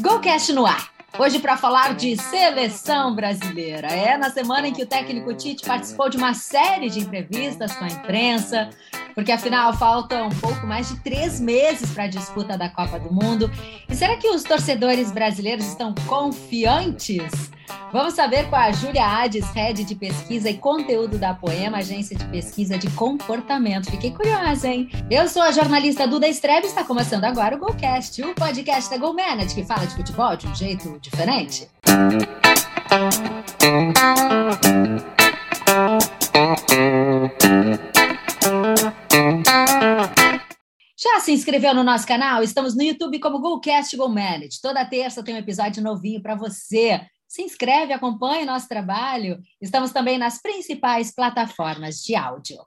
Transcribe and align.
Golcast 0.00 0.50
no 0.54 0.64
ar. 0.64 0.90
Hoje 1.18 1.38
para 1.38 1.58
falar 1.58 1.94
de 1.94 2.16
seleção 2.16 3.14
brasileira. 3.14 3.88
É 3.88 4.16
na 4.16 4.30
semana 4.30 4.68
em 4.68 4.72
que 4.72 4.82
o 4.82 4.86
técnico 4.86 5.34
Tite 5.34 5.66
participou 5.66 6.08
de 6.08 6.16
uma 6.16 6.32
série 6.32 6.88
de 6.88 7.00
entrevistas 7.00 7.76
com 7.76 7.84
a 7.84 7.88
imprensa, 7.88 8.70
porque 9.14 9.30
afinal 9.30 9.74
faltam 9.74 10.28
um 10.28 10.40
pouco 10.40 10.66
mais 10.66 10.88
de 10.88 10.98
três 11.00 11.38
meses 11.38 11.90
para 11.90 12.04
a 12.04 12.08
disputa 12.08 12.56
da 12.56 12.70
Copa 12.70 12.98
do 12.98 13.12
Mundo. 13.12 13.50
E 13.86 13.94
será 13.94 14.16
que 14.16 14.28
os 14.28 14.42
torcedores 14.42 15.12
brasileiros 15.12 15.66
estão 15.66 15.94
confiantes? 16.06 17.50
Vamos 17.92 18.14
saber 18.14 18.48
com 18.48 18.56
a 18.56 18.72
Júlia 18.72 19.06
Hades, 19.06 19.44
head 19.52 19.84
de 19.84 19.94
pesquisa 19.94 20.48
e 20.48 20.56
conteúdo 20.56 21.18
da 21.18 21.34
Poema, 21.34 21.78
agência 21.78 22.16
de 22.16 22.24
pesquisa 22.26 22.78
de 22.78 22.90
comportamento. 22.90 23.90
Fiquei 23.90 24.10
curiosa, 24.10 24.68
hein? 24.68 24.90
Eu 25.10 25.28
sou 25.28 25.42
a 25.42 25.52
jornalista 25.52 26.06
Duda 26.06 26.26
Strebe 26.28 26.66
e 26.66 26.70
está 26.70 26.84
começando 26.84 27.24
agora 27.24 27.56
o 27.56 27.58
Golcast, 27.58 28.22
o 28.22 28.34
podcast 28.34 28.90
da 28.90 28.96
Go 28.96 29.12
Manage, 29.12 29.54
que 29.54 29.64
fala 29.64 29.86
de 29.86 29.94
futebol 29.94 30.36
de 30.36 30.46
um 30.46 30.54
jeito 30.54 30.98
diferente. 31.00 31.68
Já 40.98 41.20
se 41.20 41.32
inscreveu 41.32 41.74
no 41.74 41.82
nosso 41.82 42.06
canal? 42.06 42.42
Estamos 42.42 42.76
no 42.76 42.82
YouTube 42.82 43.18
como 43.18 43.40
Golcast 43.40 43.96
Go 43.96 44.08
Manage. 44.08 44.60
Toda 44.62 44.84
terça 44.84 45.22
tem 45.22 45.34
um 45.34 45.38
episódio 45.38 45.82
novinho 45.82 46.22
para 46.22 46.34
você 46.34 47.00
se 47.32 47.40
inscreve, 47.40 47.94
acompanhe 47.94 48.44
nosso 48.44 48.68
trabalho. 48.68 49.40
Estamos 49.58 49.90
também 49.90 50.18
nas 50.18 50.38
principais 50.38 51.14
plataformas 51.14 52.02
de 52.02 52.14
áudio. 52.14 52.58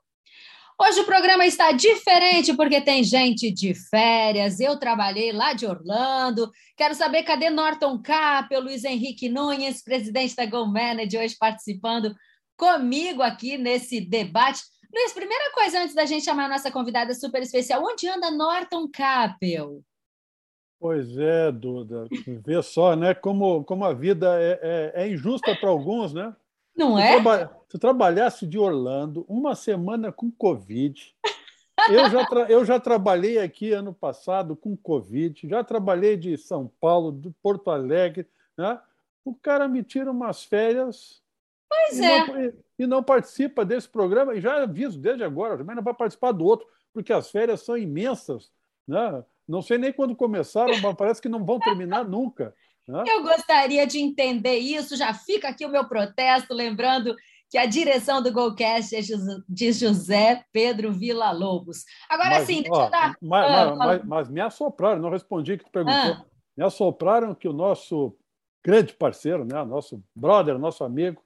Hoje 0.76 0.98
o 1.02 1.04
programa 1.04 1.46
está 1.46 1.70
diferente 1.70 2.52
porque 2.52 2.80
tem 2.80 3.04
gente 3.04 3.48
de 3.48 3.74
férias. 3.74 4.58
Eu 4.58 4.76
trabalhei 4.76 5.30
lá 5.30 5.52
de 5.52 5.66
Orlando. 5.66 6.50
Quero 6.76 6.96
saber 6.96 7.22
cadê 7.22 7.48
Norton 7.48 8.02
Capel, 8.02 8.60
Luiz 8.60 8.82
Henrique 8.82 9.28
Nunes, 9.28 9.84
presidente 9.84 10.34
da 10.34 10.44
Go 10.44 10.66
Manage, 10.66 11.16
hoje 11.16 11.36
participando 11.38 12.12
comigo 12.56 13.22
aqui 13.22 13.56
nesse 13.56 14.00
debate. 14.00 14.64
Luiz, 14.92 15.12
primeira 15.12 15.52
coisa 15.52 15.80
antes 15.80 15.94
da 15.94 16.04
gente 16.04 16.24
chamar 16.24 16.46
a 16.46 16.54
nossa 16.54 16.72
convidada 16.72 17.14
super 17.14 17.40
especial, 17.40 17.84
onde 17.84 18.08
anda 18.08 18.32
Norton 18.32 18.88
Capel? 18.88 19.80
Pois 20.78 21.16
é, 21.16 21.50
Duda. 21.50 22.06
Vê 22.44 22.62
só, 22.62 22.94
né? 22.94 23.14
Como, 23.14 23.64
como 23.64 23.84
a 23.84 23.92
vida 23.92 24.40
é, 24.40 24.92
é, 24.94 25.04
é 25.04 25.08
injusta 25.08 25.54
para 25.56 25.68
alguns, 25.68 26.12
né? 26.12 26.34
Não 26.76 26.98
é? 26.98 27.12
Traba 27.12 27.56
tu 27.68 27.78
trabalhasse 27.78 28.46
de 28.46 28.58
Orlando 28.58 29.24
uma 29.28 29.54
semana 29.54 30.12
com 30.12 30.30
Covid. 30.30 31.14
Eu 31.90 32.10
já, 32.10 32.26
eu 32.48 32.64
já 32.64 32.80
trabalhei 32.80 33.38
aqui 33.38 33.72
ano 33.72 33.92
passado 33.92 34.56
com 34.56 34.76
Covid, 34.76 35.46
já 35.48 35.62
trabalhei 35.62 36.16
de 36.16 36.36
São 36.38 36.70
Paulo, 36.80 37.12
de 37.12 37.30
Porto 37.42 37.70
Alegre. 37.70 38.26
Né? 38.56 38.80
O 39.24 39.34
cara 39.34 39.68
me 39.68 39.82
tira 39.82 40.10
umas 40.10 40.42
férias. 40.42 41.22
Pois 41.68 41.98
e 41.98 42.04
é. 42.04 42.26
Não, 42.26 42.52
e 42.78 42.86
não 42.86 43.02
participa 43.02 43.64
desse 43.64 43.88
programa, 43.88 44.34
e 44.34 44.40
já 44.40 44.62
aviso 44.62 44.98
desde 44.98 45.24
agora, 45.24 45.58
também 45.58 45.76
não 45.76 45.82
vai 45.82 45.94
participar 45.94 46.32
do 46.32 46.44
outro, 46.44 46.66
porque 46.92 47.12
as 47.12 47.30
férias 47.30 47.62
são 47.62 47.76
imensas. 47.76 48.50
Né? 48.86 49.24
Não 49.48 49.62
sei 49.62 49.78
nem 49.78 49.92
quando 49.92 50.16
começaram, 50.16 50.80
mas 50.80 50.96
parece 50.96 51.22
que 51.22 51.28
não 51.28 51.44
vão 51.44 51.58
terminar 51.58 52.04
nunca. 52.04 52.54
Né? 52.88 53.04
Eu 53.06 53.22
gostaria 53.22 53.86
de 53.86 53.98
entender 53.98 54.56
isso. 54.56 54.96
Já 54.96 55.12
fica 55.14 55.48
aqui 55.48 55.64
o 55.64 55.70
meu 55.70 55.88
protesto, 55.88 56.54
lembrando 56.54 57.14
que 57.48 57.58
a 57.58 57.66
direção 57.66 58.22
do 58.22 58.32
Golcast 58.32 58.94
é 58.94 59.00
de 59.48 59.72
José 59.72 60.44
Pedro 60.52 60.92
Vila 60.92 61.30
Lobos. 61.30 61.84
Agora 62.08 62.38
mas, 62.38 62.46
sim, 62.46 62.62
deixa 62.62 62.76
ó, 62.76 62.84
eu 62.84 62.90
dar. 62.90 63.14
Mas, 63.20 63.52
ah, 63.52 63.74
mas, 63.76 64.04
mas, 64.04 64.28
me 64.28 64.40
assopraram, 64.40 65.00
não 65.00 65.10
respondi 65.10 65.52
o 65.52 65.58
que 65.58 65.64
tu 65.64 65.70
perguntou. 65.70 66.12
Ah. 66.12 66.24
Me 66.56 66.64
assopraram 66.64 67.34
que 67.34 67.48
o 67.48 67.52
nosso 67.52 68.16
grande 68.64 68.94
parceiro, 68.94 69.44
né, 69.44 69.62
nosso 69.64 70.02
brother, 70.14 70.58
nosso 70.58 70.82
amigo, 70.82 71.22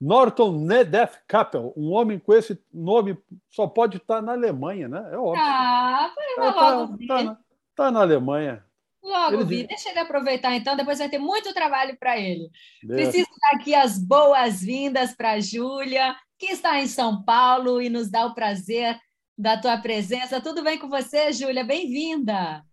Norton 0.00 0.64
Nedef 0.64 1.18
Kappel, 1.26 1.72
um 1.76 1.90
homem 1.90 2.18
com 2.18 2.32
esse 2.32 2.62
nome 2.72 3.18
só 3.48 3.66
pode 3.66 3.96
estar 3.96 4.22
na 4.22 4.32
Alemanha, 4.32 4.86
né? 4.88 5.08
É 5.12 5.16
óbvio. 5.16 5.42
Ah, 5.44 6.14
tá, 6.36 6.70
logo 6.74 6.98
tá, 7.06 7.24
tá, 7.24 7.38
tá, 7.74 7.90
na 7.90 8.00
Alemanha. 8.00 8.64
Logo 9.02 9.36
ele 9.36 9.44
vi, 9.44 9.66
deixa 9.66 9.90
ele 9.90 9.98
aproveitar 9.98 10.54
então, 10.54 10.76
depois 10.76 10.98
vai 10.98 11.08
ter 11.08 11.18
muito 11.18 11.52
trabalho 11.52 11.96
para 11.96 12.18
ele. 12.18 12.48
Deixa. 12.82 13.10
Preciso 13.10 13.28
dar 13.40 13.56
aqui 13.56 13.74
as 13.74 13.98
boas-vindas 13.98 15.14
para 15.14 15.32
a 15.32 15.40
Júlia, 15.40 16.14
que 16.38 16.46
está 16.46 16.78
em 16.78 16.86
São 16.86 17.24
Paulo 17.24 17.82
e 17.82 17.88
nos 17.88 18.08
dá 18.08 18.26
o 18.26 18.34
prazer 18.34 18.98
da 19.36 19.60
tua 19.60 19.78
presença. 19.78 20.40
Tudo 20.40 20.62
bem 20.62 20.78
com 20.78 20.88
você, 20.88 21.32
Júlia? 21.32 21.64
Bem-vinda. 21.64 22.64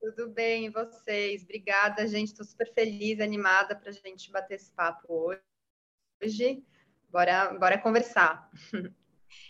Tudo 0.00 0.30
bem, 0.30 0.66
e 0.66 0.70
vocês? 0.70 1.42
Obrigada, 1.42 2.06
gente. 2.06 2.28
Estou 2.28 2.46
super 2.46 2.72
feliz, 2.72 3.20
animada 3.20 3.76
para 3.76 3.90
a 3.90 3.92
gente 3.92 4.30
bater 4.32 4.54
esse 4.54 4.72
papo 4.72 5.06
hoje 5.08 5.40
hoje. 6.22 6.62
Bora, 7.12 7.52
bora 7.58 7.78
conversar. 7.78 8.48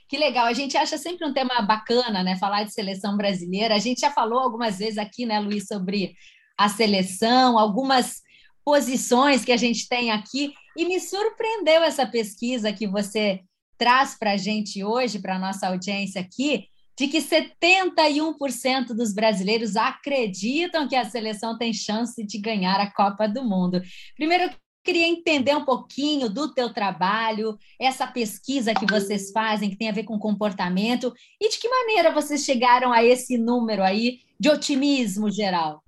Que 0.08 0.18
legal, 0.18 0.44
a 0.44 0.52
gente 0.52 0.76
acha 0.76 0.98
sempre 0.98 1.26
um 1.26 1.32
tema 1.32 1.62
bacana, 1.62 2.22
né? 2.22 2.36
Falar 2.36 2.64
de 2.64 2.74
seleção 2.74 3.16
brasileira. 3.16 3.74
A 3.74 3.78
gente 3.78 4.02
já 4.02 4.10
falou 4.10 4.40
algumas 4.40 4.78
vezes 4.78 4.98
aqui, 4.98 5.24
né, 5.24 5.40
Luiz, 5.40 5.66
sobre 5.66 6.14
a 6.56 6.68
seleção, 6.68 7.58
algumas 7.58 8.20
posições 8.62 9.42
que 9.42 9.50
a 9.50 9.56
gente 9.56 9.88
tem 9.88 10.10
aqui, 10.10 10.52
e 10.76 10.84
me 10.84 11.00
surpreendeu 11.00 11.82
essa 11.82 12.06
pesquisa 12.06 12.74
que 12.74 12.86
você 12.86 13.40
traz 13.78 14.14
para 14.16 14.32
a 14.32 14.36
gente 14.36 14.84
hoje, 14.84 15.18
para 15.18 15.36
a 15.36 15.38
nossa 15.38 15.66
audiência 15.66 16.20
aqui, 16.20 16.66
de 16.98 17.08
que 17.08 17.18
71% 17.18 18.88
dos 18.88 19.14
brasileiros 19.14 19.76
acreditam 19.76 20.86
que 20.86 20.94
a 20.94 21.08
seleção 21.08 21.56
tem 21.56 21.72
chance 21.72 22.22
de 22.24 22.38
ganhar 22.38 22.78
a 22.78 22.92
Copa 22.92 23.26
do 23.26 23.42
Mundo. 23.42 23.80
Primeiro, 24.14 24.54
Queria 24.84 25.06
entender 25.06 25.54
um 25.54 25.65
pouquinho 25.65 26.28
do 26.28 26.53
teu 26.53 26.72
trabalho, 26.72 27.56
essa 27.78 28.06
pesquisa 28.06 28.75
que 28.75 28.87
vocês 28.87 29.31
fazem, 29.31 29.70
que 29.70 29.76
tem 29.76 29.88
a 29.88 29.93
ver 29.93 30.04
com 30.04 30.19
comportamento, 30.19 31.12
e 31.41 31.48
de 31.48 31.59
que 31.59 31.69
maneira 31.69 32.10
vocês 32.10 32.44
chegaram 32.44 32.93
a 32.93 33.04
esse 33.04 33.38
número 33.38 33.82
aí 33.82 34.20
de 34.38 34.50
otimismo 34.50 35.31
geral. 35.31 35.82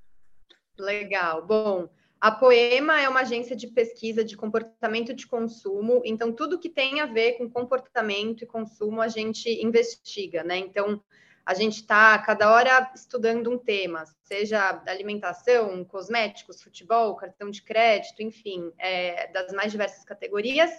Legal. 0.79 1.45
Bom, 1.45 1.89
a 2.21 2.31
Poema 2.31 3.01
é 3.01 3.09
uma 3.09 3.21
agência 3.21 3.55
de 3.55 3.67
pesquisa 3.67 4.25
de 4.25 4.37
comportamento 4.37 5.13
de 5.13 5.27
consumo, 5.27 6.01
então 6.05 6.33
tudo 6.33 6.59
que 6.59 6.71
tem 6.71 7.01
a 7.01 7.07
ver 7.07 7.33
com 7.33 7.51
comportamento 7.51 8.45
e 8.45 8.47
consumo 8.47 9.01
a 9.01 9.09
gente 9.09 9.49
investiga, 9.63 10.43
né? 10.43 10.57
Então, 10.57 11.03
a 11.47 11.53
gente 11.53 11.77
está 11.77 12.19
cada 12.19 12.51
hora 12.51 12.91
estudando 12.95 13.51
um 13.51 13.59
tema, 13.59 14.05
seja 14.23 14.83
alimentação, 14.87 15.85
cosméticos, 15.85 16.63
futebol, 16.63 17.15
cartão 17.17 17.51
de 17.51 17.63
crédito, 17.63 18.23
enfim, 18.23 18.73
é, 18.79 19.31
das 19.31 19.53
mais 19.53 19.71
diversas 19.71 20.05
categorias. 20.05 20.71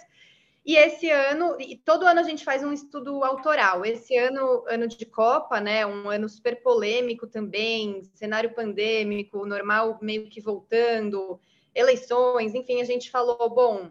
E 0.64 0.74
esse 0.76 1.08
ano, 1.08 1.56
e 1.60 1.76
todo 1.76 2.04
ano 2.04 2.18
a 2.18 2.24
gente 2.24 2.44
faz 2.44 2.64
um 2.64 2.72
estudo 2.72 3.22
autoral. 3.22 3.84
Esse 3.84 4.16
ano, 4.16 4.64
ano 4.66 4.88
de 4.88 5.06
Copa, 5.06 5.60
né, 5.60 5.86
um 5.86 6.10
ano 6.10 6.28
super 6.28 6.60
polêmico 6.60 7.28
também, 7.28 8.02
cenário 8.14 8.52
pandêmico, 8.52 9.46
normal 9.46 9.96
meio 10.02 10.28
que 10.28 10.40
voltando, 10.40 11.40
eleições, 11.72 12.56
enfim, 12.56 12.80
a 12.80 12.84
gente 12.84 13.12
falou, 13.12 13.48
bom, 13.48 13.90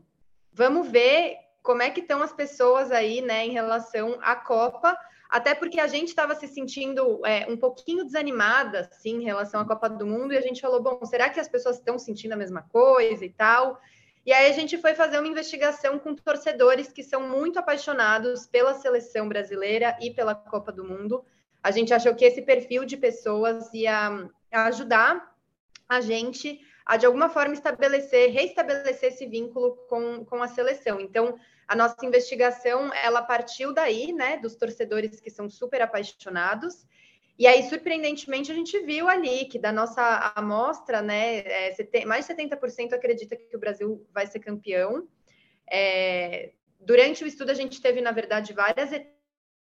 vamos 0.51 0.89
ver 0.89 1.37
como 1.63 1.81
é 1.81 1.89
que 1.89 2.01
estão 2.01 2.21
as 2.21 2.33
pessoas 2.33 2.91
aí, 2.91 3.21
né, 3.21 3.45
em 3.45 3.51
relação 3.51 4.17
à 4.21 4.35
Copa, 4.35 4.97
até 5.35 5.53
porque 5.53 5.81
a 5.81 5.87
gente 5.87 6.07
estava 6.07 6.33
se 6.33 6.47
sentindo 6.47 7.19
é, 7.25 7.45
um 7.49 7.57
pouquinho 7.57 8.05
desanimada, 8.05 8.87
assim, 8.89 9.17
em 9.17 9.25
relação 9.25 9.59
à 9.59 9.65
Copa 9.65 9.89
do 9.89 10.07
Mundo, 10.07 10.33
e 10.33 10.37
a 10.37 10.41
gente 10.41 10.61
falou, 10.61 10.81
bom, 10.81 11.03
será 11.03 11.29
que 11.29 11.41
as 11.41 11.49
pessoas 11.49 11.75
estão 11.75 11.99
sentindo 11.99 12.31
a 12.31 12.37
mesma 12.37 12.61
coisa 12.61 13.25
e 13.25 13.29
tal? 13.29 13.77
E 14.25 14.31
aí 14.31 14.49
a 14.49 14.53
gente 14.53 14.77
foi 14.77 14.95
fazer 14.95 15.19
uma 15.19 15.27
investigação 15.27 15.99
com 15.99 16.15
torcedores 16.15 16.87
que 16.87 17.03
são 17.03 17.27
muito 17.27 17.59
apaixonados 17.59 18.45
pela 18.45 18.75
seleção 18.75 19.27
brasileira 19.27 19.97
e 19.99 20.09
pela 20.09 20.33
Copa 20.33 20.71
do 20.71 20.85
Mundo. 20.85 21.21
A 21.61 21.69
gente 21.69 21.93
achou 21.93 22.15
que 22.15 22.23
esse 22.23 22.41
perfil 22.41 22.85
de 22.85 22.95
pessoas 22.95 23.73
ia 23.73 24.29
ajudar 24.53 25.35
a 25.89 25.99
gente 25.99 26.61
a, 26.85 26.95
de 26.95 27.05
alguma 27.05 27.27
forma, 27.27 27.53
estabelecer, 27.53 28.31
reestabelecer 28.31 29.09
esse 29.11 29.25
vínculo 29.25 29.75
com, 29.89 30.23
com 30.23 30.41
a 30.41 30.47
seleção. 30.47 31.01
Então, 31.01 31.37
a 31.67 31.75
nossa 31.75 32.05
investigação, 32.05 32.93
ela 32.93 33.21
partiu 33.21 33.73
daí, 33.73 34.13
né, 34.13 34.37
dos 34.37 34.55
torcedores 34.55 35.19
que 35.19 35.29
são 35.29 35.49
super 35.49 35.81
apaixonados, 35.81 36.85
e 37.37 37.45
aí, 37.47 37.63
surpreendentemente, 37.63 38.49
a 38.49 38.55
gente 38.55 38.79
viu 38.79 39.09
ali 39.09 39.45
que 39.45 39.59
da 39.59 39.71
nossa 39.71 40.33
amostra, 40.35 41.01
né, 41.01 41.39
é, 41.39 42.05
mais 42.05 42.25
de 42.25 42.33
70% 42.33 42.93
acredita 42.93 43.35
que 43.35 43.55
o 43.55 43.59
Brasil 43.59 44.07
vai 44.13 44.25
ser 44.25 44.39
campeão. 44.39 45.05
É, 45.69 46.53
durante 46.79 47.25
o 47.25 47.27
estudo, 47.27 47.49
a 47.49 47.53
gente 47.53 47.81
teve, 47.81 47.99
na 47.99 48.11
verdade, 48.11 48.53
várias 48.53 48.89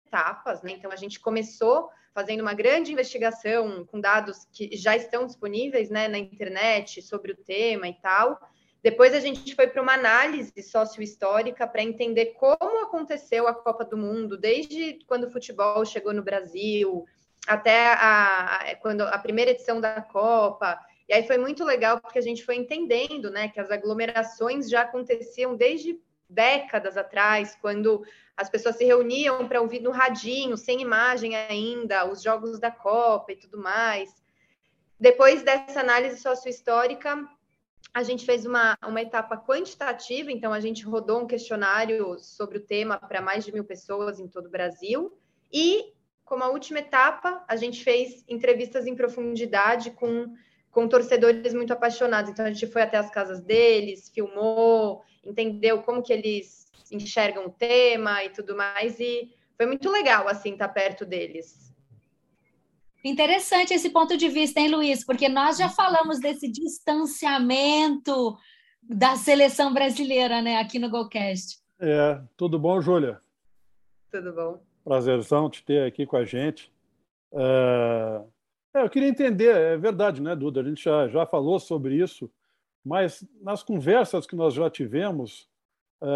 etapas, 0.05 0.61
né? 0.61 0.73
Então, 0.73 0.91
a 0.91 0.95
gente 0.95 1.19
começou 1.19 1.89
fazendo 2.13 2.41
uma 2.41 2.53
grande 2.53 2.91
investigação 2.91 3.85
com 3.85 3.99
dados 3.99 4.45
que 4.51 4.75
já 4.77 4.95
estão 4.95 5.25
disponíveis 5.25 5.89
né, 5.89 6.07
na 6.07 6.19
internet 6.19 7.01
sobre 7.01 7.31
o 7.31 7.37
tema 7.37 7.87
e 7.87 7.93
tal. 7.95 8.39
Depois 8.83 9.13
a 9.13 9.19
gente 9.19 9.55
foi 9.55 9.67
para 9.67 9.81
uma 9.81 9.93
análise 9.93 10.61
sociohistórica 10.61 11.67
para 11.67 11.81
entender 11.81 12.35
como 12.37 12.83
aconteceu 12.83 13.47
a 13.47 13.53
Copa 13.53 13.83
do 13.83 13.97
Mundo, 13.97 14.37
desde 14.37 14.99
quando 15.07 15.25
o 15.25 15.31
futebol 15.31 15.83
chegou 15.85 16.13
no 16.13 16.23
Brasil, 16.23 17.05
até 17.47 17.93
a, 17.93 18.55
a, 18.55 18.75
quando 18.75 19.01
a 19.01 19.17
primeira 19.17 19.51
edição 19.51 19.79
da 19.79 20.01
Copa, 20.01 20.79
E 21.07 21.13
aí 21.13 21.25
foi 21.25 21.37
muito 21.37 21.63
legal 21.63 22.01
porque 22.01 22.19
a 22.19 22.21
gente 22.21 22.43
foi 22.43 22.55
entendendo, 22.57 23.31
né, 23.31 23.47
que 23.47 23.59
as 23.59 23.71
aglomerações 23.71 24.69
já 24.69 24.81
aconteciam 24.81 25.55
desde 25.55 25.99
décadas 26.29 26.97
atrás, 26.97 27.57
quando 27.61 28.03
as 28.35 28.49
pessoas 28.49 28.75
se 28.75 28.83
reuniam 28.83 29.47
para 29.47 29.61
ouvir 29.61 29.79
no 29.79 29.91
radinho, 29.91 30.57
sem 30.57 30.81
imagem 30.81 31.35
ainda, 31.35 32.05
os 32.05 32.21
jogos 32.21 32.59
da 32.59 32.69
Copa 32.69 33.31
e 33.31 33.37
tudo 33.37 33.57
mais. 33.57 34.13
Depois 34.99 35.41
dessa 35.43 35.79
análise 35.79 36.19
sociohistórica, 36.21 37.25
a 37.97 38.03
gente 38.03 38.27
fez 38.27 38.45
uma, 38.45 38.77
uma 38.85 39.01
etapa 39.01 39.35
quantitativa, 39.35 40.31
então 40.31 40.53
a 40.53 40.59
gente 40.59 40.85
rodou 40.85 41.23
um 41.23 41.25
questionário 41.25 42.19
sobre 42.19 42.59
o 42.59 42.61
tema 42.61 42.95
para 42.99 43.23
mais 43.23 43.43
de 43.43 43.51
mil 43.51 43.63
pessoas 43.63 44.19
em 44.19 44.27
todo 44.27 44.45
o 44.45 44.51
Brasil. 44.51 45.17
E, 45.51 45.93
como 46.23 46.43
a 46.43 46.49
última 46.49 46.77
etapa, 46.77 47.43
a 47.47 47.55
gente 47.55 47.83
fez 47.83 48.23
entrevistas 48.27 48.85
em 48.85 48.95
profundidade 48.95 49.89
com, 49.89 50.31
com 50.69 50.87
torcedores 50.87 51.55
muito 51.55 51.73
apaixonados. 51.73 52.29
Então, 52.29 52.45
a 52.45 52.51
gente 52.51 52.67
foi 52.67 52.83
até 52.83 52.97
as 52.97 53.09
casas 53.09 53.39
deles, 53.41 54.11
filmou, 54.13 55.01
entendeu 55.25 55.81
como 55.81 56.03
que 56.03 56.13
eles 56.13 56.71
enxergam 56.91 57.47
o 57.47 57.51
tema 57.51 58.23
e 58.23 58.29
tudo 58.29 58.55
mais. 58.55 58.99
E 58.99 59.33
foi 59.55 59.65
muito 59.65 59.89
legal, 59.89 60.27
assim, 60.27 60.51
estar 60.51 60.69
perto 60.69 61.03
deles. 61.03 61.66
Interessante 63.03 63.73
esse 63.73 63.89
ponto 63.89 64.17
de 64.17 64.27
vista, 64.27 64.59
hein, 64.59 64.69
Luiz? 64.69 65.05
Porque 65.05 65.29
nós 65.29 65.57
já 65.57 65.69
falamos 65.69 66.19
desse 66.19 66.47
distanciamento 66.49 68.37
da 68.81 69.15
seleção 69.15 69.73
brasileira, 69.73 70.41
né, 70.41 70.57
aqui 70.57 70.79
no 70.79 70.89
Golcast. 70.89 71.59
É, 71.79 72.19
tudo 72.35 72.57
bom, 72.57 72.81
Júlia? 72.81 73.21
Tudo 74.11 74.33
bom. 74.33 74.59
Prazerzão 74.83 75.49
te 75.49 75.63
ter 75.63 75.85
aqui 75.85 76.05
com 76.05 76.17
a 76.17 76.25
gente. 76.25 76.71
É... 77.33 78.21
É, 78.73 78.81
eu 78.83 78.89
queria 78.89 79.09
entender, 79.09 79.55
é 79.55 79.77
verdade, 79.77 80.21
né, 80.21 80.35
Duda? 80.35 80.61
A 80.61 80.63
gente 80.63 80.83
já, 80.83 81.07
já 81.07 81.25
falou 81.25 81.59
sobre 81.59 81.95
isso, 81.95 82.31
mas 82.83 83.25
nas 83.41 83.63
conversas 83.63 84.25
que 84.25 84.35
nós 84.35 84.53
já 84.53 84.69
tivemos, 84.69 85.49
é... 86.01 86.07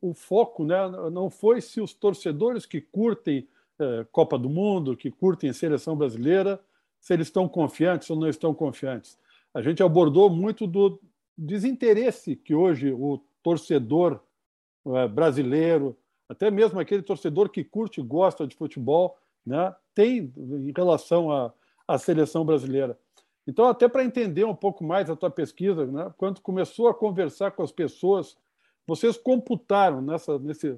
o 0.00 0.12
foco 0.14 0.64
né, 0.64 0.76
não 1.10 1.30
foi 1.30 1.60
se 1.60 1.80
os 1.80 1.94
torcedores 1.94 2.66
que 2.66 2.80
curtem 2.80 3.48
Copa 4.10 4.38
do 4.38 4.48
Mundo, 4.48 4.96
que 4.96 5.10
curtem 5.10 5.50
a 5.50 5.54
seleção 5.54 5.96
brasileira, 5.96 6.60
se 7.00 7.12
eles 7.12 7.26
estão 7.26 7.48
confiantes 7.48 8.08
ou 8.10 8.16
não 8.16 8.28
estão 8.28 8.54
confiantes. 8.54 9.18
A 9.52 9.60
gente 9.60 9.82
abordou 9.82 10.30
muito 10.30 10.66
do 10.66 11.00
desinteresse 11.36 12.36
que 12.36 12.54
hoje 12.54 12.92
o 12.92 13.20
torcedor 13.42 14.20
é, 14.86 15.08
brasileiro, 15.08 15.96
até 16.28 16.50
mesmo 16.50 16.78
aquele 16.78 17.02
torcedor 17.02 17.48
que 17.48 17.64
curte 17.64 18.00
e 18.00 18.04
gosta 18.04 18.46
de 18.46 18.56
futebol, 18.56 19.18
né, 19.44 19.74
tem 19.94 20.32
em 20.36 20.72
relação 20.74 21.30
à, 21.30 21.52
à 21.86 21.98
seleção 21.98 22.44
brasileira. 22.44 22.98
Então, 23.46 23.66
até 23.66 23.88
para 23.88 24.04
entender 24.04 24.44
um 24.44 24.54
pouco 24.54 24.84
mais 24.84 25.10
a 25.10 25.16
tua 25.16 25.30
pesquisa, 25.30 25.84
né, 25.86 26.12
quando 26.16 26.40
começou 26.40 26.88
a 26.88 26.94
conversar 26.94 27.50
com 27.50 27.62
as 27.62 27.72
pessoas, 27.72 28.36
vocês 28.86 29.16
computaram 29.16 30.00
nessa, 30.00 30.38
nesse, 30.38 30.68
é, 30.68 30.76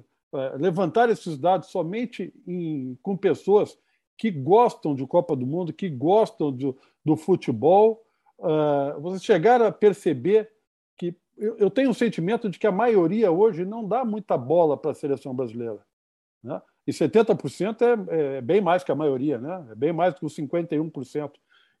levantar 0.57 1.09
esses 1.09 1.37
dados 1.37 1.69
somente 1.69 2.33
em, 2.47 2.97
com 3.01 3.15
pessoas 3.15 3.77
que 4.17 4.31
gostam 4.31 4.95
de 4.95 5.05
Copa 5.05 5.35
do 5.35 5.45
Mundo, 5.45 5.73
que 5.73 5.89
gostam 5.89 6.51
do, 6.51 6.77
do 7.03 7.15
futebol, 7.15 8.05
uh, 8.39 8.99
vocês 9.01 9.23
chegaram 9.23 9.65
a 9.65 9.71
perceber 9.71 10.49
que 10.97 11.15
eu, 11.37 11.57
eu, 11.57 11.69
tenho 11.69 11.89
um 11.89 11.93
sentimento 11.93 12.49
de 12.49 12.57
que 12.57 12.67
a 12.67 12.71
maioria 12.71 13.31
hoje 13.31 13.65
não 13.65 13.85
dá 13.85 14.05
muita 14.05 14.37
bola 14.37 14.77
para 14.77 14.91
a 14.91 14.95
seleção 14.95 15.35
brasileira. 15.35 15.79
Né? 16.41 16.61
E 16.87 16.91
70% 16.91 17.81
é, 17.81 18.37
é 18.37 18.41
bem 18.41 18.61
mais 18.61 18.83
que 18.83 18.91
a 18.91 18.95
maioria, 18.95 19.37
né? 19.37 19.67
é 19.71 19.75
bem 19.75 19.91
mais 19.91 20.13
que 20.15 20.25
os 20.25 20.35
51%. 20.35 21.31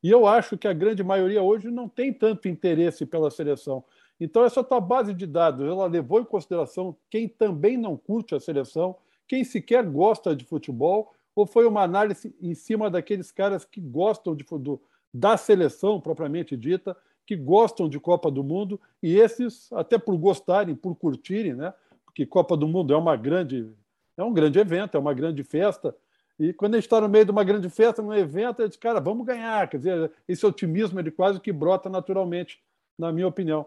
E 0.03 0.11
eu 0.11 0.27
acho 0.27 0.57
que 0.57 0.67
a 0.67 0.73
grande 0.73 1.03
maioria 1.03 1.41
hoje 1.41 1.71
não 1.71 1.87
tem 1.87 2.13
tanto 2.13 2.47
interesse 2.47 3.05
pela 3.05 3.31
seleção. 3.31 3.83
Então, 4.19 4.43
essa 4.45 4.63
tua 4.63 4.79
base 4.79 5.13
de 5.13 5.25
dados, 5.25 5.65
ela 5.65 5.87
levou 5.87 6.21
em 6.21 6.25
consideração 6.25 6.95
quem 7.09 7.27
também 7.27 7.77
não 7.77 7.97
curte 7.97 8.33
a 8.33 8.39
seleção, 8.39 8.95
quem 9.27 9.43
sequer 9.43 9.85
gosta 9.85 10.35
de 10.35 10.45
futebol, 10.45 11.13
ou 11.35 11.45
foi 11.45 11.65
uma 11.65 11.81
análise 11.81 12.33
em 12.41 12.53
cima 12.53 12.89
daqueles 12.89 13.31
caras 13.31 13.65
que 13.65 13.81
gostam 13.81 14.35
de, 14.35 14.45
do, 14.59 14.81
da 15.13 15.35
seleção 15.35 15.99
propriamente 15.99 16.55
dita, 16.55 16.95
que 17.25 17.35
gostam 17.35 17.89
de 17.89 17.99
Copa 17.99 18.31
do 18.31 18.43
Mundo, 18.43 18.79
e 19.01 19.17
esses, 19.17 19.71
até 19.73 19.97
por 19.97 20.15
gostarem, 20.17 20.75
por 20.75 20.95
curtirem, 20.95 21.53
né? 21.53 21.73
porque 22.05 22.25
Copa 22.25 22.55
do 22.55 22.67
Mundo 22.67 22.93
é 22.93 22.97
uma 22.97 23.15
grande, 23.15 23.69
é 24.15 24.23
um 24.23 24.31
grande 24.31 24.59
evento, 24.59 24.95
é 24.95 24.99
uma 24.99 25.13
grande 25.13 25.43
festa, 25.43 25.93
e 26.37 26.53
quando 26.53 26.75
a 26.75 26.77
gente 26.77 26.85
está 26.85 26.99
no 26.99 27.07
meio 27.07 27.25
de 27.25 27.31
uma 27.31 27.43
grande 27.43 27.69
festa, 27.69 28.01
num 28.01 28.13
evento, 28.13 28.61
a 28.61 28.65
gente, 28.65 28.77
cara, 28.77 28.99
vamos 28.99 29.25
ganhar. 29.25 29.69
Quer 29.69 29.77
dizer, 29.77 30.11
esse 30.27 30.45
otimismo 30.45 30.99
ele 30.99 31.09
quase 31.09 31.39
que 31.39 31.51
brota 31.51 31.89
naturalmente, 31.89 32.61
na 32.97 33.11
minha 33.11 33.27
opinião. 33.27 33.65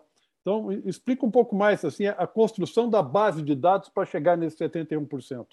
Então, 0.49 0.73
explica 0.87 1.27
um 1.27 1.31
pouco 1.31 1.55
mais 1.55 1.85
assim 1.85 2.07
a 2.07 2.27
construção 2.27 2.89
da 2.89 3.03
base 3.03 3.43
de 3.43 3.55
dados 3.55 3.91
para 3.91 4.07
chegar 4.07 4.35
nesse 4.35 4.57
71%. 4.57 5.47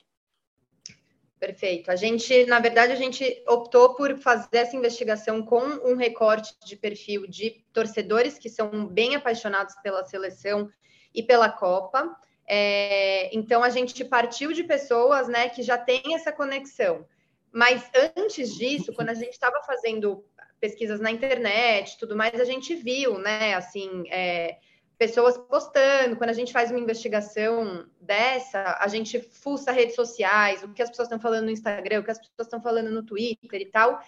Perfeito. 1.37 1.91
A 1.91 1.97
gente, 1.97 2.45
na 2.45 2.59
verdade, 2.59 2.93
a 2.93 2.95
gente 2.95 3.43
optou 3.45 3.93
por 3.95 4.17
fazer 4.17 4.55
essa 4.55 4.77
investigação 4.77 5.43
com 5.43 5.59
um 5.59 5.97
recorte 5.97 6.55
de 6.65 6.77
perfil 6.77 7.27
de 7.27 7.61
torcedores 7.73 8.39
que 8.39 8.47
são 8.49 8.87
bem 8.87 9.15
apaixonados 9.15 9.75
pela 9.83 10.05
seleção 10.05 10.69
e 11.13 11.21
pela 11.21 11.49
Copa. 11.49 12.15
É, 12.47 13.35
então, 13.35 13.63
a 13.63 13.69
gente 13.69 14.01
partiu 14.05 14.53
de 14.53 14.63
pessoas 14.63 15.27
né, 15.27 15.49
que 15.49 15.61
já 15.61 15.77
têm 15.77 16.15
essa 16.15 16.31
conexão. 16.31 17.05
Mas 17.51 17.83
antes 18.15 18.55
disso, 18.55 18.93
quando 18.93 19.09
a 19.09 19.13
gente 19.13 19.33
estava 19.33 19.61
fazendo 19.63 20.23
pesquisas 20.57 21.01
na 21.01 21.11
internet, 21.11 21.97
tudo 21.99 22.15
mais, 22.15 22.39
a 22.39 22.45
gente 22.45 22.73
viu, 22.73 23.19
né, 23.19 23.55
assim, 23.55 24.05
é, 24.09 24.57
pessoas 24.97 25.37
postando. 25.37 26.15
Quando 26.15 26.29
a 26.29 26.33
gente 26.33 26.53
faz 26.53 26.71
uma 26.71 26.79
investigação 26.79 27.85
dessa, 27.99 28.77
a 28.79 28.87
gente 28.87 29.19
fuça 29.19 29.71
redes 29.71 29.95
sociais, 29.95 30.63
o 30.63 30.69
que 30.73 30.81
as 30.81 30.89
pessoas 30.89 31.07
estão 31.07 31.19
falando 31.19 31.45
no 31.45 31.51
Instagram, 31.51 31.99
o 31.99 32.03
que 32.03 32.11
as 32.11 32.19
pessoas 32.19 32.47
estão 32.47 32.61
falando 32.61 32.89
no 32.91 33.03
Twitter 33.03 33.61
e 33.61 33.65
tal. 33.65 34.01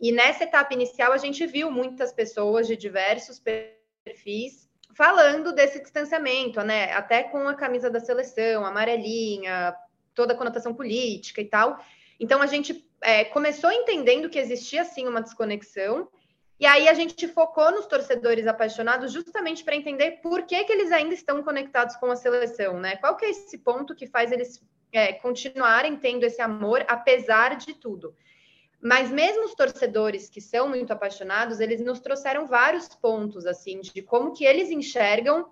E 0.00 0.10
nessa 0.10 0.44
etapa 0.44 0.74
inicial, 0.74 1.12
a 1.12 1.18
gente 1.18 1.46
viu 1.46 1.70
muitas 1.70 2.12
pessoas 2.12 2.66
de 2.66 2.76
diversos 2.76 3.40
perfis 3.40 4.68
falando 4.94 5.52
desse 5.52 5.80
distanciamento, 5.80 6.60
né? 6.62 6.92
Até 6.92 7.22
com 7.22 7.48
a 7.48 7.54
camisa 7.54 7.88
da 7.88 8.00
seleção, 8.00 8.66
amarelinha, 8.66 9.74
toda 10.14 10.34
a 10.34 10.36
conotação 10.36 10.74
política 10.74 11.40
e 11.40 11.44
tal. 11.44 11.78
Então, 12.18 12.42
a 12.42 12.46
gente 12.46 12.86
é, 13.00 13.24
começou 13.24 13.72
entendendo 13.72 14.28
que 14.28 14.38
existia, 14.38 14.84
sim, 14.84 15.06
uma 15.06 15.22
desconexão 15.22 16.08
e 16.58 16.66
aí 16.66 16.88
a 16.88 16.94
gente 16.94 17.26
focou 17.28 17.70
nos 17.72 17.86
torcedores 17.86 18.46
apaixonados 18.46 19.12
justamente 19.12 19.64
para 19.64 19.76
entender 19.76 20.20
por 20.22 20.42
que, 20.42 20.62
que 20.64 20.72
eles 20.72 20.92
ainda 20.92 21.14
estão 21.14 21.42
conectados 21.42 21.96
com 21.96 22.10
a 22.10 22.16
seleção, 22.16 22.78
né? 22.78 22.96
Qual 22.96 23.16
que 23.16 23.24
é 23.24 23.30
esse 23.30 23.58
ponto 23.58 23.94
que 23.94 24.06
faz 24.06 24.30
eles 24.30 24.64
é, 24.92 25.12
continuarem 25.14 25.96
tendo 25.96 26.24
esse 26.24 26.40
amor 26.40 26.84
apesar 26.88 27.56
de 27.56 27.74
tudo? 27.74 28.14
Mas 28.80 29.10
mesmo 29.10 29.44
os 29.44 29.54
torcedores 29.54 30.28
que 30.28 30.40
são 30.40 30.68
muito 30.68 30.92
apaixonados, 30.92 31.60
eles 31.60 31.80
nos 31.80 32.00
trouxeram 32.00 32.46
vários 32.46 32.88
pontos 32.88 33.46
assim 33.46 33.80
de 33.80 34.02
como 34.02 34.32
que 34.32 34.44
eles 34.44 34.70
enxergam 34.70 35.50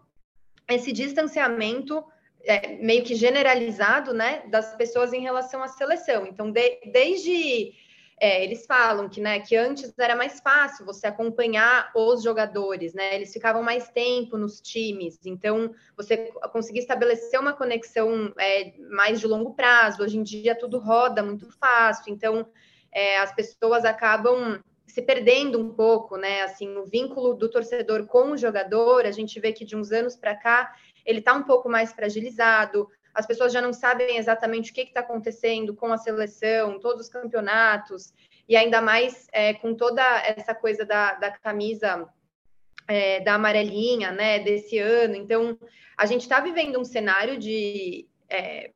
esse 0.69 0.93
distanciamento 0.93 2.05
é, 2.43 2.77
meio 2.77 3.05
que 3.05 3.15
generalizado, 3.15 4.13
né, 4.15 4.43
das 4.49 4.75
pessoas 4.77 5.13
em 5.13 5.21
relação 5.21 5.63
à 5.63 5.69
seleção. 5.69 6.27
Então, 6.27 6.51
de, 6.51 6.81
desde 6.93 7.73
é, 8.21 8.45
eles 8.45 8.67
falam 8.67 9.09
que, 9.09 9.19
né, 9.19 9.41
que 9.41 9.57
antes 9.57 9.99
era 9.99 10.15
mais 10.15 10.41
fácil 10.41 10.85
você 10.85 11.07
acompanhar 11.07 11.91
os 11.97 12.23
jogadores, 12.23 12.93
né? 12.93 13.15
Eles 13.15 13.33
ficavam 13.33 13.63
mais 13.63 13.89
tempo 13.89 14.37
nos 14.37 14.61
times, 14.61 15.19
então 15.25 15.75
você 15.97 16.31
conseguia 16.53 16.83
estabelecer 16.83 17.41
uma 17.41 17.55
conexão 17.55 18.31
é, 18.39 18.75
mais 18.91 19.21
de 19.21 19.27
longo 19.27 19.55
prazo. 19.55 20.03
Hoje 20.03 20.19
em 20.19 20.23
dia 20.23 20.55
tudo 20.55 20.79
roda 20.79 21.23
muito 21.23 21.51
fácil, 21.59 22.13
então 22.13 22.47
é, 22.93 23.19
as 23.19 23.35
pessoas 23.35 23.87
acabam 23.87 24.63
se 24.87 25.01
perdendo 25.01 25.59
um 25.59 25.73
pouco, 25.73 26.19
né? 26.19 26.43
Assim, 26.43 26.77
o 26.77 26.85
vínculo 26.85 27.33
do 27.33 27.49
torcedor 27.49 28.07
com 28.07 28.33
o 28.33 28.37
jogador, 28.37 29.07
a 29.07 29.13
gente 29.13 29.41
vê 29.41 29.51
que 29.51 29.65
de 29.65 29.75
uns 29.75 29.93
anos 29.93 30.15
para 30.15 30.35
cá 30.35 30.75
ele 31.07 31.21
está 31.21 31.33
um 31.33 31.45
pouco 31.45 31.71
mais 31.71 31.93
fragilizado 31.93 32.87
as 33.15 33.27
pessoas 33.27 33.53
já 33.53 33.61
não 33.61 33.73
sabem 33.73 34.17
exatamente 34.17 34.71
o 34.71 34.75
que 34.75 34.83
está 34.83 35.01
acontecendo 35.01 35.75
com 35.75 35.93
a 35.93 35.99
seleção, 35.99 36.79
todos 36.79 37.07
os 37.07 37.13
campeonatos, 37.13 38.13
e 38.49 38.57
ainda 38.57 38.81
mais 38.81 39.29
é, 39.33 39.55
com 39.55 39.75
toda 39.75 40.03
essa 40.23 40.55
coisa 40.55 40.85
da, 40.85 41.15
da 41.15 41.31
camisa 41.31 42.09
é, 42.89 43.21
da 43.21 43.35
amarelinha, 43.35 44.11
né, 44.11 44.41
desse 44.41 44.79
ano. 44.79 45.15
Então, 45.15 45.59
a 45.97 46.07
gente 46.07 46.23
está 46.23 46.41
vivendo 46.41 46.79
um 46.79 46.85
cenário 46.85 47.39
de 47.39 48.09
é, 48.29 48.73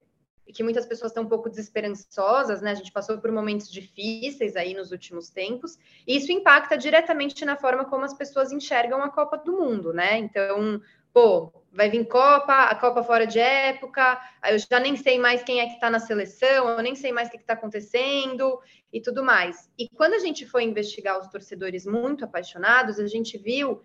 que 0.52 0.62
muitas 0.62 0.86
pessoas 0.86 1.10
estão 1.10 1.24
um 1.24 1.28
pouco 1.28 1.48
desesperançosas, 1.48 2.60
né? 2.60 2.70
A 2.70 2.74
gente 2.74 2.92
passou 2.92 3.18
por 3.18 3.32
momentos 3.32 3.70
difíceis 3.70 4.56
aí 4.56 4.74
nos 4.74 4.92
últimos 4.92 5.28
tempos, 5.28 5.78
e 6.06 6.16
isso 6.16 6.30
impacta 6.30 6.76
diretamente 6.76 7.44
na 7.44 7.56
forma 7.56 7.84
como 7.84 8.04
as 8.04 8.14
pessoas 8.14 8.52
enxergam 8.52 9.02
a 9.02 9.10
Copa 9.10 9.36
do 9.38 9.52
Mundo, 9.52 9.92
né? 9.92 10.18
Então, 10.18 10.80
pô, 11.14 11.52
vai 11.72 11.88
vir 11.88 12.06
Copa, 12.06 12.64
a 12.64 12.74
Copa 12.74 13.04
fora 13.04 13.24
de 13.24 13.38
época, 13.38 14.20
eu 14.50 14.58
já 14.58 14.80
nem 14.80 14.96
sei 14.96 15.18
mais 15.18 15.44
quem 15.44 15.60
é 15.60 15.66
que 15.66 15.74
está 15.74 15.88
na 15.88 16.00
seleção, 16.00 16.68
eu 16.68 16.82
nem 16.82 16.96
sei 16.96 17.12
mais 17.12 17.28
o 17.28 17.30
que 17.30 17.36
está 17.36 17.54
acontecendo 17.54 18.60
e 18.92 19.00
tudo 19.00 19.24
mais. 19.24 19.70
E 19.78 19.88
quando 19.88 20.14
a 20.14 20.18
gente 20.18 20.44
foi 20.44 20.64
investigar 20.64 21.18
os 21.18 21.28
torcedores 21.28 21.86
muito 21.86 22.24
apaixonados, 22.24 22.98
a 22.98 23.06
gente 23.06 23.38
viu 23.38 23.80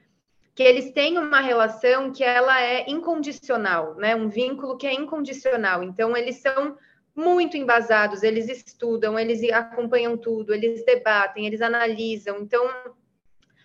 que 0.55 0.63
eles 0.63 0.91
têm 0.91 1.17
uma 1.17 1.39
relação 1.39 2.11
que 2.11 2.23
ela 2.23 2.61
é 2.61 2.89
incondicional, 2.89 3.95
né? 3.95 4.15
Um 4.15 4.27
vínculo 4.27 4.75
que 4.75 4.85
é 4.85 4.93
incondicional. 4.93 5.83
Então, 5.83 6.17
eles 6.17 6.37
são 6.41 6.75
muito 7.15 7.55
embasados, 7.55 8.23
eles 8.23 8.49
estudam, 8.49 9.17
eles 9.17 9.41
acompanham 9.51 10.17
tudo, 10.17 10.53
eles 10.53 10.83
debatem, 10.83 11.45
eles 11.45 11.61
analisam. 11.61 12.39
Então, 12.39 12.67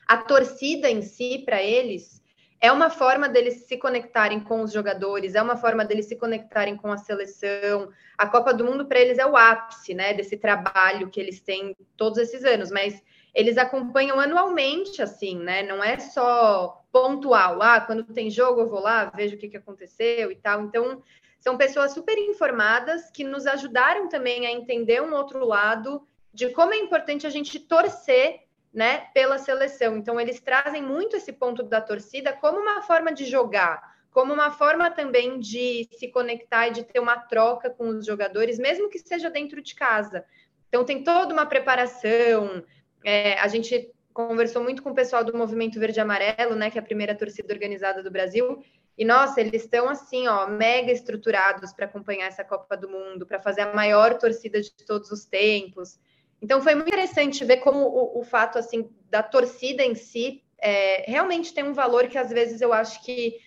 a 0.06 0.18
torcida 0.18 0.88
em 0.88 1.02
si, 1.02 1.42
para 1.44 1.62
eles, 1.62 2.22
é 2.64 2.72
uma 2.72 2.88
forma 2.88 3.28
deles 3.28 3.66
se 3.66 3.76
conectarem 3.76 4.40
com 4.40 4.62
os 4.62 4.72
jogadores, 4.72 5.34
é 5.34 5.42
uma 5.42 5.54
forma 5.54 5.84
deles 5.84 6.06
se 6.06 6.16
conectarem 6.16 6.78
com 6.78 6.90
a 6.90 6.96
seleção. 6.96 7.90
A 8.16 8.26
Copa 8.26 8.54
do 8.54 8.64
Mundo, 8.64 8.86
para 8.86 8.98
eles, 8.98 9.18
é 9.18 9.26
o 9.26 9.36
ápice, 9.36 9.92
né, 9.92 10.14
desse 10.14 10.38
trabalho 10.38 11.10
que 11.10 11.20
eles 11.20 11.40
têm 11.40 11.76
todos 11.94 12.16
esses 12.16 12.42
anos, 12.42 12.70
mas 12.70 13.02
eles 13.34 13.58
acompanham 13.58 14.18
anualmente, 14.18 15.02
assim, 15.02 15.36
né? 15.36 15.62
Não 15.62 15.84
é 15.84 15.98
só 15.98 16.82
pontual. 16.90 17.60
Ah, 17.60 17.82
quando 17.82 18.02
tem 18.04 18.30
jogo, 18.30 18.62
eu 18.62 18.68
vou 18.70 18.80
lá, 18.80 19.12
vejo 19.14 19.36
o 19.36 19.38
que, 19.38 19.50
que 19.50 19.58
aconteceu 19.58 20.32
e 20.32 20.36
tal. 20.36 20.62
Então, 20.62 21.02
são 21.38 21.58
pessoas 21.58 21.92
super 21.92 22.16
informadas 22.16 23.10
que 23.10 23.24
nos 23.24 23.46
ajudaram 23.46 24.08
também 24.08 24.46
a 24.46 24.50
entender 24.50 25.02
um 25.02 25.12
outro 25.12 25.44
lado 25.44 26.00
de 26.32 26.48
como 26.48 26.72
é 26.72 26.78
importante 26.78 27.26
a 27.26 27.30
gente 27.30 27.60
torcer 27.60 28.43
né, 28.74 29.06
pela 29.14 29.38
seleção. 29.38 29.96
Então, 29.96 30.20
eles 30.20 30.40
trazem 30.40 30.82
muito 30.82 31.16
esse 31.16 31.32
ponto 31.32 31.62
da 31.62 31.80
torcida 31.80 32.32
como 32.32 32.58
uma 32.58 32.82
forma 32.82 33.12
de 33.12 33.24
jogar, 33.24 33.94
como 34.10 34.34
uma 34.34 34.50
forma 34.50 34.90
também 34.90 35.38
de 35.38 35.88
se 35.96 36.08
conectar 36.08 36.68
e 36.68 36.72
de 36.72 36.82
ter 36.82 36.98
uma 36.98 37.16
troca 37.16 37.70
com 37.70 37.88
os 37.88 38.04
jogadores, 38.04 38.58
mesmo 38.58 38.90
que 38.90 38.98
seja 38.98 39.30
dentro 39.30 39.62
de 39.62 39.74
casa. 39.74 40.24
Então, 40.68 40.84
tem 40.84 41.04
toda 41.04 41.32
uma 41.32 41.46
preparação. 41.46 42.64
É, 43.04 43.38
a 43.38 43.46
gente 43.46 43.92
conversou 44.12 44.62
muito 44.62 44.82
com 44.82 44.90
o 44.90 44.94
pessoal 44.94 45.22
do 45.24 45.36
Movimento 45.36 45.78
Verde 45.78 46.00
Amarelo, 46.00 46.56
né, 46.56 46.70
que 46.70 46.78
é 46.78 46.80
a 46.80 46.84
primeira 46.84 47.14
torcida 47.14 47.52
organizada 47.52 48.02
do 48.02 48.10
Brasil, 48.10 48.62
e 48.96 49.04
nossa, 49.04 49.40
eles 49.40 49.64
estão 49.64 49.88
assim, 49.88 50.28
ó, 50.28 50.46
mega 50.46 50.92
estruturados 50.92 51.72
para 51.72 51.86
acompanhar 51.86 52.28
essa 52.28 52.44
Copa 52.44 52.76
do 52.76 52.88
Mundo, 52.88 53.26
para 53.26 53.40
fazer 53.40 53.62
a 53.62 53.74
maior 53.74 54.16
torcida 54.18 54.60
de 54.60 54.70
todos 54.86 55.10
os 55.10 55.24
tempos. 55.24 55.98
Então 56.40 56.60
foi 56.60 56.74
muito 56.74 56.88
interessante 56.88 57.44
ver 57.44 57.58
como 57.58 57.78
o, 57.78 58.20
o 58.20 58.24
fato 58.24 58.58
assim 58.58 58.88
da 59.10 59.22
torcida 59.22 59.82
em 59.82 59.94
si 59.94 60.42
é, 60.58 61.10
realmente 61.10 61.52
tem 61.52 61.64
um 61.64 61.72
valor 61.72 62.08
que 62.08 62.18
às 62.18 62.30
vezes 62.30 62.60
eu 62.60 62.72
acho 62.72 63.02
que 63.04 63.38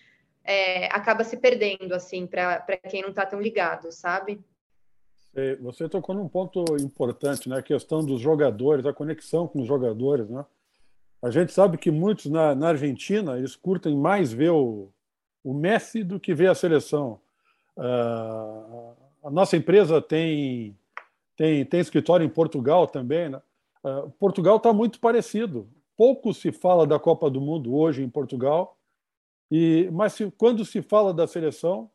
é, 0.44 0.86
acaba 0.86 1.24
se 1.24 1.38
perdendo 1.38 1.94
assim 1.94 2.26
para 2.26 2.78
quem 2.90 3.02
não 3.02 3.10
está 3.10 3.26
tão 3.26 3.42
ligado, 3.42 3.92
sabe? 3.92 4.40
Você 5.62 5.88
tocou 5.88 6.16
num 6.16 6.28
ponto 6.28 6.64
importante, 6.80 7.48
né? 7.48 7.58
A 7.60 7.62
questão 7.62 8.04
dos 8.04 8.20
jogadores, 8.20 8.86
a 8.88 8.94
conexão 8.94 9.48
com 9.48 9.62
os 9.62 9.68
jogadores, 9.68 10.28
né? 10.30 10.44
A 11.22 11.30
gente 11.30 11.52
sabe 11.52 11.78
que 11.78 11.92
muitos 11.92 12.26
na, 12.26 12.56
na 12.56 12.70
Argentina 12.70 13.38
eles 13.38 13.56
curtem 13.56 13.96
mais 13.96 14.34
ver 14.34 14.50
o, 14.50 14.90
o 15.44 15.54
Messi 15.54 16.04
do 16.04 16.20
que 16.20 16.34
ver 16.34 16.50
a 16.50 16.56
seleção. 16.56 17.20
Uh, 17.76 18.94
a 19.24 19.30
nossa 19.30 19.56
empresa 19.58 20.02
tem, 20.02 20.76
tem, 21.38 21.64
tem 21.64 21.80
escritório 21.80 22.26
em 22.26 22.30
Portugal 22.30 22.88
também. 22.88 23.30
Né? 23.30 23.42
Uh, 23.84 24.10
Portugal 24.20 24.58
está 24.58 24.74
muito 24.74 25.00
parecido. 25.00 25.70
Pouco 25.96 26.34
se 26.34 26.52
fala 26.52 26.86
da 26.86 27.00
Copa 27.00 27.30
do 27.30 27.40
Mundo 27.40 27.74
hoje 27.74 28.04
em 28.04 28.10
Portugal, 28.10 28.78
e, 29.50 29.90
mas 29.94 30.14
se, 30.14 30.30
quando 30.32 30.66
se 30.66 30.82
fala 30.82 31.14
da 31.14 31.26
seleção, 31.26 31.90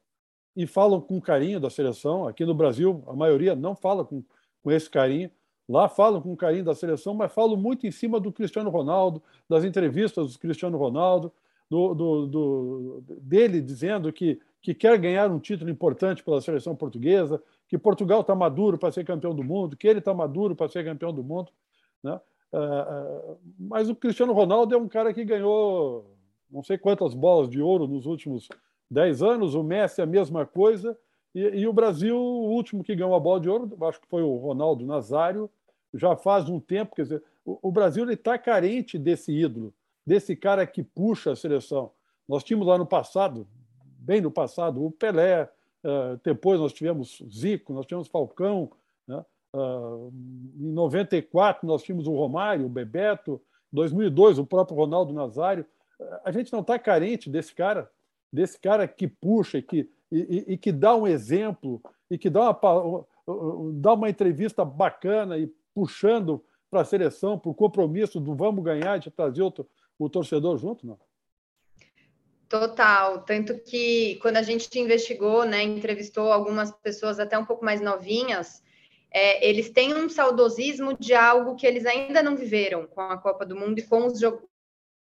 e 0.55 0.67
falam 0.67 1.01
com 1.01 1.21
carinho 1.21 1.59
da 1.59 1.71
seleção, 1.71 2.27
aqui 2.27 2.45
no 2.45 2.55
Brasil 2.55 3.03
a 3.07 3.15
maioria 3.15 3.55
não 3.55 3.75
fala 3.75 4.05
com, 4.05 4.23
com 4.63 4.71
esse 4.71 4.89
carinho, 4.89 5.31
lá 5.69 5.89
falam 5.89 6.21
com 6.21 6.37
carinho 6.37 6.65
da 6.65 6.75
seleção, 6.75 7.15
mas 7.15 7.33
falam 7.33 7.57
muito 7.57 7.87
em 7.87 7.91
cima 7.91 8.21
do 8.21 8.31
Cristiano 8.31 8.71
Ronaldo, 8.71 9.23
das 9.49 9.65
entrevistas 9.65 10.33
do 10.33 10.39
Cristiano 10.39 10.77
Ronaldo, 10.77 11.33
do, 11.71 11.95
do, 11.95 12.27
do, 12.27 13.05
dele 13.23 13.63
dizendo 13.63 14.13
que, 14.13 14.39
que 14.61 14.75
quer 14.75 14.99
ganhar 14.99 15.31
um 15.31 15.39
título 15.39 15.71
importante 15.71 16.23
pela 16.23 16.41
seleção 16.41 16.77
portuguesa, 16.77 17.43
que 17.73 17.79
Portugal 17.79 18.21
está 18.21 18.35
maduro 18.35 18.77
para 18.77 18.93
ser 18.93 19.03
campeão 19.03 19.35
do 19.35 19.43
mundo, 19.43 19.79
que 19.79 19.89
ele 19.89 20.01
está 20.01 20.13
maduro 20.13 20.55
para 20.55 20.69
ser 20.69 20.85
campeão 20.85 21.11
do 21.11 21.25
mundo. 21.25 21.51
Né? 22.03 22.21
Ah, 22.53 22.59
ah, 22.59 23.35
mas 23.59 23.89
o 23.89 23.95
Cristiano 23.95 24.35
Ronaldo 24.35 24.75
é 24.75 24.77
um 24.77 24.87
cara 24.87 25.15
que 25.15 25.25
ganhou 25.25 26.15
não 26.51 26.63
sei 26.63 26.77
quantas 26.77 27.15
bolas 27.15 27.49
de 27.49 27.63
ouro 27.63 27.89
nos 27.89 28.05
últimos 28.05 28.47
dez 28.91 29.23
anos, 29.23 29.55
o 29.55 29.63
Messi 29.63 30.03
é 30.03 30.05
a 30.05 30.07
mesma 30.07 30.45
coisa, 30.45 30.95
e, 31.35 31.41
e, 31.41 31.67
o 31.67 31.73
Brasil, 31.73 32.15
o 32.15 32.51
último 32.51 32.85
que 32.85 32.95
ganhou 32.95 33.15
a 33.15 33.21
bola 33.21 33.41
de 33.41 33.49
ouro, 33.49 33.75
acho 33.87 33.99
que 33.99 34.07
foi 34.07 34.23
o 34.23 34.37
Ronaldo 34.37 34.85
Nazário, 34.85 35.49
já 35.95 36.15
faz 36.15 36.51
um 36.51 36.61
tempo, 36.61 36.95
quer 36.95 37.05
dizer, 37.05 37.23
o, 37.43 37.59
o 37.63 37.73
Brasil 37.73 38.07
está 38.11 38.37
carente 38.37 38.99
desse 38.99 39.33
ídolo 39.33 39.73
desse 40.07 40.37
cara 40.37 40.67
que 40.67 40.83
puxa 40.83 41.33
a 41.33 41.37
seleção. 41.37 41.91
Nós 42.29 42.45
tínhamos 42.45 42.67
lá 42.67 42.77
no 42.77 42.85
passado, 42.85 43.49
bem 43.99 44.21
no 44.21 44.31
passado, 44.31 44.85
o 44.85 44.91
Pelé, 44.91 45.49
uh, 45.85 46.21
depois 46.25 46.61
nós 46.61 46.73
tivemos 46.73 47.23
Zico, 47.31 47.73
nós 47.73 47.87
tivemos 47.87 48.09
Falcão, 48.09 48.71
né? 49.07 49.25
uh, 49.55 50.13
em 50.59 50.73
94 50.73 51.67
nós 51.67 51.83
tínhamos 51.83 52.07
o 52.07 52.15
Romário, 52.15 52.67
o 52.67 52.71
Bebeto, 52.71 53.41
2002 53.73 54.39
o 54.39 54.47
próprio 54.47 54.77
Ronaldo 54.77 55.13
Nazário. 55.13 55.67
A 56.25 56.33
gente 56.33 56.53
não 56.53 56.61
está 56.61 56.79
carente 56.79 57.31
desse 57.31 57.55
cara, 57.55 57.91
desse 58.33 58.59
cara 58.59 58.89
que 58.89 59.07
puxa 59.07 59.59
e 59.59 59.63
que, 59.63 59.89
e, 60.11 60.45
e, 60.49 60.59
que 60.59 60.73
dá 60.73 60.97
um 60.97 61.07
exemplo 61.07 61.81
e 62.11 62.19
que 62.19 62.29
dá 62.29 62.51
uma, 62.51 63.07
dá 63.75 63.93
uma 63.95 64.11
entrevista 64.11 64.65
bacana 64.65 65.39
e 65.39 65.47
puxando 65.75 66.43
para 66.71 66.81
a 66.81 66.85
seleção, 66.85 67.39
para 67.39 67.51
o 67.51 67.55
compromisso 67.55 68.19
do 68.19 68.35
vamos 68.35 68.65
ganhar, 68.65 68.99
de 68.99 69.11
trazer 69.11 69.43
outro, 69.43 69.67
o 69.99 70.09
torcedor 70.09 70.57
junto, 70.57 70.87
não? 70.87 70.99
Total, 72.53 73.23
tanto 73.23 73.59
que 73.61 74.17
quando 74.17 74.37
a 74.37 74.43
gente 74.43 74.79
investigou, 74.79 75.47
né, 75.47 75.63
entrevistou 75.63 76.31
algumas 76.31 76.71
pessoas 76.71 77.19
até 77.19 77.39
um 77.39 77.47
pouco 77.47 77.65
mais 77.65 77.81
novinhas, 77.81 78.63
é, 79.11 79.49
eles 79.49 79.71
têm 79.71 79.95
um 79.95 80.07
saudosismo 80.07 80.95
de 80.99 81.15
algo 81.15 81.57
que 81.57 81.67
eles 81.67 81.87
ainda 81.87 82.23
não 82.23 82.37
viveram 82.37 82.87
com 82.87 83.01
a 83.01 83.17
Copa 83.17 83.47
do 83.47 83.57
Mundo 83.57 83.79
e 83.79 83.83
com 83.83 84.05
os, 84.05 84.21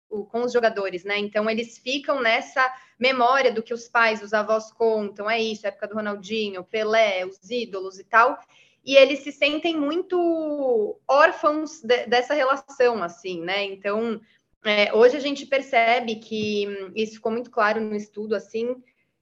com 0.07 0.43
os 0.43 0.53
jogadores, 0.53 1.03
né? 1.03 1.17
Então 1.17 1.49
eles 1.49 1.79
ficam 1.79 2.21
nessa 2.21 2.63
memória 2.99 3.51
do 3.51 3.63
que 3.63 3.73
os 3.73 3.89
pais, 3.89 4.21
os 4.21 4.33
avós 4.33 4.71
contam, 4.71 5.27
é 5.27 5.41
isso, 5.41 5.65
época 5.65 5.87
do 5.87 5.95
Ronaldinho, 5.95 6.63
Pelé, 6.63 7.25
os 7.25 7.49
ídolos 7.49 7.97
e 7.97 8.03
tal, 8.03 8.37
e 8.85 8.95
eles 8.95 9.21
se 9.21 9.31
sentem 9.31 9.75
muito 9.75 10.95
órfãos 11.07 11.81
de, 11.81 12.05
dessa 12.05 12.35
relação, 12.35 13.01
assim, 13.01 13.41
né? 13.41 13.63
Então 13.63 14.21
é, 14.63 14.93
hoje 14.93 15.17
a 15.17 15.19
gente 15.19 15.45
percebe 15.45 16.15
que 16.15 16.67
isso 16.95 17.13
ficou 17.13 17.31
muito 17.31 17.49
claro 17.49 17.81
no 17.81 17.95
estudo, 17.95 18.35
assim, 18.35 18.75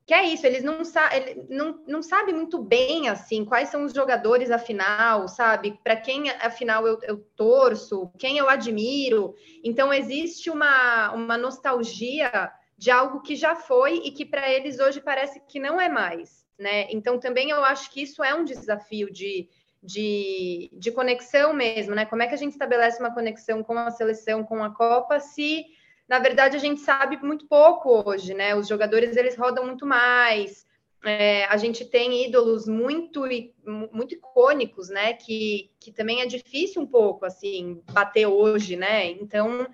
que 0.09 0.13
é 0.15 0.23
isso, 0.23 0.47
eles 0.47 0.63
não, 0.63 0.83
sa 0.83 1.15
ele 1.15 1.45
não, 1.47 1.83
não 1.87 2.01
sabem 2.01 2.33
muito 2.33 2.57
bem, 2.57 3.07
assim, 3.07 3.45
quais 3.45 3.69
são 3.69 3.85
os 3.85 3.93
jogadores, 3.93 4.49
afinal, 4.49 5.27
sabe? 5.27 5.79
Para 5.83 5.95
quem, 5.95 6.31
afinal, 6.31 6.87
eu, 6.87 6.97
eu, 7.03 7.17
torço, 7.35 8.11
quem 8.17 8.37
eu 8.37 8.49
admiro. 8.49 9.35
Então, 9.63 9.93
existe 9.93 10.49
uma, 10.49 11.11
uma 11.11 11.37
nostalgia 11.37 12.51
de 12.75 12.89
algo 12.89 13.21
que 13.21 13.35
já 13.35 13.55
foi 13.55 13.97
e 13.97 14.09
que 14.09 14.25
para 14.25 14.49
eles 14.49 14.79
hoje 14.79 14.99
parece 14.99 15.39
que 15.41 15.59
não 15.59 15.79
é 15.79 15.87
mais, 15.87 16.43
né? 16.57 16.87
Então, 16.89 17.19
também 17.19 17.51
eu 17.51 17.63
acho 17.63 17.91
que 17.91 18.01
isso 18.01 18.23
é 18.23 18.33
um 18.33 18.43
desafio 18.43 19.11
de 19.11 19.47
de, 19.81 20.69
de 20.73 20.91
conexão 20.91 21.53
mesmo, 21.53 21.95
né? 21.95 22.05
Como 22.05 22.21
é 22.21 22.27
que 22.27 22.33
a 22.33 22.37
gente 22.37 22.51
estabelece 22.51 22.99
uma 22.99 23.13
conexão 23.13 23.63
com 23.63 23.77
a 23.77 23.91
seleção, 23.91 24.43
com 24.43 24.63
a 24.63 24.69
Copa, 24.69 25.19
se 25.19 25.65
na 26.07 26.19
verdade 26.19 26.57
a 26.57 26.59
gente 26.59 26.81
sabe 26.81 27.17
muito 27.23 27.47
pouco 27.47 28.03
hoje, 28.07 28.33
né? 28.33 28.55
Os 28.55 28.67
jogadores 28.67 29.15
eles 29.15 29.37
rodam 29.37 29.65
muito 29.65 29.85
mais. 29.85 30.67
É, 31.05 31.45
a 31.45 31.55
gente 31.55 31.85
tem 31.85 32.25
ídolos 32.25 32.67
muito 32.67 33.23
muito 33.65 34.15
icônicos, 34.15 34.89
né? 34.89 35.13
Que, 35.13 35.71
que 35.79 35.91
também 35.91 36.21
é 36.21 36.25
difícil 36.25 36.81
um 36.81 36.87
pouco 36.87 37.25
assim 37.25 37.81
bater 37.93 38.25
hoje, 38.25 38.75
né? 38.75 39.05
Então 39.11 39.67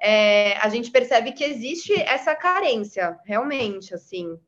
é, 0.00 0.56
a 0.56 0.68
gente 0.70 0.90
percebe 0.90 1.32
que 1.32 1.44
existe 1.44 1.92
essa 1.92 2.34
carência 2.34 3.18
realmente, 3.26 3.94
assim, 3.94 4.38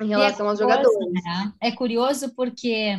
em 0.00 0.12
é 0.12 0.16
relação 0.16 0.46
é 0.46 0.48
curioso, 0.48 0.48
aos 0.48 0.58
jogadores. 0.58 1.12
Né? 1.12 1.52
É 1.60 1.70
curioso 1.70 2.34
porque 2.34 2.98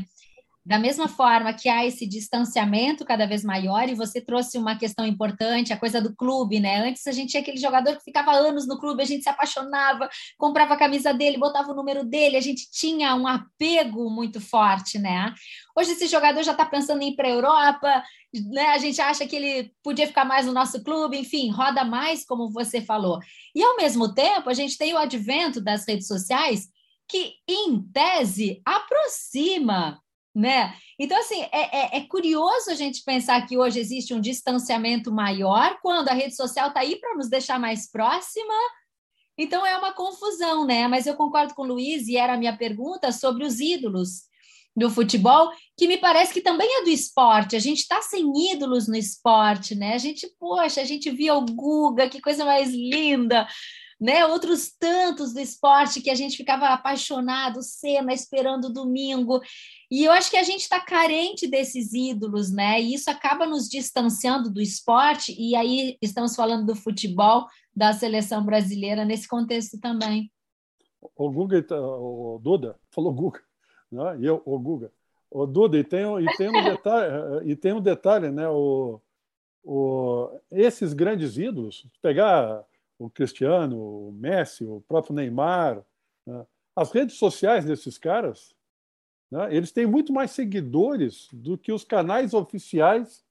da 0.70 0.78
mesma 0.78 1.08
forma 1.08 1.52
que 1.52 1.68
há 1.68 1.84
esse 1.84 2.06
distanciamento 2.06 3.04
cada 3.04 3.26
vez 3.26 3.44
maior, 3.44 3.90
e 3.90 3.96
você 3.96 4.22
trouxe 4.22 4.56
uma 4.56 4.78
questão 4.78 5.04
importante, 5.04 5.74
a 5.74 5.80
coisa 5.80 6.00
do 6.00 6.16
clube, 6.16 6.60
né? 6.60 6.88
Antes 6.88 7.08
a 7.08 7.12
gente 7.12 7.32
tinha 7.32 7.42
aquele 7.42 7.58
jogador 7.58 7.98
que 7.98 8.04
ficava 8.04 8.34
anos 8.34 8.68
no 8.68 8.80
clube, 8.80 9.02
a 9.02 9.06
gente 9.06 9.24
se 9.24 9.30
apaixonava, 9.30 10.08
comprava 10.38 10.76
a 10.76 10.78
camisa 10.78 11.12
dele, 11.12 11.40
botava 11.40 11.72
o 11.72 11.76
número 11.76 12.06
dele, 12.06 12.38
a 12.38 12.42
gente 12.42 12.70
tinha 12.70 13.16
um 13.16 13.26
apego 13.26 14.12
muito 14.12 14.40
forte, 14.40 15.00
né? 15.00 15.34
Hoje 15.76 15.94
esse 15.94 16.06
jogador 16.06 16.44
já 16.44 16.52
está 16.52 16.68
pensando 16.68 17.02
em 17.02 17.14
ir 17.14 17.16
para 17.16 17.28
a 17.28 17.32
Europa, 17.32 18.04
né? 18.52 18.68
A 18.68 18.78
gente 18.78 19.02
acha 19.02 19.26
que 19.26 19.36
ele 19.36 19.74
podia 19.82 20.06
ficar 20.06 20.24
mais 20.24 20.46
no 20.46 20.54
nosso 20.54 20.84
clube, 20.84 21.18
enfim, 21.18 21.50
roda 21.50 21.84
mais, 21.84 22.24
como 22.24 22.48
você 22.48 22.80
falou. 22.80 23.18
E 23.56 23.64
ao 23.64 23.76
mesmo 23.76 24.14
tempo, 24.14 24.48
a 24.48 24.54
gente 24.54 24.78
tem 24.78 24.94
o 24.94 25.00
advento 25.00 25.60
das 25.60 25.88
redes 25.88 26.06
sociais 26.06 26.68
que, 27.08 27.34
em 27.48 27.82
tese, 27.92 28.62
aproxima 28.64 30.00
né? 30.40 30.74
Então, 30.98 31.20
assim, 31.20 31.42
é, 31.52 31.96
é, 31.96 31.98
é, 31.98 32.02
curioso 32.02 32.72
a 32.72 32.74
gente 32.74 33.04
pensar 33.04 33.46
que 33.46 33.58
hoje 33.58 33.80
existe 33.80 34.14
um 34.14 34.22
distanciamento 34.22 35.12
maior 35.12 35.78
quando 35.82 36.10
a 36.10 36.14
rede 36.14 36.36
social 36.36 36.70
está 36.70 36.80
aí 36.80 36.96
para 36.98 37.16
nos 37.16 37.30
deixar 37.30 37.60
mais 37.60 37.92
próxima. 37.92 38.54
Então, 39.38 39.66
é 39.66 39.78
uma 39.78 39.94
confusão, 39.94 40.66
né? 40.66 40.88
Mas 40.88 41.06
eu 41.06 41.16
concordo 41.16 41.54
com 41.54 41.64
o 41.64 41.68
Luiz, 41.68 42.08
e 42.08 42.18
era 42.18 42.34
a 42.34 42.38
minha 42.38 42.56
pergunta 42.56 43.12
sobre 43.12 43.46
os 43.46 43.60
ídolos 43.60 44.30
do 44.76 44.90
futebol, 44.90 45.52
que 45.78 45.88
me 45.88 45.98
parece 45.98 46.34
que 46.34 46.42
também 46.42 46.80
é 46.80 46.84
do 46.84 46.90
esporte. 46.90 47.56
A 47.56 47.60
gente 47.60 47.80
está 47.80 48.02
sem 48.02 48.52
ídolos 48.52 48.88
no 48.88 48.96
esporte, 48.96 49.76
né? 49.76 49.94
A 49.94 49.98
gente, 49.98 50.30
poxa, 50.40 50.82
a 50.82 50.86
gente 50.86 51.10
via 51.12 51.36
o 51.36 51.46
Guga, 51.46 52.10
que 52.10 52.22
coisa 52.22 52.46
mais 52.46 52.70
linda 52.70 53.46
né? 54.00 54.26
Outros 54.26 54.72
tantos 54.72 55.34
do 55.34 55.40
esporte 55.40 56.02
que 56.02 56.10
a 56.10 56.16
gente 56.16 56.38
ficava 56.38 56.68
apaixonado, 56.68 57.62
cena, 57.62 58.14
esperando 58.14 58.72
domingo. 58.72 59.42
E 59.92 60.06
eu 60.06 60.12
acho 60.12 60.30
que 60.32 60.38
a 60.38 60.44
gente 60.44 60.62
está 60.62 60.80
carente 60.80 61.48
desses 61.48 61.94
ídolos, 61.94 62.52
né? 62.52 62.82
E 62.82 62.94
isso 62.94 63.10
acaba 63.10 63.46
nos 63.46 63.68
distanciando 63.68 64.50
do 64.50 64.62
esporte, 64.62 65.36
e 65.38 65.56
aí 65.56 65.98
estamos 66.02 66.36
falando 66.36 66.66
do 66.66 66.76
futebol, 66.76 67.48
da 67.76 67.92
seleção 67.92 68.46
brasileira 68.46 69.04
nesse 69.04 69.28
contexto 69.28 69.80
também. 69.80 70.32
O 71.16 71.30
Guga, 71.30 71.66
o 71.72 72.40
Duda, 72.42 72.78
falou 72.92 73.14
Guga, 73.14 73.42
né? 73.92 74.18
e 74.20 74.26
eu, 74.26 74.42
o 74.46 74.60
Guga. 74.60 74.92
O 75.32 75.46
Duda, 75.46 75.78
e 75.78 75.84
tem, 75.84 76.02
e 76.02 76.38
tem 76.38 76.50
um 76.50 76.64
detalhe, 76.64 77.50
e 77.50 77.56
tem 77.56 77.74
um 77.74 77.82
detalhe 77.82 78.30
né? 78.32 78.48
O, 78.50 79.02
o, 79.64 80.30
esses 80.52 80.94
grandes 80.94 81.38
ídolos, 81.38 81.86
pegar 82.02 82.64
o 83.00 83.10
Cristiano, 83.10 83.78
o 83.80 84.12
Messi, 84.12 84.66
o 84.66 84.82
próprio 84.82 85.16
Neymar, 85.16 85.82
né? 86.28 86.46
as 86.76 86.92
redes 86.92 87.16
sociais 87.16 87.64
desses 87.64 87.98
caras, 87.98 88.54
né? 89.32 89.56
eles 89.56 89.72
têm 89.72 89.88
muito 89.88 90.12
mais 90.12 90.32
seguidores 90.32 91.30
do 91.32 91.58
que 91.58 91.72
os 91.72 91.86
canais 91.86 92.34
oficiais 92.34 93.24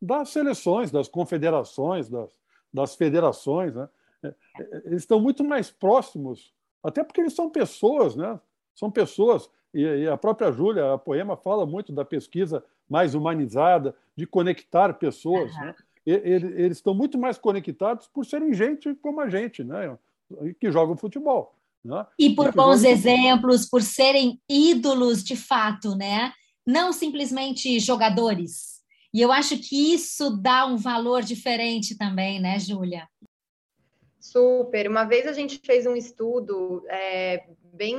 das 0.00 0.30
seleções, 0.30 0.90
das 0.90 1.08
confederações, 1.08 2.08
das, 2.08 2.30
das 2.74 2.96
federações. 2.96 3.72
Né? 3.72 3.88
É, 4.24 4.28
é, 4.28 4.82
eles 4.86 5.02
estão 5.02 5.20
muito 5.20 5.44
mais 5.44 5.70
próximos, 5.70 6.52
até 6.82 7.04
porque 7.04 7.20
eles 7.20 7.34
são 7.34 7.48
pessoas, 7.48 8.16
né? 8.16 8.40
São 8.74 8.90
pessoas. 8.90 9.48
E, 9.72 9.82
e 9.82 10.08
a 10.08 10.16
própria 10.16 10.50
Júlia, 10.50 10.94
a 10.94 10.98
Poema, 10.98 11.36
fala 11.36 11.64
muito 11.64 11.92
da 11.92 12.04
pesquisa 12.04 12.64
mais 12.88 13.14
humanizada, 13.14 13.94
de 14.16 14.26
conectar 14.26 14.94
pessoas. 14.94 15.54
Uhum. 15.54 15.66
Né? 15.66 15.74
Eles 16.04 16.78
estão 16.78 16.94
muito 16.94 17.18
mais 17.18 17.38
conectados 17.38 18.06
por 18.08 18.24
serem 18.26 18.52
gente 18.52 18.94
como 18.96 19.20
a 19.20 19.28
gente, 19.28 19.62
né? 19.62 19.96
que 20.58 20.70
jogam 20.70 20.96
futebol. 20.96 21.54
Né? 21.84 22.06
E 22.18 22.34
por 22.34 22.48
e 22.48 22.52
bons 22.52 22.84
exemplos, 22.84 23.66
por 23.68 23.82
serem 23.82 24.40
ídolos 24.48 25.22
de 25.22 25.36
fato, 25.36 25.96
né? 25.96 26.32
não 26.66 26.92
simplesmente 26.92 27.78
jogadores. 27.80 28.80
E 29.12 29.20
eu 29.20 29.30
acho 29.30 29.58
que 29.58 29.92
isso 29.92 30.30
dá 30.30 30.64
um 30.64 30.76
valor 30.76 31.22
diferente 31.22 31.96
também, 31.96 32.40
né, 32.40 32.58
Júlia? 32.58 33.06
Super. 34.18 34.88
Uma 34.88 35.04
vez 35.04 35.26
a 35.26 35.32
gente 35.32 35.60
fez 35.64 35.86
um 35.86 35.94
estudo 35.94 36.82
é, 36.88 37.44
bem 37.74 37.96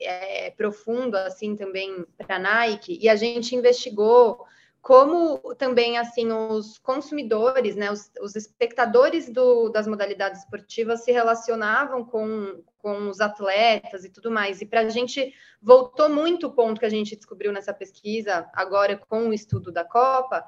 é, 0.00 0.50
profundo, 0.50 1.16
assim, 1.16 1.56
também 1.56 2.04
para 2.18 2.36
a 2.36 2.38
Nike, 2.38 2.98
e 3.00 3.08
a 3.08 3.16
gente 3.16 3.56
investigou 3.56 4.44
como 4.84 5.38
também 5.54 5.96
assim 5.96 6.30
os 6.30 6.76
consumidores, 6.76 7.74
né, 7.74 7.90
os, 7.90 8.10
os 8.20 8.36
espectadores 8.36 9.30
do, 9.30 9.70
das 9.70 9.86
modalidades 9.86 10.40
esportivas 10.40 11.02
se 11.02 11.10
relacionavam 11.10 12.04
com, 12.04 12.62
com 12.76 13.08
os 13.08 13.18
atletas 13.18 14.04
e 14.04 14.10
tudo 14.10 14.30
mais. 14.30 14.60
E 14.60 14.66
para 14.66 14.80
a 14.80 14.88
gente 14.90 15.32
voltou 15.62 16.10
muito 16.10 16.48
o 16.48 16.52
ponto 16.52 16.78
que 16.78 16.84
a 16.84 16.90
gente 16.90 17.16
descobriu 17.16 17.50
nessa 17.50 17.72
pesquisa 17.72 18.46
agora 18.52 18.94
com 18.94 19.30
o 19.30 19.32
estudo 19.32 19.72
da 19.72 19.86
Copa, 19.86 20.44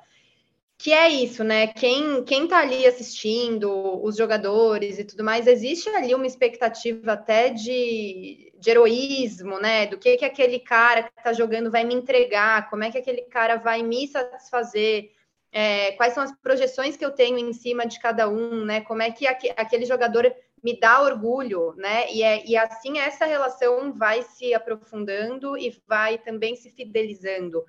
que 0.79 0.93
é 0.93 1.09
isso, 1.09 1.43
né? 1.43 1.69
Quem 1.69 2.23
quem 2.25 2.45
está 2.45 2.59
ali 2.61 2.87
assistindo, 2.87 4.03
os 4.05 4.17
jogadores 4.17 4.99
e 4.99 5.05
tudo 5.05 5.25
mais, 5.25 5.47
existe 5.47 5.89
ali 5.91 6.15
uma 6.15 6.27
expectativa 6.27 7.13
até 7.13 7.49
de, 7.51 8.53
de 8.59 8.71
heroísmo, 8.71 9.59
né? 9.59 9.87
Do 9.87 9.99
que 9.99 10.17
que 10.17 10.25
aquele 10.25 10.61
cara 10.61 11.05
que 11.05 11.13
está 11.19 11.33
jogando 11.33 11.71
vai 11.71 11.85
me 11.85 11.95
entregar, 11.95 12.69
como 12.69 12.85
é 12.85 12.91
que 12.91 12.99
aquele 12.99 13.23
cara 13.23 13.57
vai 13.57 13.83
me 13.83 14.07
satisfazer, 14.07 15.13
é, 15.51 15.93
quais 15.93 16.13
são 16.13 16.23
as 16.23 16.33
projeções 16.41 16.97
que 16.97 17.05
eu 17.05 17.11
tenho 17.13 17.39
em 17.39 17.53
cima 17.55 17.87
de 17.87 17.99
cada 17.99 18.29
um, 18.29 18.65
né? 18.65 18.83
Como 18.83 19.01
é 19.03 19.11
que 19.11 19.27
aquele 19.27 19.87
jogador 19.87 20.31
me 20.63 20.79
dá 20.79 21.01
orgulho, 21.01 21.75
né? 21.77 22.13
E, 22.13 22.23
é, 22.23 22.45
e 22.47 22.57
assim 22.57 22.99
essa 22.99 23.25
relação 23.25 23.93
vai 23.93 24.23
se 24.23 24.53
aprofundando 24.53 25.57
e 25.57 25.71
vai 25.87 26.19
também 26.19 26.55
se 26.57 26.71
fidelizando. 26.71 27.65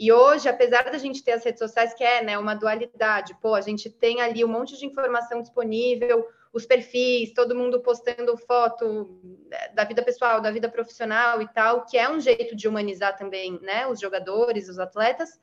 E 0.00 0.10
hoje, 0.10 0.48
apesar 0.48 0.84
da 0.84 0.96
gente 0.96 1.22
ter 1.22 1.32
as 1.32 1.44
redes 1.44 1.58
sociais, 1.58 1.92
que 1.92 2.02
é 2.02 2.24
né, 2.24 2.38
uma 2.38 2.54
dualidade, 2.54 3.36
pô, 3.38 3.54
a 3.54 3.60
gente 3.60 3.90
tem 3.90 4.22
ali 4.22 4.42
um 4.42 4.48
monte 4.48 4.78
de 4.78 4.86
informação 4.86 5.42
disponível, 5.42 6.26
os 6.54 6.64
perfis, 6.64 7.34
todo 7.34 7.54
mundo 7.54 7.80
postando 7.80 8.34
foto 8.38 9.20
né, 9.46 9.68
da 9.74 9.84
vida 9.84 10.02
pessoal, 10.02 10.40
da 10.40 10.50
vida 10.50 10.70
profissional 10.70 11.42
e 11.42 11.48
tal, 11.48 11.84
que 11.84 11.98
é 11.98 12.10
um 12.10 12.18
jeito 12.18 12.56
de 12.56 12.66
humanizar 12.66 13.14
também 13.14 13.60
né, 13.60 13.86
os 13.88 14.00
jogadores, 14.00 14.70
os 14.70 14.78
atletas. 14.78 15.38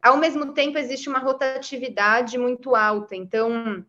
Ao 0.00 0.16
mesmo 0.16 0.54
tempo, 0.54 0.78
existe 0.78 1.10
uma 1.10 1.18
rotatividade 1.18 2.38
muito 2.38 2.74
alta. 2.74 3.14
Então, 3.14 3.84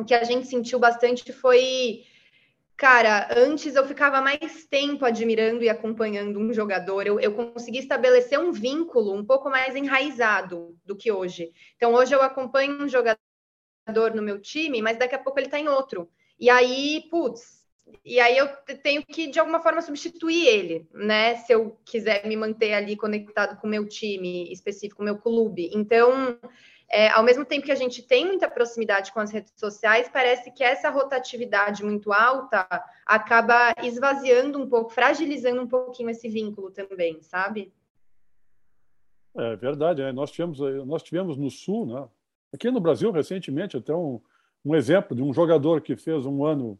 o 0.00 0.06
que 0.06 0.14
a 0.14 0.24
gente 0.24 0.46
sentiu 0.46 0.78
bastante 0.78 1.34
foi 1.34 2.06
Cara, 2.76 3.28
antes 3.36 3.76
eu 3.76 3.86
ficava 3.86 4.20
mais 4.20 4.66
tempo 4.66 5.04
admirando 5.04 5.62
e 5.62 5.68
acompanhando 5.68 6.40
um 6.40 6.52
jogador. 6.52 7.06
Eu, 7.06 7.20
eu 7.20 7.32
consegui 7.34 7.78
estabelecer 7.78 8.38
um 8.38 8.50
vínculo 8.52 9.14
um 9.14 9.24
pouco 9.24 9.48
mais 9.48 9.76
enraizado 9.76 10.76
do 10.84 10.96
que 10.96 11.10
hoje. 11.12 11.52
Então, 11.76 11.94
hoje 11.94 12.14
eu 12.14 12.22
acompanho 12.22 12.82
um 12.82 12.88
jogador 12.88 13.18
no 14.14 14.22
meu 14.22 14.40
time, 14.40 14.82
mas 14.82 14.98
daqui 14.98 15.14
a 15.14 15.18
pouco 15.18 15.38
ele 15.38 15.46
está 15.46 15.58
em 15.58 15.68
outro. 15.68 16.08
E 16.38 16.50
aí, 16.50 17.04
putz, 17.10 17.64
e 18.04 18.18
aí 18.18 18.36
eu 18.36 18.48
tenho 18.82 19.04
que, 19.06 19.28
de 19.28 19.38
alguma 19.38 19.60
forma, 19.60 19.80
substituir 19.82 20.46
ele, 20.46 20.88
né? 20.92 21.36
Se 21.36 21.52
eu 21.52 21.78
quiser 21.84 22.26
me 22.26 22.36
manter 22.36 22.72
ali 22.74 22.96
conectado 22.96 23.60
com 23.60 23.66
o 23.66 23.70
meu 23.70 23.86
time 23.86 24.50
específico, 24.52 25.02
meu 25.04 25.18
clube. 25.18 25.70
Então, 25.72 26.38
é, 26.88 27.08
ao 27.08 27.22
mesmo 27.22 27.44
tempo 27.44 27.66
que 27.66 27.72
a 27.72 27.76
gente 27.76 28.02
tem 28.02 28.26
muita 28.26 28.48
proximidade 28.48 29.12
com 29.12 29.20
as 29.20 29.30
redes 29.30 29.52
sociais, 29.56 30.08
parece 30.12 30.50
que 30.50 30.62
essa 30.62 30.90
rotatividade 30.90 31.84
muito 31.84 32.12
alta 32.12 32.66
acaba 33.06 33.74
esvaziando 33.82 34.62
um 34.62 34.68
pouco, 34.68 34.90
fragilizando 34.90 35.62
um 35.62 35.66
pouquinho 35.66 36.10
esse 36.10 36.28
vínculo 36.28 36.70
também, 36.70 37.20
sabe? 37.22 37.72
É 39.36 39.56
verdade, 39.56 40.02
é. 40.02 40.12
nós, 40.12 40.30
tivemos, 40.30 40.60
nós 40.86 41.02
tivemos 41.02 41.36
no 41.36 41.50
Sul, 41.50 41.86
né? 41.86 42.08
aqui 42.52 42.70
no 42.70 42.80
Brasil, 42.80 43.10
recentemente, 43.10 43.76
até 43.76 43.92
um, 43.92 44.20
um 44.64 44.76
exemplo 44.76 45.16
de 45.16 45.22
um 45.22 45.32
jogador 45.32 45.80
que 45.80 45.96
fez 45.96 46.24
um 46.24 46.44
ano 46.44 46.78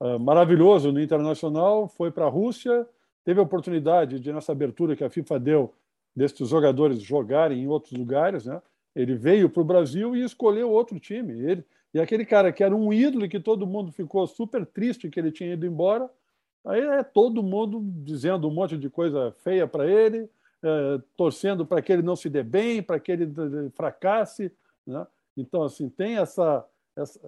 uh, 0.00 0.18
maravilhoso 0.18 0.90
no 0.90 1.00
Internacional, 1.00 1.86
foi 1.86 2.10
para 2.10 2.24
a 2.24 2.30
Rússia, 2.30 2.88
teve 3.22 3.38
a 3.38 3.42
oportunidade 3.42 4.18
de, 4.18 4.32
nessa 4.32 4.52
abertura 4.52 4.96
que 4.96 5.04
a 5.04 5.10
FIFA 5.10 5.38
deu, 5.38 5.74
desses 6.16 6.48
jogadores 6.48 7.02
jogarem 7.02 7.62
em 7.62 7.68
outros 7.68 7.92
lugares, 7.92 8.46
né? 8.46 8.60
Ele 8.94 9.14
veio 9.14 9.48
para 9.48 9.62
o 9.62 9.64
Brasil 9.64 10.14
e 10.14 10.22
escolheu 10.22 10.70
outro 10.70 10.98
time. 11.00 11.32
Ele, 11.32 11.64
e 11.94 12.00
aquele 12.00 12.24
cara 12.24 12.52
que 12.52 12.64
era 12.64 12.74
um 12.74 12.92
ídolo 12.92 13.24
e 13.24 13.28
que 13.28 13.40
todo 13.40 13.66
mundo 13.66 13.92
ficou 13.92 14.26
super 14.26 14.64
triste 14.64 15.10
que 15.10 15.20
ele 15.20 15.30
tinha 15.30 15.52
ido 15.52 15.66
embora, 15.66 16.10
aí 16.64 16.80
é 16.80 17.02
todo 17.02 17.42
mundo 17.42 17.82
dizendo 18.02 18.48
um 18.48 18.52
monte 18.52 18.76
de 18.78 18.88
coisa 18.88 19.34
feia 19.42 19.66
para 19.66 19.86
ele, 19.86 20.28
é, 20.62 21.00
torcendo 21.16 21.66
para 21.66 21.82
que 21.82 21.92
ele 21.92 22.02
não 22.02 22.16
se 22.16 22.30
dê 22.30 22.42
bem, 22.42 22.82
para 22.82 23.00
que 23.00 23.12
ele 23.12 23.32
fracasse. 23.74 24.52
Né? 24.86 25.06
Então, 25.36 25.62
assim, 25.62 25.88
tem 25.88 26.16
essa, 26.16 26.64
essa. 26.96 27.20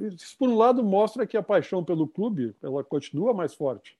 Isso, 0.00 0.36
por 0.38 0.48
um 0.48 0.56
lado, 0.56 0.82
mostra 0.82 1.26
que 1.26 1.36
a 1.36 1.42
paixão 1.42 1.84
pelo 1.84 2.08
clube 2.08 2.54
ela 2.62 2.82
continua 2.82 3.34
mais 3.34 3.54
forte. 3.54 3.96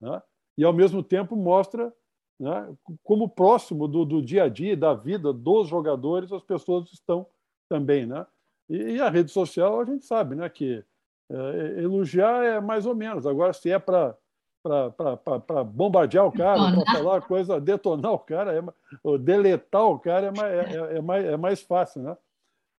Né? 0.00 0.22
E, 0.56 0.64
ao 0.64 0.72
mesmo 0.72 1.02
tempo, 1.02 1.36
mostra 1.36 1.92
né? 2.40 2.74
como 3.04 3.28
próximo 3.28 3.86
do, 3.86 4.04
do, 4.04 4.22
dia 4.22 4.44
a 4.44 4.48
dia, 4.48 4.76
da 4.76 4.94
vida 4.94 5.32
dos 5.32 5.68
jogadores, 5.68 6.32
as 6.32 6.42
pessoas 6.42 6.90
estão 6.90 7.26
também. 7.68 8.06
Né? 8.06 8.26
E, 8.68 8.76
e 8.94 9.00
a 9.00 9.10
rede 9.10 9.30
social, 9.30 9.80
a 9.80 9.84
gente 9.84 10.06
sabe 10.06 10.34
né, 10.34 10.48
que 10.48 10.82
é, 11.30 11.82
elogiar 11.82 12.42
é 12.42 12.60
mais 12.60 12.86
ou 12.86 12.94
menos. 12.94 13.26
Agora, 13.26 13.52
se 13.52 13.70
é 13.70 13.78
para 13.78 14.16
para 14.62 15.64
bombardear 15.64 16.26
o 16.26 16.32
cara, 16.32 16.72
para 16.72 16.92
falar 16.92 17.22
coisa, 17.22 17.60
detonar 17.60 18.12
o 18.12 18.18
cara, 18.18 18.54
é, 18.54 18.62
ou 19.02 19.18
deletar 19.18 19.86
o 19.86 19.98
cara 19.98 20.26
é 20.26 20.30
mais, 20.30 20.52
é, 20.52 20.58
é, 20.58 20.96
é, 20.98 21.00
mais, 21.00 21.24
é 21.24 21.36
mais 21.36 21.62
fácil, 21.62 22.02
né? 22.02 22.16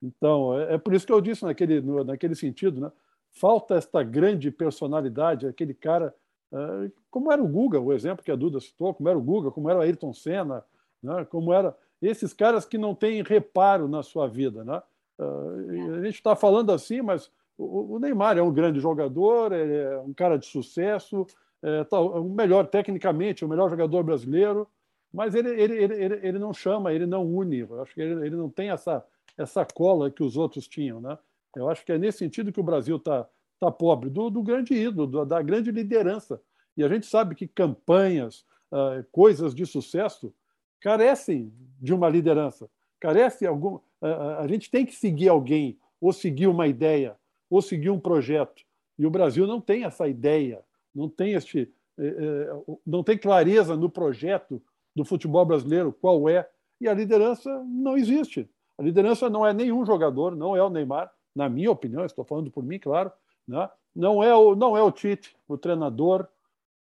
Então, 0.03 0.59
é, 0.59 0.75
é, 0.75 0.79
por 0.79 0.95
isso 0.95 1.07
que 1.07 1.13
eu 1.13 1.21
disse 1.21 1.43
naquele, 1.43 1.81
no, 1.81 2.05
naquele 2.05 2.35
sentido, 2.35 2.81
né? 2.81 2.93
Falta 3.33 3.77
esta 3.77 4.03
grande 4.03 4.51
personalidade, 4.51 5.47
aquele 5.47 5.73
cara, 5.73 6.15
como 7.11 7.33
era 7.33 7.43
o 7.43 7.49
Guga, 7.49 7.81
o 7.81 7.93
exemplo 7.93 8.25
que 8.25 8.31
a 8.31 8.37
Duda 8.37 8.61
citou, 8.61 8.93
como 8.93 9.09
era 9.09 9.19
o 9.19 9.23
Guga, 9.23 9.51
como 9.51 9.71
era 9.71 9.79
o 9.79 9.83
Ayrton 9.83 10.13
Senna, 10.13 10.65
né? 11.03 11.25
como 11.27 11.53
era 11.53 11.77
esses 12.03 12.33
caras 12.33 12.65
que 12.65 12.79
não 12.79 12.95
têm 12.95 13.23
reparo 13.23 13.87
na 13.87 14.03
sua 14.03 14.27
vida, 14.27 14.65
né? 14.65 14.83
Uh, 15.19 15.97
a 15.99 16.05
gente 16.05 16.15
está 16.15 16.35
falando 16.35 16.73
assim, 16.73 17.03
mas 17.03 17.31
o, 17.59 17.97
o 17.97 17.99
Neymar 17.99 18.39
é 18.39 18.43
um 18.43 18.53
grande 18.53 18.81
jogador, 18.81 19.53
é 19.53 19.99
um 19.99 20.15
cara 20.15 20.39
de 20.39 20.47
sucesso, 20.47 21.27
é, 21.63 21.85
tá, 21.85 22.01
o 22.01 22.25
melhor 22.25 22.67
tecnicamente, 22.67 23.45
o 23.45 23.49
melhor 23.49 23.69
jogador 23.69 24.03
brasileiro, 24.03 24.67
mas 25.13 25.35
ele, 25.35 25.51
ele, 25.51 25.75
ele, 25.77 26.21
ele, 26.23 26.39
não 26.39 26.55
chama, 26.55 26.93
ele 26.93 27.05
não 27.05 27.27
une. 27.27 27.59
Eu 27.59 27.83
acho 27.83 27.93
que 27.93 28.01
ele, 28.01 28.27
ele 28.27 28.37
não 28.37 28.49
tem 28.49 28.71
essa, 28.71 29.05
essa 29.37 29.65
cola 29.65 30.11
que 30.11 30.23
os 30.23 30.37
outros 30.37 30.67
tinham. 30.67 31.01
Né? 31.01 31.19
Eu 31.55 31.69
acho 31.69 31.85
que 31.85 31.93
é 31.93 31.99
nesse 31.99 32.19
sentido 32.19 32.53
que 32.53 32.61
o 32.61 32.65
Brasil 32.65 32.97
está 32.97 33.29
tá 33.61 33.71
pobre, 33.71 34.11
do, 34.11 34.31
do 34.31 34.43
grande 34.43 34.75
ídolo, 34.75 35.07
do, 35.07 35.25
da 35.25 35.43
grande 35.43 35.71
liderança. 35.71 36.41
E 36.77 36.83
a 36.83 36.89
gente 36.89 37.07
sabe 37.07 37.35
que 37.35 37.47
campanhas, 37.47 38.45
uh, 38.73 39.05
coisas 39.13 39.55
de 39.55 39.67
sucesso, 39.67 40.33
carecem 40.81 41.53
de 41.81 41.93
uma 41.93 42.09
liderança. 42.09 42.69
Carece 42.99 43.47
algum. 43.47 43.77
Uh, 44.01 44.39
a 44.39 44.47
gente 44.49 44.71
tem 44.71 44.87
que 44.87 44.95
seguir 44.95 45.29
alguém, 45.29 45.79
ou 46.01 46.13
seguir 46.13 46.47
uma 46.47 46.67
ideia, 46.67 47.17
ou 47.49 47.61
seguir 47.61 47.91
um 47.91 48.01
projeto. 48.01 48.63
E 48.99 49.07
o 49.07 49.11
Brasil 49.11 49.47
não 49.47 49.61
tem 49.61 49.85
essa 49.85 50.09
ideia 50.09 50.65
não 50.95 51.09
tem 51.09 51.33
este, 51.33 51.73
é, 51.99 52.49
não 52.87 53.03
tem 53.03 53.17
clareza 53.17 53.77
no 53.77 53.89
projeto 53.89 54.63
do 54.95 55.05
futebol 55.05 55.45
brasileiro 55.45 55.93
qual 55.93 56.29
é 56.29 56.49
e 56.81 56.89
a 56.89 56.95
liderança 56.95 57.63
não 57.65 57.97
existe. 57.97 58.49
A 58.79 58.83
liderança 58.83 59.29
não 59.29 59.47
é 59.47 59.53
nenhum 59.53 59.85
jogador, 59.85 60.35
não 60.35 60.57
é 60.57 60.63
o 60.63 60.71
Neymar, 60.71 61.13
na 61.35 61.49
minha 61.49 61.71
opinião, 61.71 62.05
estou 62.05 62.25
falando 62.25 62.51
por 62.51 62.65
mim, 62.65 62.79
claro, 62.79 63.13
né? 63.51 63.71
não 63.95 64.23
é 64.23 64.35
o 64.35 64.55
não 64.55 64.77
é 64.77 64.83
o 64.83 64.93
Tite, 64.93 65.37
o 65.49 65.59
treinador, 65.59 66.27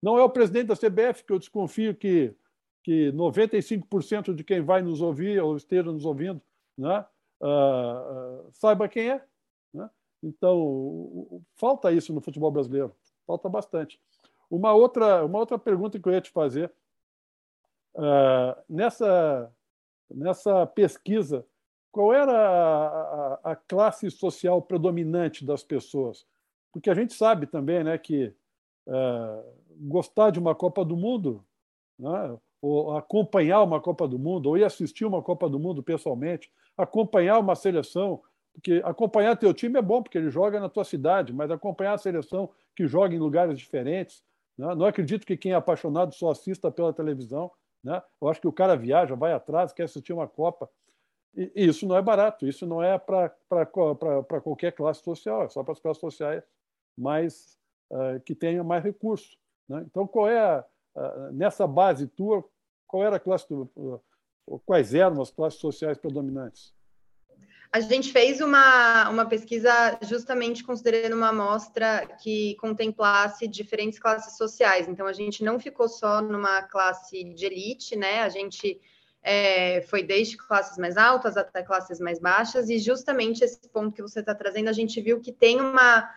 não 0.02 0.18
é 0.18 0.22
o 0.22 0.30
presidente 0.30 0.68
da 0.68 0.76
CBF 0.76 1.24
que 1.24 1.32
eu 1.32 1.38
desconfio 1.38 1.94
que 1.94 2.34
que 2.84 3.12
95% 3.12 4.34
de 4.34 4.42
quem 4.42 4.60
vai 4.60 4.82
nos 4.82 5.00
ouvir 5.00 5.40
ou 5.40 5.56
esteja 5.56 5.92
nos 5.92 6.04
ouvindo, 6.04 6.40
né? 6.76 7.04
Uh, 7.40 8.46
uh, 8.46 8.52
saiba 8.52 8.88
quem 8.88 9.10
é. 9.10 9.24
Né? 9.72 9.88
Então, 10.20 11.42
falta 11.54 11.92
isso 11.92 12.12
no 12.12 12.20
futebol 12.20 12.50
brasileiro 12.50 12.92
falta 13.26 13.48
bastante. 13.48 14.00
Uma 14.50 14.72
outra, 14.72 15.24
uma 15.24 15.38
outra 15.38 15.58
pergunta 15.58 15.98
que 15.98 16.08
eu 16.08 16.12
ia 16.12 16.20
te 16.20 16.30
fazer. 16.30 16.72
Uh, 17.94 18.54
nessa, 18.68 19.52
nessa 20.10 20.66
pesquisa, 20.66 21.46
qual 21.90 22.12
era 22.12 22.32
a, 22.32 22.86
a, 22.86 23.52
a, 23.52 23.56
classe 23.56 24.10
social 24.10 24.62
predominante 24.62 25.44
das 25.44 25.62
pessoas? 25.62 26.26
Porque 26.72 26.88
a 26.88 26.94
gente 26.94 27.12
sabe 27.12 27.46
também 27.46 27.84
né, 27.84 27.98
que 27.98 28.34
uh, 28.86 29.44
gostar 29.78 30.30
de 30.30 30.38
uma 30.38 30.54
Copa 30.54 30.84
do 30.84 30.96
Mundo, 30.96 31.44
né, 31.98 32.38
ou 32.60 32.96
acompanhar 32.96 33.62
uma 33.62 33.80
Copa 33.80 34.08
do 34.08 34.18
Mundo, 34.18 34.46
ou 34.46 34.56
ir 34.56 34.64
assistir 34.64 35.04
uma 35.04 35.20
Copa 35.20 35.48
do 35.48 35.58
Mundo 35.58 35.82
pessoalmente, 35.82 36.50
acompanhar 36.76 37.38
uma 37.38 37.54
seleção, 37.54 38.22
porque 38.54 38.80
acompanhar 38.84 39.36
teu 39.36 39.52
time 39.52 39.78
é 39.78 39.82
bom, 39.82 40.02
porque 40.02 40.16
ele 40.16 40.30
joga 40.30 40.60
na 40.60 40.68
tua 40.68 40.84
cidade, 40.84 41.32
mas 41.32 41.50
acompanhar 41.50 41.94
a 41.94 41.98
seleção 41.98 42.50
que 42.74 42.86
joga 42.86 43.14
em 43.14 43.18
lugares 43.18 43.58
diferentes. 43.58 44.22
Né? 44.56 44.74
Não 44.74 44.86
acredito 44.86 45.26
que 45.26 45.36
quem 45.36 45.52
é 45.52 45.54
apaixonado 45.56 46.14
só 46.14 46.30
assista 46.30 46.70
pela 46.70 46.92
televisão. 46.92 47.50
Né? 47.82 48.00
Eu 48.20 48.28
acho 48.28 48.40
que 48.40 48.48
o 48.48 48.52
cara 48.52 48.76
viaja, 48.76 49.16
vai 49.16 49.32
atrás, 49.32 49.72
quer 49.72 49.84
assistir 49.84 50.12
uma 50.12 50.28
Copa. 50.28 50.70
E 51.34 51.50
isso 51.56 51.86
não 51.86 51.96
é 51.96 52.02
barato, 52.02 52.46
isso 52.46 52.66
não 52.66 52.82
é 52.82 52.98
para 52.98 54.40
qualquer 54.42 54.72
classe 54.72 55.02
social, 55.02 55.42
é 55.44 55.48
só 55.48 55.64
para 55.64 55.72
as 55.72 55.80
classes 55.80 56.00
sociais 56.00 56.44
mais, 56.96 57.58
uh, 57.90 58.20
que 58.24 58.34
tenham 58.34 58.64
mais 58.64 58.82
recursos. 58.82 59.36
Né? 59.68 59.84
Então, 59.86 60.06
qual 60.06 60.28
é, 60.28 60.38
a, 60.38 60.64
nessa 61.32 61.66
base 61.66 62.06
tua, 62.06 62.44
qual 62.86 63.04
era 63.04 63.16
a 63.16 63.20
classe, 63.20 63.46
uh, 63.52 64.00
quais 64.66 64.94
eram 64.94 65.20
as 65.20 65.30
classes 65.30 65.60
sociais 65.60 65.98
predominantes? 65.98 66.74
A 67.74 67.80
gente 67.80 68.12
fez 68.12 68.42
uma, 68.42 69.08
uma 69.08 69.24
pesquisa 69.24 69.98
justamente 70.02 70.62
considerando 70.62 71.14
uma 71.14 71.30
amostra 71.30 72.06
que 72.22 72.54
contemplasse 72.56 73.48
diferentes 73.48 73.98
classes 73.98 74.36
sociais. 74.36 74.86
Então, 74.88 75.06
a 75.06 75.12
gente 75.14 75.42
não 75.42 75.58
ficou 75.58 75.88
só 75.88 76.20
numa 76.20 76.62
classe 76.64 77.24
de 77.24 77.46
elite, 77.46 77.96
né? 77.96 78.20
A 78.20 78.28
gente 78.28 78.78
é, 79.22 79.80
foi 79.82 80.02
desde 80.02 80.36
classes 80.36 80.76
mais 80.76 80.98
altas 80.98 81.36
até 81.38 81.62
classes 81.62 81.98
mais 81.98 82.18
baixas, 82.18 82.68
e 82.68 82.78
justamente 82.78 83.42
esse 83.42 83.58
ponto 83.70 83.94
que 83.94 84.02
você 84.02 84.20
está 84.20 84.34
trazendo, 84.34 84.68
a 84.68 84.72
gente 84.74 85.00
viu 85.00 85.18
que 85.18 85.32
tem 85.32 85.58
uma, 85.58 86.10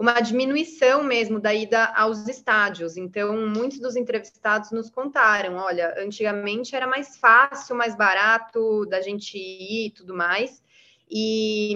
uma 0.00 0.18
diminuição 0.18 1.02
mesmo 1.02 1.38
da 1.38 1.52
ida 1.52 1.84
aos 1.94 2.26
estádios. 2.26 2.96
Então, 2.96 3.46
muitos 3.46 3.78
dos 3.78 3.96
entrevistados 3.96 4.70
nos 4.70 4.88
contaram: 4.88 5.56
olha, 5.56 5.94
antigamente 5.98 6.74
era 6.74 6.86
mais 6.86 7.18
fácil, 7.18 7.76
mais 7.76 7.94
barato 7.94 8.86
da 8.86 9.02
gente 9.02 9.36
ir 9.36 9.88
e 9.88 9.90
tudo 9.90 10.16
mais. 10.16 10.62
E, 11.10 11.74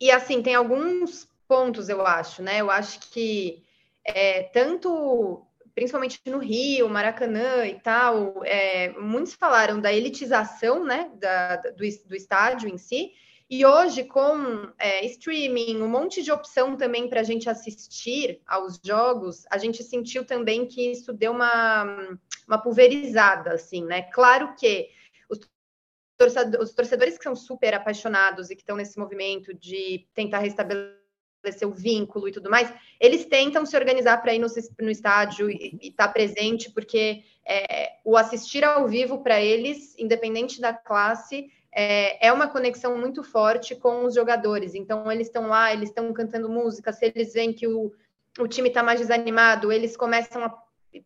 e 0.00 0.10
assim, 0.10 0.42
tem 0.42 0.56
alguns 0.56 1.28
pontos, 1.46 1.88
eu 1.88 2.04
acho, 2.04 2.42
né? 2.42 2.60
Eu 2.60 2.72
acho 2.72 2.98
que 3.12 3.62
é, 4.04 4.42
tanto, 4.42 5.46
principalmente 5.76 6.20
no 6.26 6.38
Rio, 6.38 6.88
Maracanã 6.88 7.64
e 7.64 7.78
tal, 7.78 8.42
é, 8.44 8.88
muitos 8.98 9.34
falaram 9.34 9.80
da 9.80 9.92
elitização, 9.92 10.82
né, 10.84 11.08
da, 11.14 11.56
do, 11.56 11.84
do 12.08 12.16
estádio 12.16 12.68
em 12.68 12.78
si, 12.78 13.12
e 13.54 13.66
hoje, 13.66 14.04
com 14.04 14.72
é, 14.78 15.04
streaming, 15.04 15.82
um 15.82 15.86
monte 15.86 16.22
de 16.22 16.32
opção 16.32 16.74
também 16.74 17.06
para 17.06 17.20
a 17.20 17.22
gente 17.22 17.50
assistir 17.50 18.40
aos 18.46 18.80
jogos, 18.82 19.44
a 19.50 19.58
gente 19.58 19.84
sentiu 19.84 20.24
também 20.24 20.64
que 20.64 20.90
isso 20.90 21.12
deu 21.12 21.32
uma, 21.32 22.16
uma 22.48 22.56
pulverizada, 22.56 23.52
assim, 23.52 23.84
né? 23.84 24.04
Claro 24.04 24.54
que 24.56 24.88
os 25.28 26.72
torcedores 26.72 27.18
que 27.18 27.24
são 27.24 27.36
super 27.36 27.74
apaixonados 27.74 28.48
e 28.48 28.54
que 28.54 28.62
estão 28.62 28.74
nesse 28.74 28.98
movimento 28.98 29.52
de 29.52 30.08
tentar 30.14 30.38
restabelecer 30.38 31.68
o 31.68 31.74
vínculo 31.74 32.28
e 32.28 32.32
tudo 32.32 32.48
mais, 32.48 32.72
eles 32.98 33.26
tentam 33.26 33.66
se 33.66 33.76
organizar 33.76 34.22
para 34.22 34.32
ir 34.32 34.38
no, 34.38 34.46
no, 34.80 34.90
estádio 34.90 35.50
e 35.50 35.78
estar 35.82 36.06
tá 36.06 36.12
presente, 36.12 36.70
porque 36.70 37.22
é, 37.46 37.98
o 38.02 38.16
assistir 38.16 38.64
ao 38.64 38.88
vivo 38.88 39.22
para 39.22 39.42
eles, 39.42 39.94
independente 39.98 40.58
da 40.58 40.72
classe, 40.72 41.50
é, 41.72 42.26
é, 42.26 42.32
uma 42.32 42.48
conexão 42.48 42.98
muito 42.98 43.22
forte 43.22 43.74
com 43.74 44.04
os 44.04 44.14
jogadores. 44.14 44.74
Então, 44.74 45.10
eles 45.10 45.28
estão 45.28 45.48
lá, 45.48 45.72
eles 45.72 45.88
estão 45.88 46.12
cantando 46.12 46.48
música, 46.48 46.92
se 46.92 47.06
eles 47.06 47.32
veem 47.32 47.52
que 47.52 47.66
o, 47.66 47.92
o 48.38 48.46
time 48.46 48.68
está 48.68 48.82
mais 48.82 49.00
desanimado, 49.00 49.72
eles 49.72 49.96
começam 49.96 50.44
a 50.44 50.54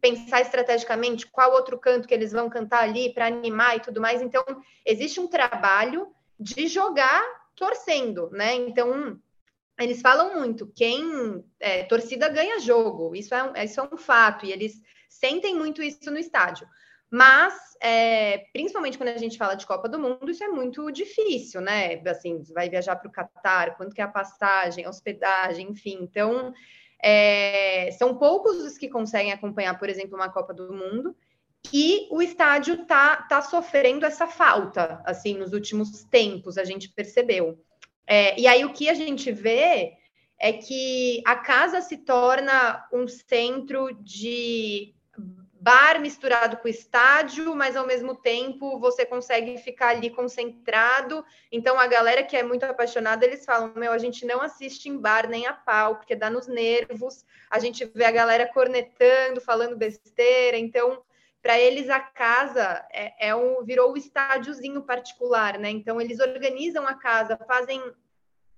pensar 0.00 0.40
estrategicamente 0.40 1.28
qual 1.28 1.52
outro 1.52 1.78
canto 1.78 2.08
que 2.08 2.14
eles 2.14 2.32
vão 2.32 2.50
cantar 2.50 2.82
ali 2.82 3.14
para 3.14 3.26
animar 3.26 3.76
e 3.76 3.80
tudo 3.80 4.00
mais. 4.00 4.20
Então, 4.20 4.44
existe 4.84 5.20
um 5.20 5.28
trabalho 5.28 6.08
de 6.38 6.66
jogar 6.66 7.22
torcendo, 7.54 8.28
né? 8.30 8.54
Então, 8.54 9.18
eles 9.78 10.00
falam 10.00 10.34
muito, 10.34 10.66
quem 10.74 11.44
é, 11.60 11.84
torcida 11.84 12.28
ganha 12.28 12.58
jogo, 12.58 13.14
isso 13.14 13.34
é, 13.34 13.64
isso 13.64 13.78
é 13.78 13.82
um 13.82 13.96
fato, 13.96 14.44
e 14.44 14.52
eles 14.52 14.82
sentem 15.08 15.54
muito 15.54 15.82
isso 15.82 16.10
no 16.10 16.18
estádio. 16.18 16.66
Mas, 17.16 17.54
é, 17.80 18.44
principalmente 18.52 18.98
quando 18.98 19.08
a 19.08 19.16
gente 19.16 19.38
fala 19.38 19.54
de 19.54 19.66
Copa 19.66 19.88
do 19.88 19.98
Mundo, 19.98 20.30
isso 20.30 20.44
é 20.44 20.48
muito 20.48 20.90
difícil, 20.92 21.62
né? 21.62 21.94
Assim, 22.06 22.42
vai 22.52 22.68
viajar 22.68 22.94
para 22.94 23.08
o 23.08 23.10
Catar, 23.10 23.74
quanto 23.78 23.94
que 23.94 24.02
é 24.02 24.04
a 24.04 24.08
passagem, 24.08 24.84
a 24.84 24.90
hospedagem, 24.90 25.70
enfim. 25.70 25.96
Então, 26.02 26.52
é, 27.02 27.90
são 27.92 28.18
poucos 28.18 28.58
os 28.58 28.76
que 28.76 28.90
conseguem 28.90 29.32
acompanhar, 29.32 29.78
por 29.78 29.88
exemplo, 29.88 30.14
uma 30.14 30.28
Copa 30.28 30.52
do 30.52 30.74
Mundo, 30.74 31.16
e 31.72 32.06
o 32.10 32.20
estádio 32.20 32.82
está 32.82 33.22
tá 33.22 33.40
sofrendo 33.40 34.04
essa 34.04 34.26
falta, 34.26 35.00
assim, 35.06 35.38
nos 35.38 35.54
últimos 35.54 36.04
tempos, 36.04 36.58
a 36.58 36.64
gente 36.64 36.90
percebeu. 36.90 37.58
É, 38.06 38.38
e 38.38 38.46
aí 38.46 38.62
o 38.62 38.74
que 38.74 38.90
a 38.90 38.94
gente 38.94 39.32
vê 39.32 39.94
é 40.38 40.52
que 40.52 41.22
a 41.24 41.34
casa 41.34 41.80
se 41.80 41.96
torna 41.96 42.86
um 42.92 43.08
centro 43.08 43.90
de 44.02 44.95
bar 45.66 46.00
misturado 46.00 46.58
com 46.58 46.68
estádio, 46.68 47.52
mas 47.56 47.74
ao 47.74 47.84
mesmo 47.84 48.14
tempo 48.14 48.78
você 48.78 49.04
consegue 49.04 49.58
ficar 49.58 49.88
ali 49.88 50.10
concentrado. 50.10 51.24
Então 51.50 51.76
a 51.76 51.88
galera 51.88 52.22
que 52.22 52.36
é 52.36 52.42
muito 52.44 52.62
apaixonada, 52.62 53.26
eles 53.26 53.44
falam: 53.44 53.72
"Meu, 53.74 53.90
a 53.90 53.98
gente 53.98 54.24
não 54.24 54.40
assiste 54.40 54.88
em 54.88 54.96
bar 54.96 55.28
nem 55.28 55.44
a 55.44 55.52
pau, 55.52 55.96
porque 55.96 56.14
dá 56.14 56.30
nos 56.30 56.46
nervos. 56.46 57.24
A 57.50 57.58
gente 57.58 57.84
vê 57.84 58.04
a 58.04 58.12
galera 58.12 58.46
cornetando, 58.46 59.40
falando 59.40 59.76
besteira. 59.76 60.56
Então, 60.56 61.02
para 61.42 61.58
eles 61.58 61.90
a 61.90 61.98
casa 61.98 62.86
é, 62.92 63.28
é 63.30 63.34
um 63.34 63.64
virou 63.64 63.90
o 63.90 63.94
um 63.94 63.96
estádiozinho 63.96 64.82
particular, 64.82 65.58
né? 65.58 65.70
Então 65.70 66.00
eles 66.00 66.20
organizam 66.20 66.86
a 66.86 66.94
casa, 66.94 67.36
fazem 67.44 67.82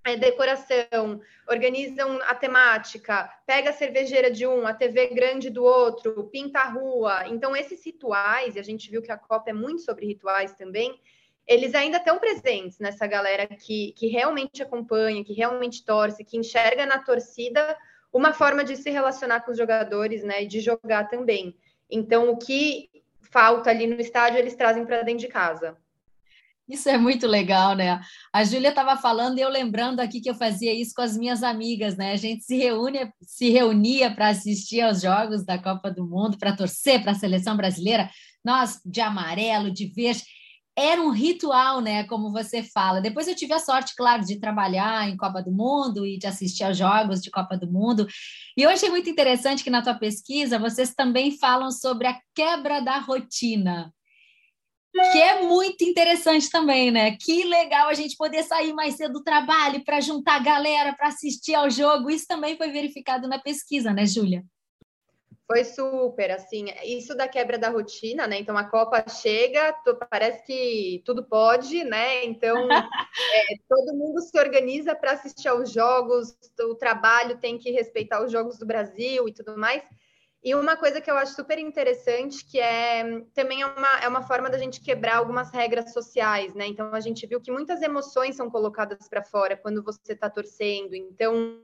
é, 0.03 0.15
decoração, 0.15 1.21
organizam 1.47 2.19
a 2.23 2.35
temática, 2.35 3.29
pega 3.45 3.69
a 3.69 3.73
cervejeira 3.73 4.31
de 4.31 4.45
um, 4.47 4.65
a 4.65 4.73
TV 4.73 5.07
grande 5.07 5.49
do 5.49 5.63
outro, 5.63 6.29
pinta 6.31 6.59
a 6.59 6.69
rua. 6.69 7.27
Então, 7.27 7.55
esses 7.55 7.83
rituais, 7.85 8.55
e 8.55 8.59
a 8.59 8.63
gente 8.63 8.89
viu 8.89 9.01
que 9.01 9.11
a 9.11 9.17
Copa 9.17 9.49
é 9.49 9.53
muito 9.53 9.81
sobre 9.81 10.05
rituais 10.05 10.53
também, 10.53 10.99
eles 11.45 11.73
ainda 11.73 11.97
estão 11.97 12.19
presentes 12.19 12.77
nessa 12.77 13.07
galera 13.07 13.47
que, 13.47 13.93
que 13.93 14.07
realmente 14.07 14.61
acompanha, 14.61 15.23
que 15.23 15.33
realmente 15.33 15.83
torce, 15.83 16.23
que 16.23 16.37
enxerga 16.37 16.85
na 16.85 16.99
torcida 16.99 17.75
uma 18.13 18.33
forma 18.33 18.63
de 18.63 18.75
se 18.75 18.89
relacionar 18.89 19.41
com 19.41 19.51
os 19.51 19.57
jogadores, 19.57 20.23
né, 20.23 20.43
e 20.43 20.47
de 20.47 20.59
jogar 20.59 21.09
também. 21.09 21.55
Então, 21.89 22.29
o 22.29 22.37
que 22.37 22.89
falta 23.21 23.69
ali 23.69 23.87
no 23.87 23.99
estádio, 23.99 24.39
eles 24.39 24.55
trazem 24.55 24.85
para 24.85 25.01
dentro 25.01 25.21
de 25.21 25.27
casa. 25.27 25.77
Isso 26.69 26.87
é 26.87 26.99
muito 26.99 27.25
legal, 27.25 27.75
né? 27.75 27.99
A 28.31 28.43
Júlia 28.43 28.69
estava 28.69 28.95
falando 28.95 29.39
e 29.39 29.41
eu 29.41 29.49
lembrando 29.49 30.01
aqui 30.01 30.21
que 30.21 30.29
eu 30.29 30.35
fazia 30.35 30.71
isso 30.71 30.93
com 30.95 31.01
as 31.01 31.17
minhas 31.17 31.41
amigas, 31.41 31.97
né? 31.97 32.11
A 32.11 32.15
gente 32.15 32.43
se 32.43 32.55
reúne, 32.57 33.11
se 33.23 33.49
reunia 33.49 34.13
para 34.13 34.27
assistir 34.27 34.81
aos 34.81 35.01
jogos 35.01 35.43
da 35.43 35.57
Copa 35.57 35.89
do 35.89 36.05
Mundo, 36.05 36.37
para 36.37 36.55
torcer 36.55 37.01
para 37.01 37.13
a 37.13 37.15
seleção 37.15 37.57
brasileira, 37.57 38.07
nós 38.45 38.79
de 38.85 39.01
amarelo, 39.01 39.71
de 39.71 39.87
verde. 39.87 40.23
Era 40.77 41.01
um 41.01 41.09
ritual, 41.09 41.81
né? 41.81 42.03
Como 42.03 42.31
você 42.31 42.61
fala. 42.61 43.01
Depois 43.01 43.27
eu 43.27 43.35
tive 43.35 43.53
a 43.53 43.59
sorte, 43.59 43.95
claro, 43.95 44.23
de 44.23 44.39
trabalhar 44.39 45.09
em 45.09 45.17
Copa 45.17 45.41
do 45.41 45.51
Mundo 45.51 46.05
e 46.05 46.19
de 46.19 46.27
assistir 46.27 46.63
aos 46.63 46.77
jogos 46.77 47.19
de 47.19 47.31
Copa 47.31 47.57
do 47.57 47.69
Mundo. 47.69 48.07
E 48.55 48.61
eu 48.61 48.69
achei 48.69 48.89
muito 48.91 49.09
interessante 49.09 49.63
que 49.63 49.71
na 49.71 49.81
tua 49.81 49.95
pesquisa 49.95 50.59
vocês 50.59 50.93
também 50.93 51.35
falam 51.35 51.71
sobre 51.71 52.07
a 52.07 52.19
quebra 52.35 52.79
da 52.79 52.99
rotina 52.99 53.91
que 54.91 55.17
é 55.21 55.43
muito 55.43 55.83
interessante 55.83 56.49
também, 56.49 56.91
né? 56.91 57.15
Que 57.19 57.43
legal 57.43 57.89
a 57.89 57.93
gente 57.93 58.17
poder 58.17 58.43
sair 58.43 58.73
mais 58.73 58.95
cedo 58.95 59.13
do 59.13 59.23
trabalho 59.23 59.83
para 59.83 60.01
juntar 60.01 60.35
a 60.35 60.43
galera 60.43 60.93
para 60.93 61.07
assistir 61.07 61.53
ao 61.55 61.69
jogo. 61.69 62.09
Isso 62.09 62.25
também 62.27 62.57
foi 62.57 62.71
verificado 62.71 63.27
na 63.27 63.39
pesquisa, 63.39 63.93
né, 63.93 64.05
Júlia? 64.05 64.43
Foi 65.51 65.63
super, 65.63 66.29
assim, 66.29 66.65
isso 66.85 67.15
da 67.15 67.27
quebra 67.27 67.57
da 67.57 67.69
rotina, 67.69 68.27
né? 68.27 68.37
Então 68.39 68.55
a 68.55 68.63
Copa 68.63 69.03
chega, 69.09 69.73
parece 70.07 70.43
que 70.45 71.01
tudo 71.03 71.23
pode, 71.23 71.83
né? 71.83 72.23
Então 72.25 72.55
é, 72.71 73.55
todo 73.67 73.97
mundo 73.97 74.21
se 74.21 74.37
organiza 74.37 74.95
para 74.95 75.13
assistir 75.13 75.47
aos 75.47 75.71
jogos, 75.71 76.37
o 76.59 76.75
trabalho 76.75 77.39
tem 77.39 77.57
que 77.57 77.71
respeitar 77.71 78.23
os 78.23 78.31
jogos 78.31 78.59
do 78.59 78.65
Brasil 78.65 79.27
e 79.27 79.33
tudo 79.33 79.57
mais. 79.57 79.81
E 80.41 80.55
uma 80.55 80.77
coisa 80.77 81.01
que 81.01 81.11
eu 81.11 81.17
acho 81.17 81.35
super 81.35 81.59
interessante, 81.59 82.45
que 82.45 82.59
é 82.59 83.23
também 83.33 83.61
é 83.61 83.65
uma, 83.65 83.99
é 84.01 84.07
uma 84.07 84.21
forma 84.21 84.49
da 84.49 84.57
gente 84.57 84.79
quebrar 84.79 85.17
algumas 85.17 85.51
regras 85.51 85.91
sociais, 85.91 86.53
né? 86.53 86.65
Então 86.65 86.93
a 86.93 86.99
gente 87.01 87.27
viu 87.27 87.41
que 87.41 87.51
muitas 87.51 87.81
emoções 87.81 88.37
são 88.37 88.49
colocadas 88.49 89.09
para 89.09 89.23
fora 89.23 89.57
quando 89.57 89.83
você 89.83 90.13
está 90.13 90.29
torcendo. 90.29 90.95
Então 90.95 91.61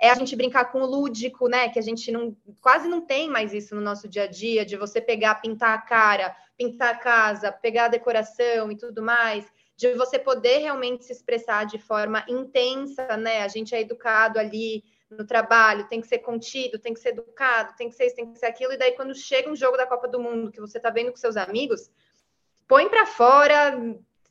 é 0.00 0.10
a 0.10 0.14
gente 0.16 0.34
brincar 0.34 0.72
com 0.72 0.80
o 0.80 0.86
lúdico, 0.86 1.46
né? 1.46 1.68
Que 1.68 1.78
a 1.78 1.82
gente 1.82 2.10
não 2.10 2.36
quase 2.60 2.88
não 2.88 3.00
tem 3.00 3.28
mais 3.28 3.52
isso 3.54 3.74
no 3.76 3.80
nosso 3.80 4.08
dia 4.08 4.24
a 4.24 4.26
dia, 4.26 4.64
de 4.64 4.76
você 4.76 5.00
pegar, 5.00 5.36
pintar 5.36 5.74
a 5.74 5.82
cara, 5.82 6.34
pintar 6.58 6.94
a 6.94 6.98
casa, 6.98 7.52
pegar 7.52 7.84
a 7.84 7.88
decoração 7.88 8.72
e 8.72 8.76
tudo 8.76 9.00
mais, 9.00 9.46
de 9.76 9.94
você 9.94 10.18
poder 10.18 10.58
realmente 10.58 11.04
se 11.04 11.12
expressar 11.12 11.66
de 11.66 11.78
forma 11.78 12.24
intensa, 12.28 13.16
né? 13.16 13.42
A 13.42 13.48
gente 13.48 13.74
é 13.74 13.80
educado 13.80 14.40
ali 14.40 14.82
no 15.10 15.26
trabalho, 15.26 15.88
tem 15.88 16.00
que 16.00 16.06
ser 16.06 16.18
contido, 16.18 16.78
tem 16.78 16.94
que 16.94 17.00
ser 17.00 17.10
educado, 17.10 17.74
tem 17.76 17.88
que 17.88 17.96
ser 17.96 18.06
isso, 18.06 18.16
tem 18.16 18.32
que 18.32 18.38
ser 18.38 18.46
aquilo. 18.46 18.72
E 18.72 18.76
daí, 18.76 18.92
quando 18.92 19.14
chega 19.14 19.50
um 19.50 19.56
jogo 19.56 19.76
da 19.76 19.86
Copa 19.86 20.06
do 20.06 20.20
Mundo 20.20 20.52
que 20.52 20.60
você 20.60 20.78
está 20.78 20.90
vendo 20.90 21.10
com 21.10 21.16
seus 21.16 21.36
amigos, 21.36 21.90
põe 22.68 22.88
para 22.88 23.06
fora, 23.06 23.76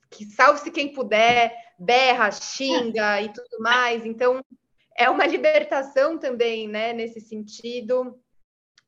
que 0.09 0.25
salve-se 0.25 0.71
quem 0.71 0.93
puder, 0.93 1.53
berra, 1.77 2.31
xinga 2.31 3.21
e 3.21 3.33
tudo 3.33 3.59
mais. 3.59 4.05
Então, 4.05 4.43
é 4.97 5.09
uma 5.09 5.25
libertação 5.25 6.17
também, 6.17 6.67
né, 6.67 6.93
nesse 6.93 7.19
sentido. 7.19 8.19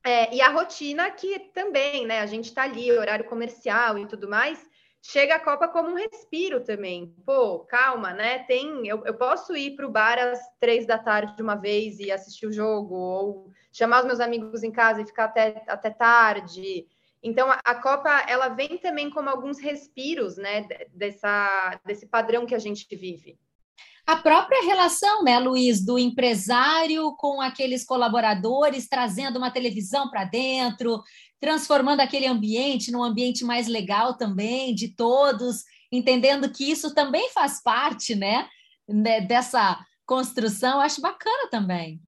É, 0.04 0.34
e 0.34 0.40
a 0.40 0.48
rotina 0.48 1.10
que 1.10 1.38
também, 1.54 2.06
né, 2.06 2.20
a 2.20 2.26
gente 2.26 2.46
está 2.46 2.64
ali, 2.64 2.90
horário 2.90 3.24
comercial 3.26 3.98
e 3.98 4.06
tudo 4.06 4.28
mais, 4.28 4.66
chega 5.02 5.34
a 5.34 5.40
Copa 5.40 5.66
como 5.66 5.90
um 5.90 5.94
respiro 5.94 6.62
também. 6.62 7.12
Pô, 7.26 7.60
calma, 7.60 8.14
né? 8.14 8.40
Tem, 8.44 8.86
eu, 8.86 9.04
eu 9.04 9.14
posso 9.14 9.56
ir 9.56 9.74
para 9.74 9.86
o 9.86 9.90
bar 9.90 10.18
às 10.18 10.40
três 10.60 10.86
da 10.86 10.96
tarde 10.96 11.36
de 11.36 11.42
uma 11.42 11.56
vez 11.56 11.98
e 11.98 12.10
assistir 12.10 12.46
o 12.46 12.52
jogo, 12.52 12.94
ou 12.94 13.50
chamar 13.72 14.00
os 14.00 14.06
meus 14.06 14.20
amigos 14.20 14.62
em 14.62 14.70
casa 14.70 15.02
e 15.02 15.06
ficar 15.06 15.24
até, 15.24 15.64
até 15.66 15.90
tarde. 15.90 16.86
Então, 17.20 17.50
a, 17.50 17.60
a 17.64 17.74
Copa, 17.74 18.24
ela 18.28 18.48
vem 18.48 18.78
também 18.78 19.10
como 19.10 19.28
alguns 19.28 19.58
respiros, 19.58 20.36
né, 20.36 20.66
dessa, 20.92 21.80
desse 21.84 22.06
padrão 22.06 22.46
que 22.46 22.54
a 22.54 22.58
gente 22.58 22.86
vive. 22.94 23.38
A 24.04 24.16
própria 24.16 24.64
relação, 24.64 25.22
né, 25.22 25.38
Luiz, 25.38 25.84
do 25.84 25.96
empresário 25.96 27.14
com 27.16 27.40
aqueles 27.40 27.84
colaboradores, 27.84 28.88
trazendo 28.88 29.38
uma 29.38 29.50
televisão 29.50 30.10
para 30.10 30.24
dentro, 30.24 31.00
transformando 31.42 31.98
aquele 31.98 32.28
ambiente 32.28 32.92
num 32.92 33.02
ambiente 33.02 33.44
mais 33.44 33.66
legal 33.66 34.16
também, 34.16 34.72
de 34.72 34.94
todos, 34.94 35.64
entendendo 35.90 36.48
que 36.48 36.70
isso 36.70 36.94
também 36.94 37.30
faz 37.30 37.60
parte, 37.60 38.14
né, 38.14 38.48
né 38.88 39.20
dessa 39.20 39.76
construção, 40.06 40.80
acho 40.80 41.00
bacana 41.00 41.48
também. 41.50 42.00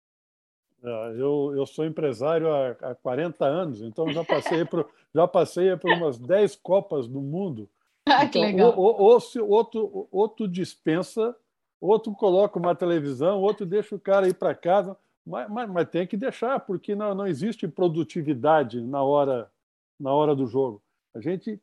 É, 0.85 1.15
eu, 1.19 1.53
eu 1.57 1.67
sou 1.67 1.85
empresário 1.85 2.47
há, 2.49 2.77
há 2.81 2.95
40 2.95 3.45
anos, 3.45 3.83
então 3.83 4.09
já 4.13 4.23
passei 4.23 4.65
por, 4.65 4.89
já 5.13 5.27
passei 5.27 5.77
por 5.77 5.91
umas 5.91 6.17
10 6.17 6.55
Copas 6.57 7.09
do 7.09 7.21
Mundo. 7.21 7.69
Ah, 8.07 8.29
que 8.29 8.39
então, 8.39 8.43
legal. 8.43 8.75
Ou, 8.79 9.01
ou, 9.01 9.19
ou, 9.19 9.49
outro, 9.49 10.09
outro 10.13 10.47
dispensa, 10.47 11.35
outro 11.81 12.13
coloca 12.13 12.59
uma 12.59 12.75
televisão, 12.75 13.41
outro 13.41 13.65
deixa 13.65 13.95
o 13.95 13.99
cara 13.99 14.29
ir 14.29 14.35
para 14.35 14.55
casa. 14.55 14.95
Mas, 15.27 15.51
mas, 15.51 15.71
mas, 15.71 15.89
tem 15.89 16.07
que 16.07 16.17
deixar, 16.17 16.61
porque 16.61 16.95
não, 16.95 17.15
não 17.15 17.27
existe 17.27 17.67
produtividade 17.67 18.81
na 18.81 19.03
hora, 19.03 19.51
na 19.99 20.13
hora 20.13 20.35
do 20.35 20.47
jogo. 20.47 20.83
A 21.15 21.21
gente 21.21 21.61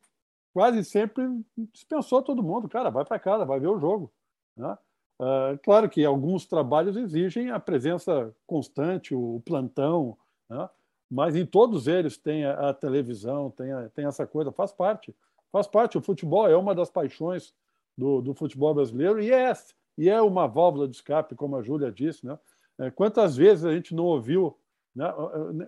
quase 0.54 0.84
sempre 0.84 1.24
dispensou 1.72 2.22
todo 2.22 2.44
mundo. 2.44 2.68
Cara, 2.68 2.90
vai 2.90 3.06
para 3.06 3.20
casa, 3.20 3.46
vai 3.46 3.60
ver 3.60 3.68
o 3.68 3.80
jogo. 3.80 4.12
Né? 4.56 4.78
Uh, 5.20 5.58
claro 5.64 5.90
que 5.90 6.04
alguns 6.04 6.46
trabalhos 6.46 6.98
exigem 6.98 7.52
a 7.52 7.60
presença 7.60 8.34
constante, 8.48 9.14
o 9.14 9.42
plantão, 9.46 10.18
né? 10.50 10.70
mas 11.10 11.36
em 11.36 11.46
todos 11.46 11.88
eles 11.88 12.18
tem 12.18 12.46
a, 12.46 12.70
a 12.70 12.74
televisão, 12.74 13.52
tem, 13.52 13.72
a, 13.72 13.90
tem 13.90 14.06
essa 14.06 14.26
coisa, 14.26 14.52
faz 14.52 14.72
parte. 14.72 15.16
Faz 15.52 15.68
parte. 15.68 15.98
O 15.98 16.02
futebol 16.02 16.48
é 16.48 16.56
uma 16.56 16.74
das 16.74 16.90
paixões 16.90 17.54
do, 17.98 18.22
do 18.22 18.34
futebol 18.34 18.74
brasileiro 18.74 19.22
e 19.22 19.32
é, 19.32 19.54
e 19.98 20.10
é 20.10 20.22
uma 20.22 20.48
válvula 20.48 20.88
de 20.88 20.96
escape, 20.96 21.36
como 21.36 21.56
a 21.56 21.62
Júlia 21.62 21.92
disse. 21.92 22.26
Né? 22.26 22.40
É, 22.82 22.90
quantas 22.90 23.38
vezes 23.38 23.64
a 23.64 23.72
gente 23.72 23.94
não 23.94 24.06
ouviu, 24.06 24.58
né? 24.96 25.14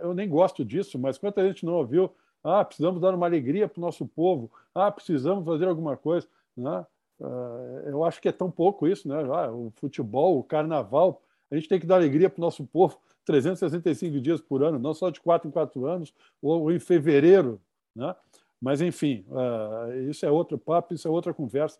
eu 0.01 0.15
nem 0.15 0.27
gosto 0.27 0.65
disso, 0.65 0.97
mas 0.97 1.17
quantas 1.17 1.45
a 1.45 1.47
gente 1.47 1.63
não 1.63 1.73
ouviu, 1.73 2.11
ah, 2.43 2.65
precisamos 2.65 2.99
dar 2.99 3.13
uma 3.13 3.27
alegria 3.27 3.67
para 3.67 3.79
o 3.79 3.81
nosso 3.81 4.05
povo, 4.07 4.51
ah, 4.73 4.91
precisamos 4.91 5.45
fazer 5.45 5.67
alguma 5.67 5.95
coisa. 5.95 6.27
Né? 6.57 6.85
Ah, 7.21 7.81
eu 7.85 8.03
acho 8.03 8.19
que 8.19 8.27
é 8.27 8.31
tão 8.31 8.49
pouco 8.49 8.87
isso, 8.87 9.07
né? 9.07 9.15
Ah, 9.31 9.51
o 9.51 9.71
futebol, 9.75 10.39
o 10.39 10.43
carnaval, 10.43 11.21
a 11.51 11.55
gente 11.55 11.69
tem 11.69 11.79
que 11.79 11.85
dar 11.85 11.95
alegria 11.95 12.29
para 12.29 12.39
o 12.39 12.41
nosso 12.41 12.65
povo 12.65 12.97
365 13.25 14.19
dias 14.19 14.41
por 14.41 14.63
ano, 14.63 14.79
não 14.79 14.93
só 14.93 15.09
de 15.11 15.21
quatro 15.21 15.47
em 15.47 15.51
quatro 15.51 15.85
anos, 15.85 16.13
ou 16.41 16.71
em 16.71 16.79
fevereiro. 16.79 17.61
Né? 17.95 18.13
Mas, 18.59 18.81
enfim, 18.81 19.23
ah, 19.31 19.89
isso 20.09 20.25
é 20.25 20.31
outro 20.31 20.57
papo, 20.57 20.95
isso 20.95 21.07
é 21.07 21.11
outra 21.11 21.31
conversa. 21.31 21.77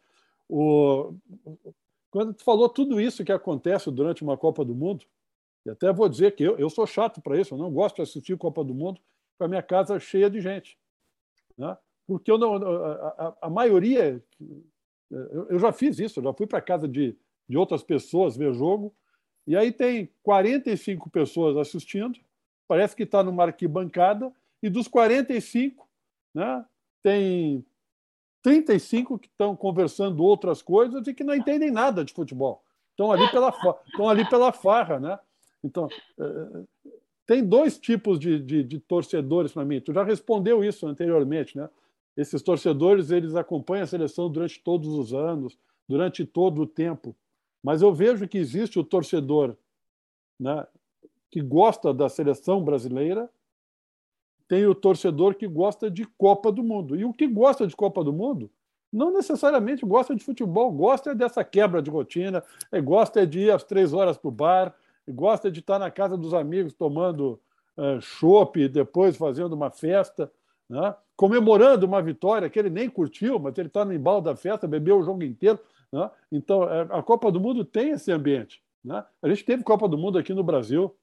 O... 0.48 1.14
Quando 2.12 2.36
tu 2.36 2.44
falou 2.44 2.70
tudo 2.70 3.02
isso 3.02 3.26
que 3.26 3.32
acontece 3.32 3.90
durante 3.90 4.22
uma 4.22 4.38
Copa 4.38 4.64
do 4.64 4.76
Mundo, 4.76 5.04
e 5.66 5.70
até 5.70 5.92
vou 5.94 6.10
dizer 6.10 6.36
que 6.36 6.44
eu, 6.44 6.58
eu 6.58 6.70
sou 6.70 6.86
chato 6.86 7.22
para 7.22 7.40
isso, 7.40 7.54
eu 7.54 7.58
não 7.58 7.72
gosto 7.72 7.98
de 7.98 8.02
assistir 8.02 8.38
Copa 8.38 8.64
do 8.64 8.74
Mundo 8.74 9.00
com 9.38 9.46
a 9.46 9.48
minha 9.48 9.64
casa 9.64 10.00
cheia 10.00 10.30
de 10.30 10.42
gente. 10.42 10.78
Né? 11.58 11.78
Porque 12.06 12.30
eu 12.30 12.38
não, 12.38 12.56
a, 12.56 13.08
a, 13.08 13.38
a 13.44 13.50
maioria. 13.50 14.22
Eu, 15.10 15.48
eu, 15.50 15.60
já 15.60 15.72
fiz 15.72 16.00
isso, 16.00 16.20
eu 16.20 16.24
já 16.24 16.34
fui 16.34 16.48
para 16.48 16.62
casa 16.62 16.88
de, 16.88 17.16
de 17.48 17.58
outras 17.58 17.84
pessoas 17.84 18.36
ver 18.36 18.54
jogo, 18.54 18.94
e 19.46 19.56
aí 19.56 19.72
tem 19.72 20.10
45 20.24 21.10
pessoas 21.10 21.56
assistindo, 21.56 22.20
parece 22.68 22.96
que 22.96 23.04
está 23.04 23.24
numa 23.24 23.44
arquibancada, 23.44 24.34
e 24.62 24.70
dos 24.70 24.88
45, 24.88 25.88
né, 26.34 26.66
tem 27.04 27.64
35 28.42 29.20
que 29.20 29.28
estão 29.28 29.56
conversando 29.56 30.24
outras 30.24 30.62
coisas 30.62 31.06
e 31.08 31.14
que 31.14 31.24
não 31.24 31.36
entendem 31.36 31.70
nada 31.70 32.04
de 32.04 32.14
futebol. 32.14 32.64
Estão 32.92 33.12
ali 33.12 33.30
pela, 33.30 33.50
estão 33.88 34.10
ali 34.10 34.30
pela 34.30 34.52
farra, 34.52 35.00
né? 35.00 35.20
Então, 35.64 35.88
eh, 36.20 36.64
tem 37.26 37.44
dois 37.44 37.78
tipos 37.78 38.20
de, 38.20 38.40
de, 38.40 38.64
de 38.64 38.80
torcedores 38.80 39.54
para 39.54 39.64
mim. 39.64 39.80
Tu 39.80 39.94
já 39.94 40.04
respondeu 40.04 40.64
isso 40.64 40.86
anteriormente, 40.88 41.58
né? 41.58 41.70
Esses 42.16 42.42
torcedores 42.42 43.10
eles 43.10 43.36
acompanham 43.36 43.84
a 43.84 43.88
seleção 43.88 44.30
durante 44.30 44.60
todos 44.62 44.90
os 44.90 45.14
anos, 45.14 45.58
durante 45.88 46.26
todo 46.26 46.62
o 46.62 46.68
tempo. 46.68 47.16
Mas 47.64 47.82
eu 47.82 47.94
vejo 47.94 48.28
que 48.28 48.38
existe 48.38 48.78
o 48.78 48.84
torcedor, 48.84 49.56
né, 50.40 50.68
que 51.32 51.42
gosta 51.42 51.94
da 51.94 52.10
seleção 52.10 52.64
brasileira, 52.64 53.30
tem 54.48 54.66
o 54.68 54.76
torcedor 54.76 55.34
que 55.34 55.48
gosta 55.48 55.90
de 55.90 56.06
Copa 56.06 56.52
do 56.52 56.62
Mundo. 56.62 56.96
E 56.96 57.06
o 57.06 57.14
que 57.14 57.26
gosta 57.26 57.66
de 57.66 57.76
Copa 57.76 58.04
do 58.04 58.14
Mundo 58.14 58.52
não 58.92 59.12
necessariamente 59.12 59.84
gosta 59.84 60.16
de 60.16 60.24
futebol, 60.24 60.72
gosta 60.72 61.16
dessa 61.16 61.44
quebra 61.44 61.82
de 61.82 61.90
rotina, 61.90 62.44
gosta 62.84 63.26
de 63.26 63.40
ir 63.40 63.52
às 63.52 63.64
três 63.64 63.92
horas 63.92 64.18
para 64.18 64.28
o 64.28 64.32
bar, 64.32 64.76
gosta 65.08 65.52
de 65.52 65.60
estar 65.60 65.80
na 65.80 65.92
casa 65.92 66.18
dos 66.18 66.34
amigos 66.34 66.74
tomando 66.74 67.40
uh, 67.78 68.02
chopp 68.02 68.60
e 68.60 68.70
depois 68.70 69.18
fazendo 69.18 69.54
uma 69.54 69.70
festa, 69.70 70.32
né? 70.70 70.96
comemorando 71.16 71.86
uma 71.86 72.02
vitória 72.02 72.50
que 72.50 72.58
ele 72.58 72.70
nem 72.70 72.90
curtiu, 72.90 73.40
mas 73.40 73.58
ele 73.58 73.68
está 73.68 73.86
no 73.86 73.94
embalo 73.94 74.22
da 74.22 74.36
festa, 74.36 74.68
bebeu 74.68 75.00
o 75.00 75.04
jogo 75.04 75.24
inteiro. 75.24 75.60
Né? 75.92 76.10
Então, 76.32 76.64
é, 76.64 76.82
a 76.90 77.04
Copa 77.04 77.32
do 77.32 77.40
Mundo 77.40 77.64
tem 77.64 77.92
esse 77.92 78.12
ambiente. 78.12 78.64
Né? 78.84 79.04
A 79.22 79.30
gente 79.30 79.46
teve 79.46 79.64
Copa 79.64 79.88
do 79.88 79.98
Mundo 79.98 80.18
aqui 80.18 80.34
no 80.34 80.44
Brasil, 80.44 80.96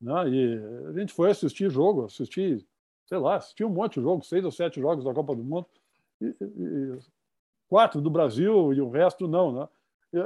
né? 0.00 0.28
e 0.28 0.60
a 0.88 0.98
gente 0.98 1.12
foi 1.12 1.30
assistir 1.30 1.70
jogo, 1.70 2.04
assistir, 2.04 2.66
sei 3.06 3.18
lá, 3.18 3.36
assistir 3.36 3.64
um 3.64 3.70
monte 3.70 3.94
de 3.94 4.02
jogos, 4.02 4.28
seis 4.28 4.44
ou 4.44 4.50
sete 4.50 4.80
jogos 4.80 5.04
da 5.04 5.14
Copa 5.14 5.34
do 5.34 5.44
Mundo 5.44 5.66
e, 6.20 6.26
e, 6.40 6.98
quatro 7.68 8.00
do 8.00 8.10
Brasil 8.10 8.72
e 8.72 8.80
o 8.80 8.90
resto 8.90 9.28
não, 9.28 9.52
né? 9.52 9.68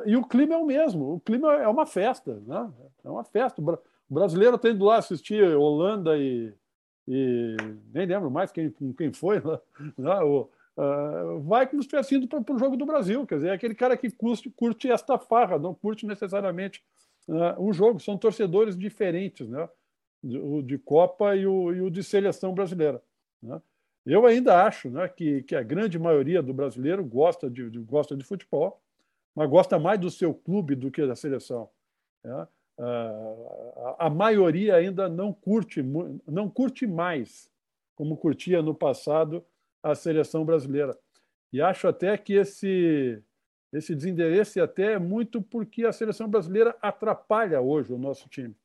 E, 0.07 0.17
o 0.17 0.25
clima 0.25 0.55
é 0.55 0.57
o 0.57 0.65
mesmo, 0.65 1.15
o 1.15 1.21
clima 1.21 1.55
é 1.55 1.69
uma 1.69 1.85
festa, 1.85 2.41
né? 2.47 2.73
É 3.05 3.09
uma 3.09 3.25
festa. 3.25 3.61
O 3.61 4.15
brasileiro 4.15 4.59
tem 4.59 4.73
indo 4.73 4.85
lá 4.85 4.97
assistir 4.97 5.45
Holanda 5.57 6.17
e, 6.17 6.53
e 7.07 7.57
nem 7.93 8.07
lembro 8.07 8.31
mais 8.31 8.51
quem, 8.51 8.71
quem 8.97 9.13
foi, 9.13 9.41
né? 9.99 10.21
O, 10.21 10.49
uh, 10.77 11.41
vai 11.43 11.67
como 11.67 11.83
se 11.83 11.89
tivesse 11.89 12.15
indo 12.15 12.27
para 12.27 12.55
o 12.55 12.59
jogo 12.59 12.77
do 12.77 12.87
Brasil, 12.87 13.27
quer 13.27 13.37
dizer, 13.37 13.49
é 13.49 13.53
aquele 13.53 13.75
cara 13.75 13.97
que 13.97 14.11
curte, 14.11 14.51
curte 14.51 14.91
esta 14.91 15.19
farra, 15.19 15.59
não 15.59 15.75
curte 15.75 16.07
necessariamente 16.07 16.83
uh, 17.29 17.63
um 17.63 17.73
jogo, 17.73 18.01
são 18.01 18.17
torcedores 18.17 18.77
diferentes, 18.77 19.49
né? 19.49 19.69
O 20.23 20.63
de 20.63 20.79
Copa 20.79 21.37
e 21.37 21.47
o, 21.47 21.75
e 21.75 21.83
o 21.83 21.91
de 21.91 22.03
seleção 22.03 22.55
brasileira. 22.55 23.03
Né? 23.43 23.61
Eu 24.07 24.25
ainda 24.25 24.65
acho 24.65 24.89
né, 24.89 25.07
que, 25.07 25.43
que 25.43 25.55
a 25.55 25.63
grande 25.63 25.99
maioria 25.99 26.43
do 26.43 26.55
brasileiro 26.55 27.05
gosta 27.05 27.51
de, 27.51 27.69
de, 27.69 27.79
gosta 27.81 28.17
de 28.17 28.25
futebol, 28.25 28.81
mas 29.35 29.51
gosta 29.51 29.79
mais 29.79 29.99
do 29.99 30.11
seu 30.11 30.33
clube 30.33 30.75
do 30.75 30.91
que 30.91 31.07
da 31.07 31.17
seleção. 31.17 31.69
Né? 32.23 32.47
A, 33.99 34.11
maioria 34.11 34.77
ainda 34.77 35.09
não 35.09 35.33
curte, 35.33 35.83
não 36.27 36.49
curte 36.49 36.87
mais, 36.87 37.51
como 37.95 38.17
curtia 38.17 38.63
no 38.63 38.75
passado, 38.75 39.45
a 39.83 39.95
seleção 39.95 40.45
brasileira. 40.45 40.97
E 41.53 41.61
acho 41.61 41.87
até 41.87 42.17
que 42.17 42.35
esse, 42.35 43.23
esse 43.73 43.95
desinteresse 43.95 44.61
até 44.61 44.95
é 44.95 44.99
muito 44.99 45.41
porque 45.41 45.85
a 45.85 45.93
seleção 45.93 46.29
brasileira 46.29 46.77
atrapalha 46.83 47.61
hoje 47.61 47.93
o 47.93 47.99
nosso 47.99 48.29
time, 48.29 48.57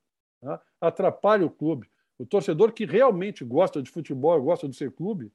né? 0.42 0.60
atrapalha 0.82 1.46
o 1.46 1.52
clube. 1.52 1.90
O 2.18 2.26
torcedor 2.26 2.74
que 2.74 2.86
realmente 2.86 3.46
gosta 3.46 3.82
de 3.82 3.90
futebol, 3.90 4.42
gosta 4.42 4.68
do 4.68 4.74
seu 4.74 4.92
clube, 4.92 5.32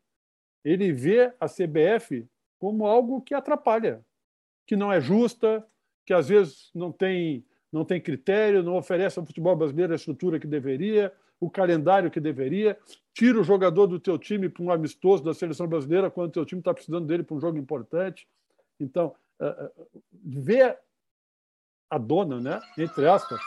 ele 0.65 0.93
vê 0.93 1.33
a 1.39 1.47
CBF 1.47 2.27
como 2.59 2.87
algo 2.87 3.21
que 3.23 3.35
atrapalha, 3.35 4.05
que 4.67 4.77
não 4.77 4.93
é 4.93 5.01
justa, 5.01 5.67
que 6.05 6.13
às 6.13 6.29
vezes 6.29 6.71
não 6.75 6.93
tem, 6.93 7.45
não 7.73 7.85
tem 7.85 8.01
critério, 8.01 8.63
não 8.63 8.77
oferece 8.77 9.19
ao 9.19 9.27
futebol 9.27 9.57
brasileiro 9.57 9.93
a 9.93 9.97
estrutura 9.97 10.39
que 10.39 10.47
deveria, 10.47 11.13
o 11.41 11.51
calendário 11.51 12.11
que 12.11 12.21
deveria, 12.21 12.79
tira 13.13 13.39
o 13.39 13.45
jogador 13.45 13.87
do 13.87 14.01
teu 14.01 14.19
time 14.19 14.49
para 14.49 14.63
um 14.63 14.71
amistoso 14.71 15.23
da 15.23 15.35
seleção 15.35 15.67
brasileira 15.67 16.11
quando 16.11 16.29
o 16.29 16.33
teu 16.33 16.45
time 16.45 16.61
está 16.61 16.73
precisando 16.73 17.07
dele 17.07 17.23
para 17.23 17.37
um 17.37 17.41
jogo 17.41 17.59
importante. 17.59 18.27
Então, 18.81 19.15
eh, 19.41 19.71
eh, 19.79 20.01
ver 20.25 20.79
a 21.91 21.99
dona, 21.99 22.41
né, 22.41 22.61
entre 22.79 23.07
aspas, 23.07 23.41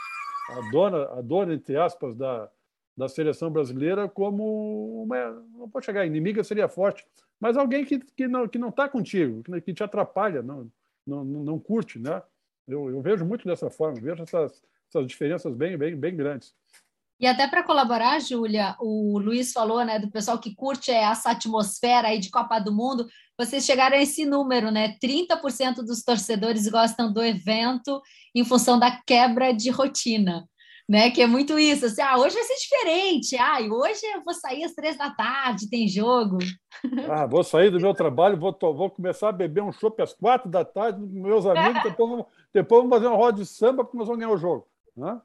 a 0.50 0.70
dona, 0.70 1.02
a 1.18 1.20
dona 1.20 1.54
entre 1.54 1.76
aspas 1.76 2.14
da, 2.14 2.50
da 2.96 3.08
seleção 3.08 3.50
brasileira 3.50 4.08
como 4.08 5.02
uma, 5.02 5.30
não 5.52 5.68
pode 5.68 5.86
chegar 5.86 6.06
inimiga 6.06 6.42
seria 6.42 6.68
forte, 6.68 7.06
mas 7.38 7.56
alguém 7.56 7.84
que, 7.84 7.98
que 7.98 8.26
não 8.26 8.48
que 8.48 8.58
não 8.58 8.70
está 8.70 8.88
contigo, 8.88 9.42
que, 9.42 9.60
que 9.60 9.74
te 9.74 9.84
atrapalha, 9.84 10.42
não, 10.42 10.70
não, 11.08 11.44
não 11.44 11.58
curte, 11.58 11.98
né? 11.98 12.22
Eu, 12.66 12.90
eu 12.90 13.00
vejo 13.00 13.24
muito 13.24 13.46
dessa 13.46 13.70
forma, 13.70 14.00
vejo 14.00 14.22
essas, 14.22 14.62
essas 14.88 15.06
diferenças 15.06 15.54
bem, 15.54 15.76
bem, 15.76 15.96
bem 15.96 16.14
grandes. 16.14 16.54
E 17.20 17.26
até 17.26 17.48
para 17.48 17.64
colaborar, 17.64 18.20
Júlia, 18.20 18.76
o 18.78 19.18
Luiz 19.18 19.52
falou, 19.52 19.84
né, 19.84 19.98
do 19.98 20.08
pessoal 20.08 20.38
que 20.38 20.54
curte 20.54 20.92
essa 20.92 21.30
atmosfera 21.30 22.08
aí 22.08 22.20
de 22.20 22.30
Copa 22.30 22.60
do 22.60 22.72
Mundo. 22.72 23.08
Vocês 23.36 23.64
chegaram 23.64 23.96
a 23.96 24.00
esse 24.00 24.24
número, 24.24 24.70
né? 24.70 24.96
30% 25.02 25.76
dos 25.84 26.04
torcedores 26.04 26.68
gostam 26.68 27.12
do 27.12 27.22
evento 27.22 28.00
em 28.34 28.44
função 28.44 28.78
da 28.78 29.02
quebra 29.04 29.52
de 29.52 29.70
rotina 29.70 30.48
né? 30.88 31.10
Que 31.10 31.22
é 31.22 31.26
muito 31.26 31.58
isso, 31.58 31.86
assim, 31.86 32.00
ah, 32.00 32.16
hoje 32.16 32.34
vai 32.34 32.44
ser 32.44 32.54
diferente, 32.54 33.36
ah, 33.36 33.58
hoje 33.60 34.00
eu 34.14 34.22
vou 34.22 34.32
sair 34.32 34.64
às 34.64 34.72
três 34.72 34.96
da 34.96 35.10
tarde, 35.10 35.68
tem 35.68 35.86
jogo. 35.86 36.38
Ah, 37.10 37.26
vou 37.26 37.42
sair 37.42 37.70
do 37.70 37.80
meu 37.80 37.92
trabalho, 37.92 38.38
vou, 38.38 38.56
vou 38.60 38.88
começar 38.88 39.30
a 39.30 39.32
beber 39.32 39.64
um 39.64 39.72
chopp 39.72 40.00
às 40.00 40.12
quatro 40.12 40.48
da 40.48 40.64
tarde 40.64 41.00
com 41.00 41.06
meus 41.06 41.44
amigos, 41.44 41.82
depois, 41.82 42.08
vamos, 42.08 42.26
depois 42.54 42.82
vamos 42.82 42.96
fazer 42.96 43.06
uma 43.08 43.16
roda 43.16 43.42
de 43.42 43.46
samba 43.46 43.82
porque 43.82 43.98
nós 43.98 44.06
vamos 44.06 44.20
ganhar 44.20 44.32
o 44.32 44.38
jogo. 44.38 44.68
Né? 44.96 45.20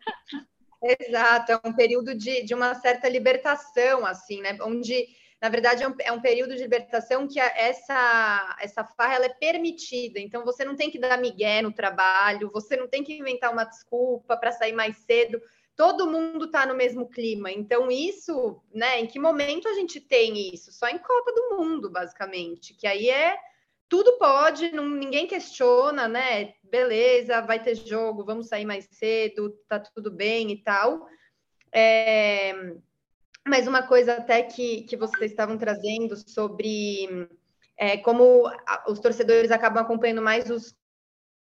Exato, 0.99 1.51
é 1.51 1.59
um 1.63 1.73
período 1.73 2.15
de, 2.15 2.43
de 2.43 2.55
uma 2.55 2.73
certa 2.73 3.07
libertação, 3.07 4.03
assim, 4.03 4.41
né? 4.41 4.57
Onde 4.61 5.05
na 5.43 5.49
verdade, 5.49 5.83
é 5.83 5.87
um, 5.89 5.95
é 5.99 6.11
um, 6.13 6.21
período 6.21 6.55
de 6.55 6.61
libertação 6.61 7.27
que 7.27 7.37
essa, 7.37 8.55
essa 8.61 8.85
farra 8.85 9.15
ela 9.15 9.25
é 9.25 9.33
permitida. 9.33 10.17
Então, 10.17 10.45
você 10.45 10.63
não 10.63 10.73
tem 10.73 10.89
que 10.89 10.97
dar 10.97 11.17
migué 11.17 11.61
no 11.61 11.73
trabalho, 11.73 12.49
você 12.49 12.77
não 12.77 12.87
tem 12.87 13.03
que 13.03 13.19
inventar 13.19 13.51
uma 13.51 13.65
desculpa 13.65 14.37
para 14.37 14.53
sair 14.53 14.71
mais 14.71 14.95
cedo. 14.99 15.41
Todo 15.75 16.09
mundo 16.09 16.45
está 16.45 16.65
no 16.65 16.73
mesmo 16.73 17.09
clima. 17.09 17.51
Então, 17.51 17.91
isso, 17.91 18.63
né? 18.73 19.01
Em 19.01 19.05
que 19.05 19.19
momento 19.19 19.67
a 19.67 19.73
gente 19.73 19.99
tem 19.99 20.53
isso? 20.53 20.71
Só 20.71 20.87
em 20.87 20.97
Copa 20.97 21.33
do 21.33 21.57
Mundo, 21.57 21.89
basicamente. 21.89 22.73
Que 22.73 22.87
aí 22.87 23.09
é 23.09 23.37
tudo 23.89 24.17
pode, 24.17 24.71
não, 24.71 24.87
ninguém 24.87 25.27
questiona, 25.27 26.07
né? 26.07 26.53
Beleza, 26.63 27.41
vai 27.41 27.61
ter 27.61 27.75
jogo, 27.75 28.23
vamos 28.23 28.47
sair 28.47 28.63
mais 28.63 28.85
cedo, 28.85 29.49
tá 29.67 29.77
tudo 29.77 30.09
bem 30.09 30.51
e 30.51 30.63
tal. 30.63 31.05
É, 31.69 32.75
mas 33.47 33.67
uma 33.67 33.83
coisa 33.83 34.13
até 34.13 34.41
que, 34.43 34.83
que 34.83 34.95
vocês 34.95 35.31
estavam 35.31 35.57
trazendo 35.57 36.15
sobre 36.15 37.27
é, 37.77 37.97
como 37.97 38.49
os 38.87 38.99
torcedores 38.99 39.51
acabam 39.51 39.83
acompanhando 39.83 40.21
mais 40.21 40.49
os 40.49 40.75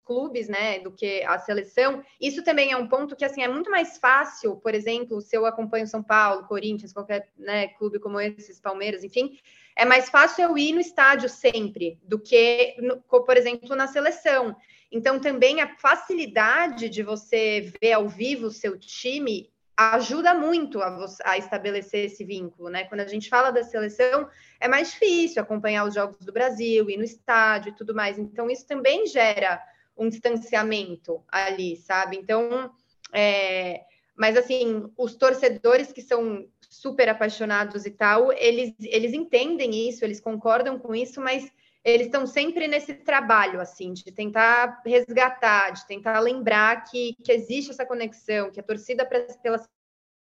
clubes, 0.04 0.50
né, 0.50 0.80
do 0.80 0.92
que 0.92 1.24
a 1.24 1.40
seleção. 1.40 2.04
Isso 2.20 2.44
também 2.44 2.72
é 2.72 2.78
um 2.78 2.88
ponto 2.88 3.16
que 3.16 3.24
assim 3.24 3.42
é 3.42 3.48
muito 3.48 3.72
mais 3.72 3.98
fácil, 3.98 4.58
por 4.58 4.76
exemplo, 4.76 5.22
se 5.22 5.36
eu 5.36 5.46
acompanho 5.46 5.88
São 5.88 6.04
Paulo, 6.04 6.48
Corinthians, 6.48 6.94
qualquer 6.94 7.32
né, 7.38 7.70
clube 7.70 8.00
como 8.00 8.20
esses, 8.20 8.60
Palmeiras, 8.60 9.04
enfim, 9.04 9.40
é 9.76 9.86
mais 9.86 10.10
fácil 10.10 10.44
eu 10.44 10.58
ir 10.58 10.74
no 10.74 10.82
estádio 10.82 11.30
sempre 11.30 12.00
do 12.04 12.20
que, 12.20 12.76
no, 12.80 12.98
por 13.02 13.38
exemplo, 13.38 13.76
na 13.76 13.88
seleção. 13.88 14.56
Então 14.92 15.20
também 15.20 15.62
a 15.62 15.76
facilidade 15.78 16.90
de 16.90 17.02
você 17.02 17.72
ver 17.82 17.94
ao 17.94 18.08
vivo 18.08 18.48
o 18.48 18.52
seu 18.52 18.78
time 18.78 19.53
ajuda 19.76 20.34
muito 20.34 20.82
a, 20.82 21.06
a, 21.26 21.38
estabelecer 21.38 22.06
esse 22.06 22.24
vínculo, 22.24 22.70
né? 22.70 22.84
Quando 22.86 23.02
a 23.02 23.08
gente 23.08 23.30
fala 23.30 23.52
da 23.52 23.64
seleção, 23.64 24.30
é 24.60 24.68
mais 24.68 24.92
difícil 24.92 25.42
acompanhar 25.42 25.86
os 25.86 25.94
jogos 25.94 26.24
do 26.26 26.32
Brasil, 26.32 26.90
ir 26.90 26.98
no 26.98 27.04
estádio 27.04 27.70
e 27.70 27.76
tudo 27.76 27.96
mais. 27.96 28.20
Então, 28.20 28.50
isso 28.50 28.68
também 28.68 29.08
gera 29.08 29.62
um 29.98 30.10
distanciamento 30.10 31.24
ali, 31.28 31.76
sabe? 31.78 32.18
Então, 32.18 32.72
é... 33.12 33.82
mas 34.16 34.38
assim, 34.38 34.92
os 34.98 35.16
torcedores 35.16 35.92
que 35.92 36.02
são 36.02 36.48
super 36.70 37.10
apaixonados 37.10 37.86
e 37.86 37.92
tal, 37.92 38.32
eles, 38.32 38.74
eles 38.80 39.14
entendem 39.14 39.88
isso, 39.88 40.04
eles 40.04 40.20
concordam 40.20 40.80
com 40.80 40.94
isso, 40.96 41.22
mas 41.22 41.52
eles 41.84 42.08
estão 42.08 42.26
sempre 42.26 42.68
nesse 42.68 42.94
trabalho, 42.94 43.60
assim, 43.60 43.92
de 43.92 44.06
tentar 44.06 44.82
resgatar, 44.86 45.72
de 45.72 45.86
tentar 45.86 46.20
lembrar 46.20 46.86
que, 46.86 47.16
que 47.24 47.32
existe 47.32 47.72
essa 47.72 47.86
conexão, 47.86 48.52
que 48.52 48.60
a 48.60 48.64
torcida 48.64 49.06
pela 49.06 49.62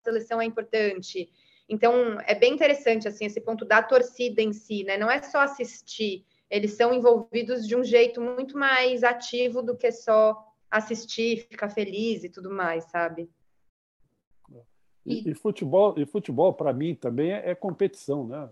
seleção 0.05 0.41
é 0.41 0.45
importante. 0.45 1.31
Então, 1.67 2.21
é 2.27 2.35
bem 2.35 2.53
interessante, 2.53 3.09
assim, 3.09 3.25
esse 3.25 3.41
ponto 3.41 3.65
da 3.65 3.83
torcida 3.83 4.43
em 4.43 4.53
si, 4.53 4.85
né? 4.85 4.99
Não 4.99 5.11
é 5.11 5.23
só 5.23 5.41
assistir, 5.41 6.27
eles 6.51 6.73
são 6.73 6.93
envolvidos 6.93 7.67
de 7.67 7.75
um 7.75 7.83
jeito 7.83 8.21
muito 8.21 8.57
mais 8.57 9.03
ativo 9.03 9.63
do 9.63 9.77
que 9.77 9.91
só 9.91 10.37
assistir, 10.71 11.47
ficar 11.51 11.71
feliz 11.71 12.25
e 12.25 12.29
tudo 12.29 12.51
mais, 12.51 12.85
sabe? 12.91 13.31
E, 15.05 15.31
e 15.31 15.35
futebol, 15.35 15.95
e 15.99 16.05
futebol 16.05 16.53
para 16.53 16.73
mim 16.73 16.95
também 16.95 17.33
é, 17.33 17.51
é 17.51 17.55
competição, 17.55 18.27
né? 18.27 18.51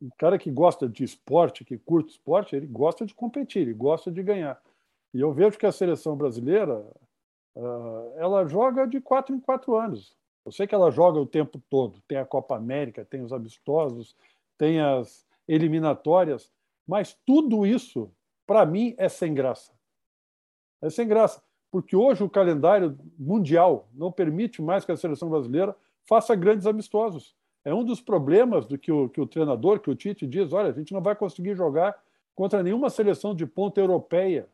O 0.00 0.10
cara 0.16 0.38
que 0.38 0.50
gosta 0.50 0.88
de 0.88 1.04
esporte, 1.04 1.64
que 1.64 1.78
curte 1.78 2.10
esporte, 2.10 2.56
ele 2.56 2.66
gosta 2.66 3.06
de 3.06 3.14
competir, 3.14 3.62
ele 3.62 3.74
gosta 3.74 4.10
de 4.10 4.22
ganhar. 4.22 4.60
E 5.14 5.20
eu 5.20 5.32
vejo 5.32 5.58
que 5.58 5.66
a 5.66 5.72
seleção 5.72 6.16
brasileira 6.16 6.84
uh, 7.54 8.12
ela 8.16 8.46
joga 8.46 8.86
de 8.86 9.00
quatro 9.00 9.34
em 9.34 9.40
quatro 9.40 9.76
anos. 9.76 10.16
Eu 10.44 10.52
sei 10.52 10.66
que 10.66 10.74
ela 10.74 10.90
joga 10.90 11.20
o 11.20 11.26
tempo 11.26 11.60
todo. 11.70 12.00
Tem 12.08 12.18
a 12.18 12.24
Copa 12.24 12.56
América, 12.56 13.04
tem 13.04 13.22
os 13.22 13.32
amistosos, 13.32 14.16
tem 14.58 14.80
as 14.80 15.26
eliminatórias, 15.46 16.52
mas 16.86 17.16
tudo 17.26 17.66
isso, 17.66 18.10
para 18.46 18.64
mim, 18.66 18.94
é 18.98 19.08
sem 19.08 19.34
graça. 19.34 19.72
É 20.82 20.90
sem 20.90 21.06
graça, 21.06 21.42
porque 21.70 21.94
hoje 21.96 22.22
o 22.22 22.30
calendário 22.30 22.98
mundial 23.18 23.88
não 23.92 24.10
permite 24.10 24.60
mais 24.60 24.84
que 24.84 24.92
a 24.92 24.96
seleção 24.96 25.28
brasileira 25.28 25.74
faça 26.04 26.34
grandes 26.34 26.66
amistosos 26.66 27.35
É 27.66 27.74
um 27.74 27.82
dos 27.82 28.00
problemas 28.00 28.64
do 28.64 28.78
que 28.78 28.92
o, 28.92 29.08
que 29.08 29.20
o 29.20 29.26
treinador, 29.26 29.80
que 29.80 29.90
o 29.90 29.96
Tite 29.96 30.24
diz: 30.24 30.52
olha, 30.52 30.68
a 30.68 30.72
gente 30.72 30.94
não 30.94 31.00
vai 31.02 31.16
conseguir 31.16 31.56
jogar 31.56 32.00
contra 32.32 32.62
nenhuma 32.62 32.88
seleção 32.88 33.34
de 33.34 33.44
ponta 33.44 33.80
europeia 33.80 34.48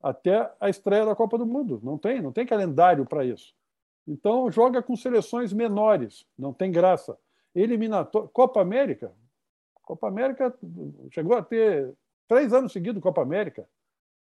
até 0.00 0.48
a 0.60 0.70
estreia 0.70 1.04
da 1.04 1.16
Copa 1.16 1.36
do 1.36 1.44
Mundo. 1.44 1.80
Não 1.82 1.98
tem, 1.98 2.22
não 2.22 2.30
tem 2.30 2.46
calendário 2.46 3.04
para 3.04 3.24
isso. 3.24 3.52
Então 4.06 4.48
joga 4.48 4.80
com 4.80 4.94
seleções 4.94 5.52
menores, 5.52 6.24
não 6.38 6.52
tem 6.52 6.70
graça. 6.70 7.18
Eliminatório, 7.52 8.28
Copa 8.28 8.60
América, 8.60 9.12
Copa 9.82 10.06
América 10.06 10.56
chegou 11.10 11.36
a 11.36 11.42
ter 11.42 11.92
três 12.28 12.52
anos 12.52 12.70
seguidos 12.70 13.02
Copa 13.02 13.22
América, 13.22 13.68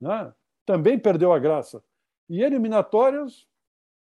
né? 0.01 0.33
também 0.65 0.97
perdeu 0.97 1.33
a 1.33 1.41
graça. 1.41 1.83
E 2.31 2.41
eliminatórias 2.41 3.49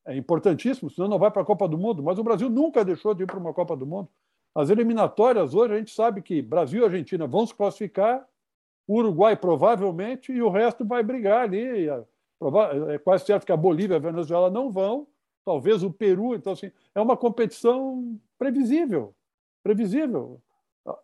é 0.07 0.17
importantíssimo, 0.17 0.89
senão 0.89 1.09
não 1.09 1.19
vai 1.19 1.31
para 1.31 1.43
a 1.43 1.45
Copa 1.45 1.67
do 1.69 1.77
Mundo. 1.77 2.03
Mas 2.03 2.19
o 2.19 2.25
Brasil 2.25 2.49
nunca 2.49 2.85
deixou 2.85 3.13
de 3.13 3.25
ir 3.25 3.27
para 3.27 3.39
uma 3.39 3.53
Copa 3.53 3.77
do 3.77 3.85
Mundo. 3.85 4.09
As 4.55 4.71
eliminatórias 4.71 5.53
hoje 5.53 5.75
a 5.75 5.79
gente 5.79 5.91
sabe 5.93 6.23
que 6.23 6.41
Brasil 6.41 6.83
e 6.83 6.85
Argentina 6.85 7.27
vão 7.27 7.47
se 7.47 7.55
classificar, 7.55 8.27
Uruguai 8.89 9.37
provavelmente 9.37 10.33
e 10.33 10.41
o 10.41 10.49
resto 10.49 10.85
vai 10.85 11.03
brigar 11.03 11.43
ali. 11.43 11.89
É 11.89 12.99
quase 12.99 13.27
certo 13.27 13.45
que 13.45 13.53
a 13.53 13.57
Bolívia 13.57 13.95
e 13.95 13.97
a 13.97 14.01
Venezuela 14.01 14.49
não 14.49 14.71
vão, 14.71 15.07
talvez 15.45 15.83
o 15.83 15.91
Peru. 15.91 16.35
Então, 16.35 16.53
assim, 16.53 16.71
é 16.95 17.01
uma 17.01 17.17
competição 17.17 18.19
previsível. 18.39 19.15
Previsível. 19.63 20.41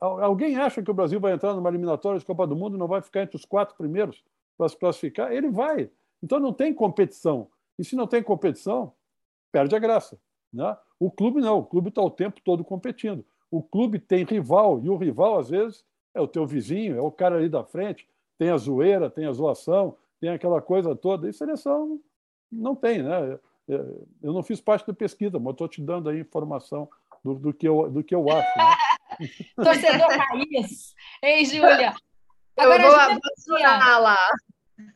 Alguém 0.00 0.57
acha 0.57 0.80
que 0.80 0.90
o 0.90 0.94
Brasil 0.94 1.18
vai 1.18 1.32
entrar 1.32 1.55
numa 1.55 1.68
eliminatória 1.68 2.20
de 2.20 2.24
Copa 2.24 2.46
do 2.46 2.55
Mundo 2.55 2.76
e 2.76 2.78
não 2.78 2.86
vai 2.86 3.03
ficar 3.03 3.22
entre 3.22 3.36
os 3.36 3.44
quatro 3.44 3.74
primeiros 3.76 4.22
para 4.57 4.68
se 4.68 4.76
classificar? 4.76 5.32
Ele 5.32 5.50
vai. 5.50 5.90
Então 6.22 6.38
não 6.38 6.53
tem 6.53 6.72
competição. 6.72 7.48
E 7.79 7.85
se 7.85 7.97
não 7.97 8.07
tem 8.07 8.23
competição, 8.23 8.93
perde 9.51 9.75
a 9.75 9.79
graça. 9.79 10.18
Né? 10.53 10.77
O 10.99 11.11
clube 11.11 11.41
não, 11.41 11.59
o 11.59 11.64
clube 11.64 11.89
está 11.89 12.03
o 12.03 12.11
tempo 12.11 12.41
todo 12.43 12.64
competindo. 12.64 13.25
O 13.51 13.62
clube 13.62 13.99
tem 13.99 14.25
rival, 14.25 14.81
e 14.83 14.89
o 14.89 14.97
rival, 14.97 15.39
às 15.39 15.51
vezes, 15.51 15.85
é 16.14 16.20
o 16.20 16.29
teu 16.29 16.47
vizinho, 16.47 16.97
é 16.97 17.03
o 17.03 17.11
cara 17.11 17.37
ali 17.37 17.49
da 17.49 17.64
frente, 17.64 18.09
tem 18.39 18.51
a 18.51 18.57
zoeira, 18.57 19.11
tem 19.11 19.27
a 19.27 19.33
zoação, 19.33 19.97
tem 20.20 20.31
aquela 20.31 20.61
coisa 20.61 20.95
toda. 20.97 21.29
E 21.29 21.33
seleção 21.33 22.01
não 22.51 22.75
tem, 22.75 23.03
né? 23.03 23.39
É, 23.68 23.75
eu 24.23 24.33
não 24.33 24.43
fiz 24.43 24.61
parte 24.61 24.87
da 24.87 24.93
pesquisa, 24.93 25.39
mas 25.39 25.53
estou 25.53 25.68
te 25.68 25.81
dando 25.81 26.09
aí 26.09 26.20
informação 26.20 26.89
do, 27.25 27.35
do, 27.35 27.55
que, 27.55 27.68
eu, 27.68 27.91
do 27.91 28.03
que 28.03 28.14
eu 28.14 28.29
acho. 28.31 28.59
Né? 28.59 28.77
Torcedor 29.57 30.09
raiz. 30.09 30.95
Ei, 31.23 31.45
Júlia. 31.45 31.95
Agora, 32.57 32.83
eu 32.83 32.91
vou 32.91 33.01
abandonar 33.01 34.01
lá. 34.03 34.18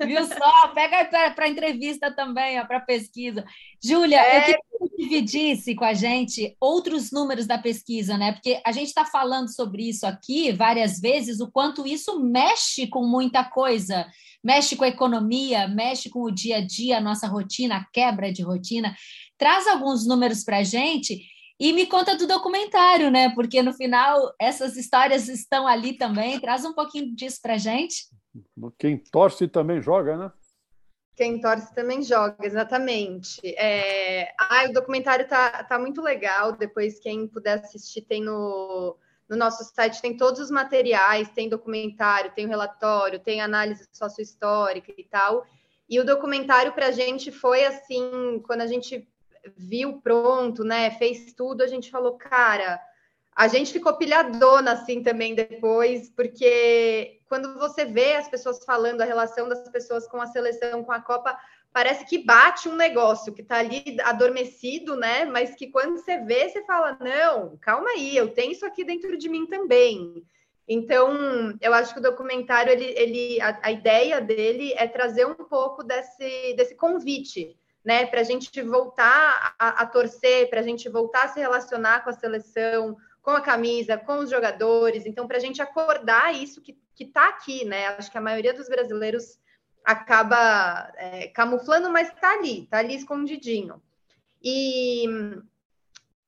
Viu 0.05 0.27
só? 0.27 0.69
Pega 0.69 1.05
para 1.35 1.45
a 1.45 1.49
entrevista 1.49 2.11
também, 2.11 2.65
para 2.67 2.79
a 2.79 2.81
pesquisa. 2.81 3.45
Júlia, 3.83 4.21
é... 4.21 4.37
eu 4.37 4.41
queria 4.41 4.59
que 4.59 4.79
você 4.79 4.97
dividisse 4.97 5.75
com 5.75 5.85
a 5.85 5.95
gente 5.95 6.57
outros 6.61 7.11
números 7.11 7.47
da 7.47 7.59
pesquisa, 7.59 8.17
né? 8.17 8.33
Porque 8.33 8.61
a 8.65 8.73
gente 8.73 8.89
está 8.89 9.05
falando 9.05 9.49
sobre 9.49 9.89
isso 9.89 10.07
aqui 10.07 10.53
várias 10.53 11.01
vezes, 11.01 11.41
o 11.41 11.51
quanto 11.51 11.87
isso 11.87 12.21
mexe 12.21 12.87
com 12.87 13.07
muita 13.07 13.45
coisa. 13.45 14.07
Mexe 14.43 14.77
com 14.77 14.85
a 14.85 14.89
economia, 14.89 15.67
mexe 15.67 16.09
com 16.09 16.23
o 16.23 16.31
dia 16.31 16.59
a 16.59 16.61
dia, 16.61 16.99
a 16.99 17.01
nossa 17.01 17.27
rotina, 17.27 17.79
a 17.79 17.87
quebra 17.93 18.33
de 18.33 18.43
rotina. 18.43 18.95
Traz 19.37 19.67
alguns 19.67 20.07
números 20.07 20.45
para 20.45 20.59
a 20.59 20.63
gente 20.63 21.21
e 21.59 21.73
me 21.73 21.87
conta 21.87 22.17
do 22.17 22.27
documentário, 22.27 23.11
né? 23.11 23.31
Porque 23.35 23.63
no 23.63 23.73
final 23.73 24.35
essas 24.41 24.77
histórias 24.77 25.29
estão 25.29 25.67
ali 25.67 25.95
também. 25.95 26.39
Traz 26.39 26.65
um 26.65 26.75
pouquinho 26.75 27.15
disso 27.15 27.39
para 27.43 27.55
a 27.55 27.59
gente. 27.59 28.05
Quem 28.79 28.99
torce 28.99 29.49
também 29.49 29.81
joga, 29.81 30.17
né? 30.17 30.33
Quem 31.15 31.41
torce 31.41 31.75
também 31.75 32.03
joga, 32.03 32.45
exatamente. 32.45 33.41
É... 33.57 34.35
Ah, 34.39 34.67
o 34.69 34.73
documentário 34.73 35.27
tá, 35.27 35.65
tá 35.65 35.79
muito 35.79 36.03
legal. 36.03 36.53
Depois, 36.53 37.01
quem 37.01 37.27
puder 37.27 37.61
assistir, 37.61 38.03
tem 38.03 38.23
no, 38.23 38.97
no 39.29 39.37
nosso 39.37 39.65
site, 39.65 40.03
tem 40.03 40.17
todos 40.17 40.41
os 40.41 40.51
materiais, 40.51 41.31
tem 41.31 41.49
documentário, 41.49 42.33
tem 42.35 42.47
relatório, 42.47 43.19
tem 43.19 43.41
análise 43.41 43.89
sociohistórica 43.93 44.93
e 44.97 45.05
tal. 45.05 45.47
E 45.89 45.99
o 45.99 46.05
documentário 46.05 46.73
para 46.73 46.89
a 46.89 46.93
gente 46.93 47.33
foi 47.33 47.65
assim, 47.65 48.43
quando 48.45 48.61
a 48.61 48.67
gente 48.67 49.09
viu 49.57 50.01
pronto, 50.01 50.65
né? 50.65 50.91
Fez 50.93 51.33
tudo, 51.33 51.63
a 51.63 51.67
gente 51.67 51.91
falou, 51.91 52.19
cara, 52.19 52.81
a 53.37 53.49
gente 53.49 53.71
ficou 53.71 53.93
pilhadona 53.99 54.73
assim 54.73 55.03
também 55.03 55.35
depois, 55.35 56.09
porque 56.09 57.21
quando 57.29 57.59
você 57.59 57.85
vê 57.85 58.15
as 58.15 58.27
pessoas 58.29 58.65
falando 58.65 59.03
a 59.03 59.05
relação 59.05 59.47
das 59.47 59.69
pessoas 59.69 60.09
com 60.09 60.19
a 60.19 60.27
seleção, 60.27 60.83
com 60.83 60.91
a 60.91 61.03
Copa, 61.03 61.39
parece 61.71 62.07
que 62.07 62.25
bate 62.25 62.67
um 62.67 62.75
negócio 62.75 63.35
que 63.35 63.43
está 63.43 63.59
ali 63.59 63.99
adormecido, 64.03 64.97
né? 64.97 65.27
Mas 65.27 65.55
que 65.55 65.67
quando 65.67 65.99
você 65.99 66.17
vê, 66.17 66.49
você 66.49 66.65
fala: 66.65 66.97
não, 66.99 67.59
calma 67.59 67.91
aí, 67.91 68.17
eu 68.17 68.33
tenho 68.33 68.53
isso 68.53 68.65
aqui 68.65 68.83
dentro 68.83 69.19
de 69.19 69.29
mim 69.29 69.45
também. 69.45 70.25
Então, 70.67 71.55
eu 71.61 71.75
acho 71.75 71.93
que 71.93 72.01
o 72.01 72.03
documentário, 72.03 72.73
ele, 72.73 72.87
ele 72.97 73.41
a, 73.43 73.59
a 73.63 73.71
ideia 73.71 74.19
dele 74.19 74.73
é 74.79 74.89
trazer 74.89 75.27
um 75.27 75.35
pouco 75.35 75.85
desse, 75.85 76.55
desse 76.55 76.75
convite, 76.75 77.55
né? 77.85 78.07
Para 78.07 78.21
a 78.21 78.25
gente 78.25 78.63
voltar 78.63 79.55
a, 79.59 79.83
a 79.83 79.87
torcer, 79.87 80.49
para 80.49 80.61
a 80.61 80.65
gente 80.65 80.89
voltar 80.89 81.25
a 81.25 81.29
se 81.29 81.39
relacionar 81.39 82.03
com 82.03 82.09
a 82.09 82.15
seleção, 82.15 82.97
com 83.27 83.33
a 83.33 83.41
camisa, 83.41 83.99
com 83.99 84.19
os 84.19 84.31
jogadores. 84.31 85.05
Então, 85.05 85.27
para 85.27 85.37
a 85.37 85.41
gente 85.41 85.61
acordar 85.61 86.33
isso 86.33 86.63
que 86.63 86.79
está 87.01 87.29
aqui, 87.29 87.65
né? 87.65 87.89
Acho 87.89 88.09
que 88.09 88.17
a 88.17 88.21
maioria 88.21 88.55
dos 88.55 88.69
brasileiros 88.69 89.41
acaba 89.85 90.93
é, 90.97 91.27
camuflando, 91.27 91.91
mas 91.91 92.09
está 92.09 92.35
ali, 92.35 92.63
está 92.63 92.79
ali 92.79 92.95
escondidinho. 92.95 93.83
E, 94.41 95.07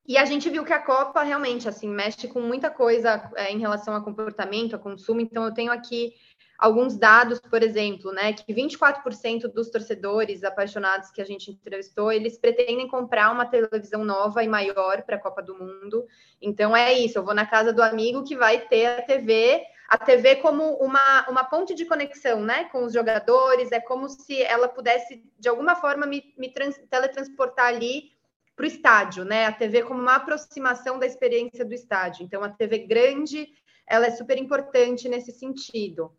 e 0.09 0.19
a 0.19 0.25
gente 0.25 0.51
viu 0.51 0.65
que 0.65 0.73
a 0.73 0.83
Copa 0.83 1.23
realmente 1.23 1.69
assim 1.69 1.89
mexe 1.89 2.27
com 2.27 2.41
muita 2.41 2.69
coisa 2.69 3.31
é, 3.37 3.53
em 3.53 3.61
relação 3.61 3.95
a 3.95 4.03
comportamento, 4.03 4.75
a 4.75 4.79
consumo. 4.79 5.21
Então, 5.21 5.45
eu 5.45 5.55
tenho 5.55 5.71
aqui 5.71 6.15
alguns 6.59 6.97
dados, 6.97 7.39
por 7.39 7.63
exemplo, 7.63 8.11
né, 8.13 8.33
que 8.33 8.53
24% 8.53 9.47
dos 9.47 9.71
torcedores 9.71 10.43
apaixonados 10.43 11.11
que 11.11 11.23
a 11.23 11.25
gente 11.25 11.53
entrevistou, 11.53 12.11
eles 12.11 12.37
pretendem 12.37 12.89
comprar 12.89 13.31
uma 13.31 13.47
televisão 13.47 14.05
nova 14.05 14.43
e 14.43 14.49
maior 14.49 15.03
para 15.03 15.15
a 15.15 15.21
Copa 15.21 15.41
do 15.41 15.55
Mundo. 15.55 16.05
Então 16.43 16.77
é 16.77 16.93
isso, 16.93 17.17
eu 17.17 17.25
vou 17.25 17.35
na 17.35 17.47
casa 17.47 17.73
do 17.73 17.81
amigo 17.81 18.25
que 18.25 18.37
vai 18.37 18.59
ter 18.59 18.87
a 18.87 19.03
TV, 19.03 19.63
a 19.89 19.97
TV 19.97 20.37
como 20.37 20.75
uma, 20.79 21.29
uma 21.31 21.45
ponte 21.45 21.75
de 21.75 21.85
conexão, 21.85 22.43
né, 22.43 22.65
com 22.65 22.85
os 22.85 22.93
jogadores, 22.93 23.71
é 23.71 23.81
como 23.81 24.09
se 24.09 24.43
ela 24.43 24.67
pudesse 24.67 25.23
de 25.39 25.49
alguma 25.49 25.77
forma 25.77 26.07
me, 26.07 26.35
me 26.37 26.53
trans, 26.53 26.77
teletransportar 26.91 27.67
ali 27.67 28.11
para 28.57 28.65
o 28.65 28.67
estádio, 28.67 29.25
né? 29.25 29.47
A 29.47 29.53
TV 29.53 29.85
como 29.85 30.01
uma 30.01 30.17
aproximação 30.17 30.99
da 30.99 31.07
experiência 31.07 31.65
do 31.65 31.73
estádio. 31.73 32.25
Então 32.25 32.43
a 32.43 32.49
TV 32.49 32.79
grande, 32.79 33.49
ela 33.87 34.07
é 34.07 34.11
super 34.11 34.37
importante 34.37 35.09
nesse 35.09 35.31
sentido. 35.31 36.13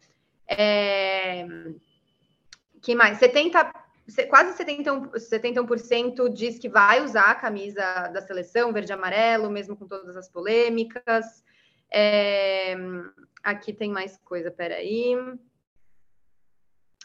É... 0.49 1.45
Que 2.81 2.95
mais? 2.95 3.19
70, 3.19 3.71
quase 4.29 4.57
71%, 4.63 5.11
71% 5.11 6.33
diz 6.33 6.57
que 6.57 6.67
vai 6.67 7.03
usar 7.03 7.31
a 7.31 7.35
camisa 7.35 8.07
da 8.07 8.21
seleção 8.21 8.73
verde 8.73 8.91
e 8.91 8.93
amarelo, 8.93 9.49
mesmo 9.49 9.75
com 9.75 9.87
todas 9.87 10.17
as 10.17 10.27
polêmicas. 10.27 11.43
É... 11.91 12.75
Aqui 13.43 13.73
tem 13.73 13.91
mais 13.91 14.17
coisa, 14.17 14.49
peraí. 14.49 15.15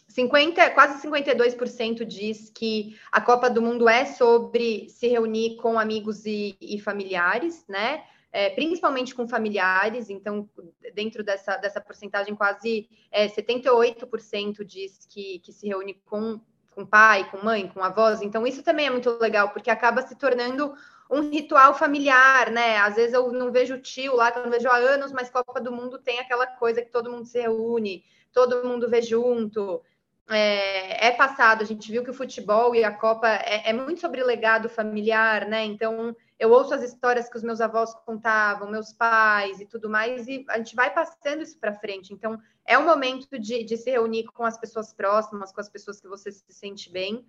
50, 0.09 0.71
quase 0.71 1.07
52% 1.07 2.05
diz 2.05 2.49
que 2.49 2.97
a 3.11 3.21
Copa 3.21 3.51
do 3.51 3.61
Mundo 3.61 3.89
é 3.89 4.05
sobre 4.05 4.89
se 4.89 5.09
reunir 5.09 5.57
com 5.57 5.79
amigos 5.79 6.25
e, 6.25 6.57
e 6.61 6.79
familiares, 6.79 7.65
né? 7.69 8.05
É, 8.35 8.51
principalmente 8.51 9.15
com 9.15 9.29
familiares, 9.29 10.11
então, 10.11 10.51
dentro 10.93 11.23
dessa, 11.23 11.57
dessa 11.57 11.81
porcentagem, 11.81 12.35
quase 12.35 12.89
é, 13.13 13.29
78% 13.29 14.65
diz 14.65 15.07
que, 15.09 15.39
que 15.39 15.53
se 15.53 15.69
reúne 15.69 15.95
com, 16.05 16.41
com 16.75 16.85
pai, 16.85 17.31
com 17.31 17.45
mãe, 17.45 17.69
com 17.69 17.81
avós, 17.81 18.23
então 18.23 18.45
isso 18.45 18.61
também 18.65 18.89
é 18.89 18.91
muito 18.91 19.09
legal, 19.21 19.51
porque 19.51 19.71
acaba 19.71 20.03
se 20.03 20.17
tornando 20.17 20.75
um 21.09 21.31
ritual 21.31 21.75
familiar, 21.75 22.51
né? 22.51 22.79
Às 22.79 22.97
vezes 22.97 23.15
eu 23.15 23.31
não 23.31 23.53
vejo 23.53 23.77
o 23.77 23.81
tio 23.81 24.17
lá, 24.17 24.33
eu 24.35 24.43
não 24.43 24.51
vejo 24.51 24.69
há 24.69 24.79
anos, 24.79 25.13
mas 25.13 25.31
Copa 25.31 25.61
do 25.61 25.71
Mundo 25.71 26.01
tem 26.01 26.19
aquela 26.19 26.49
coisa 26.49 26.83
que 26.83 26.91
todo 26.91 27.13
mundo 27.13 27.27
se 27.27 27.41
reúne, 27.41 28.03
todo 28.33 28.67
mundo 28.67 28.91
vê 28.91 29.01
junto. 29.01 29.81
É, 30.29 31.07
é, 31.07 31.11
passado, 31.13 31.63
a 31.63 31.65
gente 31.65 31.93
viu 31.93 32.03
que 32.03 32.11
o 32.11 32.15
futebol 32.15 32.75
e 32.75 32.83
a 32.83 32.91
Copa 32.91 33.29
é, 33.29 33.71
é, 33.71 33.73
muito 33.73 34.01
sobre 34.01 34.25
legado 34.25 34.69
familiar, 34.69 35.47
né? 35.47 35.65
Então, 35.65 36.17
eu 36.39 36.51
ouço 36.51 36.75
as 36.75 36.83
histórias 36.83 37.29
que 37.29 37.37
os 37.37 37.43
meus 37.43 37.61
avós 37.61 37.95
contavam, 38.07 38.71
meus 38.71 38.93
pais 38.93 39.61
e 39.61 39.67
tudo 39.67 39.89
mais, 39.89 40.27
e 40.27 40.45
a 40.49 40.59
gente 40.59 40.75
vai 40.75 40.93
passando 40.93 41.43
isso 41.43 41.59
para 41.59 41.75
frente. 41.75 42.13
Então, 42.13 42.39
é 42.67 42.77
o 42.77 42.85
momento 42.85 43.39
de, 43.39 43.63
de, 43.63 43.77
se 43.77 43.91
reunir 43.91 44.25
com 44.25 44.45
as 44.45 44.59
pessoas 44.59 44.93
próximas, 44.93 45.53
com 45.53 45.61
as 45.61 45.69
pessoas 45.69 46.01
que 46.01 46.09
você 46.09 46.33
se 46.33 46.45
sente 46.49 46.91
bem. 46.91 47.25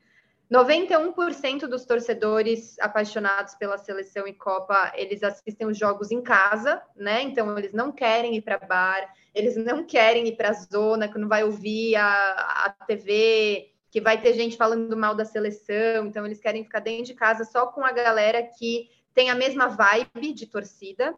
91% 0.51 1.61
dos 1.67 1.85
torcedores 1.85 2.77
apaixonados 2.79 3.55
pela 3.55 3.77
seleção 3.77 4.27
e 4.27 4.33
Copa, 4.33 4.91
eles 4.95 5.23
assistem 5.23 5.67
os 5.67 5.77
jogos 5.77 6.11
em 6.11 6.21
casa, 6.21 6.81
né? 6.95 7.21
Então, 7.23 7.57
eles 7.57 7.73
não 7.73 7.91
querem 7.91 8.35
ir 8.35 8.41
para 8.41 8.59
bar, 8.59 9.11
eles 9.33 9.55
não 9.55 9.83
querem 9.83 10.27
ir 10.27 10.35
para 10.35 10.49
a 10.49 10.53
zona, 10.53 11.07
que 11.07 11.17
não 11.17 11.27
vai 11.27 11.43
ouvir 11.43 11.95
a, 11.95 12.65
a 12.65 12.69
TV, 12.85 13.71
que 13.89 13.99
vai 13.99 14.21
ter 14.21 14.33
gente 14.33 14.55
falando 14.55 14.95
mal 14.95 15.15
da 15.15 15.25
seleção. 15.25 16.05
Então, 16.05 16.25
eles 16.25 16.39
querem 16.39 16.63
ficar 16.63 16.79
dentro 16.79 17.05
de 17.05 17.13
casa 17.15 17.43
só 17.43 17.67
com 17.67 17.83
a 17.83 17.91
galera 17.91 18.43
que 18.43 18.89
tem 19.15 19.31
a 19.31 19.35
mesma 19.35 19.69
vibe 19.69 20.33
de 20.33 20.45
torcida. 20.45 21.15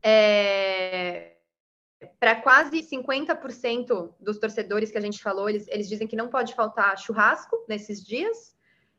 É, 0.00 1.34
para 2.20 2.36
quase 2.36 2.78
50% 2.78 4.14
dos 4.20 4.38
torcedores 4.38 4.90
que 4.92 4.98
a 4.98 5.00
gente 5.00 5.20
falou, 5.20 5.50
eles, 5.50 5.66
eles 5.68 5.88
dizem 5.88 6.06
que 6.06 6.14
não 6.14 6.28
pode 6.28 6.54
faltar 6.54 6.96
churrasco 6.96 7.56
nesses 7.68 8.02
dias. 8.02 8.56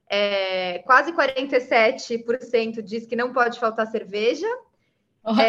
É, 0.10 0.80
quase 0.80 1.14
47% 1.14 2.82
diz 2.82 3.06
que 3.06 3.16
não 3.16 3.32
pode 3.32 3.58
faltar 3.60 3.88
cerveja. 3.88 4.48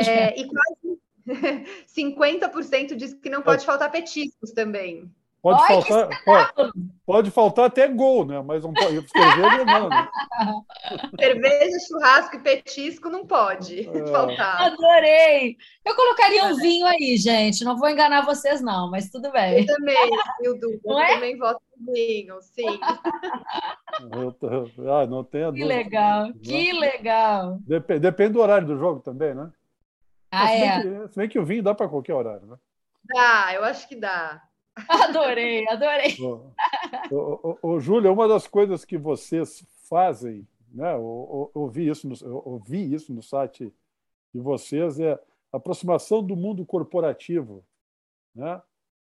É, 0.08 0.38
e 0.40 0.48
quase 0.48 1.00
50% 1.86 2.94
diz 2.94 3.14
que 3.14 3.28
não 3.28 3.42
pode 3.42 3.66
faltar 3.66 3.90
petiscos 3.90 4.52
também. 4.52 5.10
Pode 5.42 5.66
faltar, 5.66 6.08
pode, 6.22 6.72
pode, 7.06 7.30
faltar 7.30 7.64
até 7.64 7.88
gol, 7.88 8.26
né? 8.26 8.42
Mas 8.42 8.62
não 8.62 8.74
pode. 8.74 9.08
Cerveja 9.08 9.64
não. 9.64 9.88
Né? 9.88 10.08
Cerveja, 11.18 11.78
churrasco 11.88 12.36
e 12.36 12.40
petisco 12.40 13.08
não 13.08 13.26
pode 13.26 13.88
é. 13.88 14.06
faltar. 14.08 14.60
Adorei! 14.60 15.56
Eu 15.82 15.96
colocaria 15.96 16.44
um 16.44 16.56
vinho 16.56 16.86
aí, 16.86 17.16
gente. 17.16 17.64
Não 17.64 17.78
vou 17.78 17.88
enganar 17.88 18.26
vocês, 18.26 18.60
não, 18.60 18.90
mas 18.90 19.08
tudo 19.08 19.32
bem. 19.32 19.60
Eu 19.60 19.66
também, 19.66 20.10
Hildo. 20.42 20.78
Eu 20.84 20.98
é? 20.98 21.14
também 21.14 21.38
voto 21.38 21.62
no 21.78 21.92
vinho, 21.94 22.36
sim. 22.42 22.78
ah, 24.90 25.06
não 25.06 25.24
tenha 25.24 25.46
dúvida. 25.46 25.66
Que 25.66 25.72
legal, 25.72 26.26
né? 26.26 26.34
que 26.44 26.72
legal. 26.72 27.58
Depende, 27.62 28.00
depende 28.00 28.32
do 28.34 28.42
horário 28.42 28.66
do 28.66 28.78
jogo 28.78 29.00
também, 29.00 29.34
né? 29.34 29.50
Ah, 30.30 30.48
se, 30.48 30.52
bem 30.52 30.68
é. 30.68 30.82
que, 30.82 31.08
se 31.08 31.16
bem 31.18 31.28
que 31.30 31.38
o 31.38 31.46
vinho 31.46 31.62
dá 31.62 31.74
para 31.74 31.88
qualquer 31.88 32.12
horário, 32.12 32.46
né? 32.46 32.56
Dá, 33.04 33.54
eu 33.54 33.64
acho 33.64 33.88
que 33.88 33.96
dá. 33.96 34.42
Adorei, 34.88 35.66
adorei. 35.68 36.16
Ô, 37.10 37.58
ô, 37.62 37.74
ô, 37.74 37.80
Júlia, 37.80 38.12
uma 38.12 38.28
das 38.28 38.46
coisas 38.46 38.84
que 38.84 38.96
vocês 38.96 39.64
fazem, 39.88 40.46
né? 40.72 40.94
Eu, 40.94 41.50
eu, 41.54 41.68
vi 41.68 41.88
isso 41.88 42.08
no, 42.08 42.14
eu 42.22 42.42
ouvi 42.44 42.92
isso 42.92 43.12
no 43.12 43.22
site 43.22 43.72
de 44.32 44.40
vocês, 44.40 45.00
é 45.00 45.12
a 45.52 45.56
aproximação 45.56 46.22
do 46.22 46.36
mundo 46.36 46.64
corporativo, 46.64 47.64
né? 48.34 48.60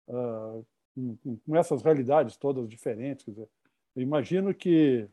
Uh, 0.08 0.66
com, 0.94 1.36
com, 1.46 1.56
essas 1.56 1.82
realidades 1.82 2.36
todas 2.36 2.68
diferentes. 2.68 3.24
Dizer, 3.24 3.48
imagino 3.96 4.52
que 4.52 5.08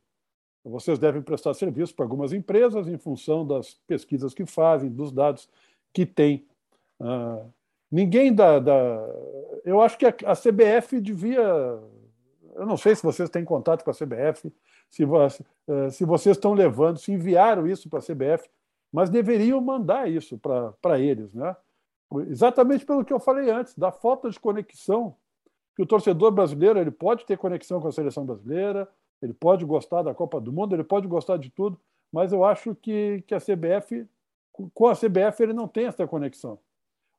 vocês 0.64 1.00
devem 1.00 1.22
prestar 1.22 1.54
serviço 1.54 1.96
para 1.96 2.06
algumas 2.06 2.34
empresas 2.34 2.88
em 2.88 2.98
função 2.98 3.46
das 3.46 3.76
pesquisas 3.88 4.34
que 4.34 4.46
fazem, 4.46 4.90
dos 4.90 5.12
dados 5.12 5.48
que 5.94 6.06
têm. 6.06 6.46
Uh, 7.00 7.52
Ninguém 7.92 8.34
da, 8.34 8.60
da. 8.60 9.08
Eu 9.70 9.82
acho 9.82 10.00
que 10.00 10.06
a, 10.08 10.14
a, 10.26 10.36
CBF 10.36 11.00
devia. 11.00 11.42
Eu 12.56 12.66
não 12.66 12.76
sei 12.76 12.96
se 12.96 13.04
vocês 13.04 13.30
têm 13.30 13.46
contato 13.46 13.84
com 13.84 13.92
a 13.92 13.94
CBF, 13.94 14.52
se, 14.90 15.04
eh, 15.04 15.90
se 15.92 16.04
vocês 16.04 16.36
estão 16.36 16.54
levando, 16.54 16.98
se 16.98 17.12
enviaram 17.12 17.68
isso 17.68 17.88
para 17.88 18.00
a 18.00 18.02
CBF, 18.02 18.50
mas 18.92 19.12
deveriam 19.12 19.62
mandar 19.62 20.10
isso 20.10 20.40
para 20.82 21.00
eles, 21.00 21.36
né? 21.36 21.56
Exatamente 22.28 22.84
pelo 22.84 23.06
que 23.06 23.14
eu 23.14 23.20
falei 23.20 23.52
antes, 23.52 23.78
da 23.78 23.92
falta 23.92 24.32
de 24.32 24.40
conexão 24.40 25.16
que 25.76 25.84
o 25.84 25.86
torcedor 25.86 26.32
brasileiro 26.32 26.80
ele 26.80 26.90
pode 26.90 27.24
ter 27.26 27.38
conexão 27.38 27.80
com 27.80 27.88
a 27.88 27.92
seleção 27.92 28.26
brasileira, 28.26 28.90
ele 29.22 29.34
pode 29.34 29.64
gostar 29.64 30.02
da 30.02 30.16
Copa 30.16 30.42
do 30.42 30.52
Mundo, 30.52 30.76
ele 30.76 30.84
pode 30.84 31.08
gostar 31.08 31.38
de 31.38 31.52
tudo, 31.52 31.80
mas 32.12 32.34
eu 32.34 32.44
acho 32.44 32.74
que, 32.74 33.24
que 33.28 33.36
a 33.36 33.40
CBF, 33.40 34.08
com 34.74 34.88
a 34.88 34.96
CBF, 34.96 35.44
ele 35.44 35.54
não 35.54 35.68
tem 35.68 35.86
essa 35.86 36.08
conexão 36.08 36.58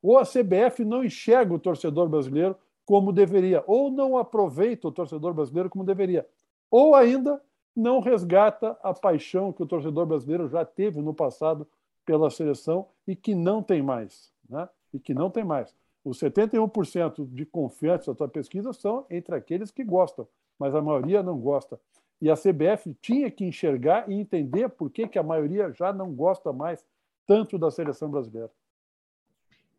ou 0.03 0.19
a 0.19 0.25
CBF 0.25 0.85
não 0.85 1.05
enxerga 1.05 1.55
o 1.55 1.59
torcedor 1.59 2.09
brasileiro 2.09 2.57
como 2.85 3.13
deveria, 3.13 3.63
ou 3.67 3.91
não 3.91 4.19
aproveita 4.19 4.89
o 4.89 4.93
torcedor 4.93 5.33
brasileiro 5.33 5.71
como 5.71 5.85
deveria, 5.85 6.27
ou 6.71 6.95
ainda 6.95 7.41
não 7.75 8.01
resgata 8.01 8.77
a 8.83 8.93
paixão 8.93 9.53
que 9.53 9.63
o 9.63 9.67
torcedor 9.67 10.07
brasileiro 10.07 10.49
já 10.49 10.65
teve 10.65 11.01
no 11.01 11.15
passado 11.15 11.67
pela 12.05 12.31
seleção 12.31 12.89
e 13.07 13.15
que 13.15 13.35
não 13.35 13.63
tem 13.63 13.83
mais. 13.83 14.33
Né? 14.49 14.69
E 14.93 14.99
que 14.99 15.15
não 15.15 15.31
tem 15.31 15.45
mais. 15.45 15.75
Os 16.05 16.19
71% 16.19 17.27
de 17.33 17.47
confiantes 17.47 18.07
da 18.07 18.15
tua 18.15 18.29
pesquisa 18.29 18.73
são 18.73 19.07
entre 19.11 19.35
aqueles 19.35 19.71
que 19.71 19.85
gostam, 19.85 20.27
mas 20.59 20.75
a 20.75 20.83
maioria 20.83 21.23
não 21.23 21.39
gosta. 21.39 21.79
E 22.21 22.31
a 22.31 22.35
CBF 22.35 22.95
tinha 23.01 23.31
que 23.31 23.45
enxergar 23.45 24.11
e 24.11 24.15
entender 24.15 24.69
por 24.69 24.91
que, 24.91 25.07
que 25.07 25.19
a 25.19 25.23
maioria 25.23 25.73
já 25.73 25.93
não 25.93 26.13
gosta 26.13 26.53
mais 26.53 26.85
tanto 27.27 27.59
da 27.59 27.71
seleção 27.71 28.11
brasileira. 28.11 28.51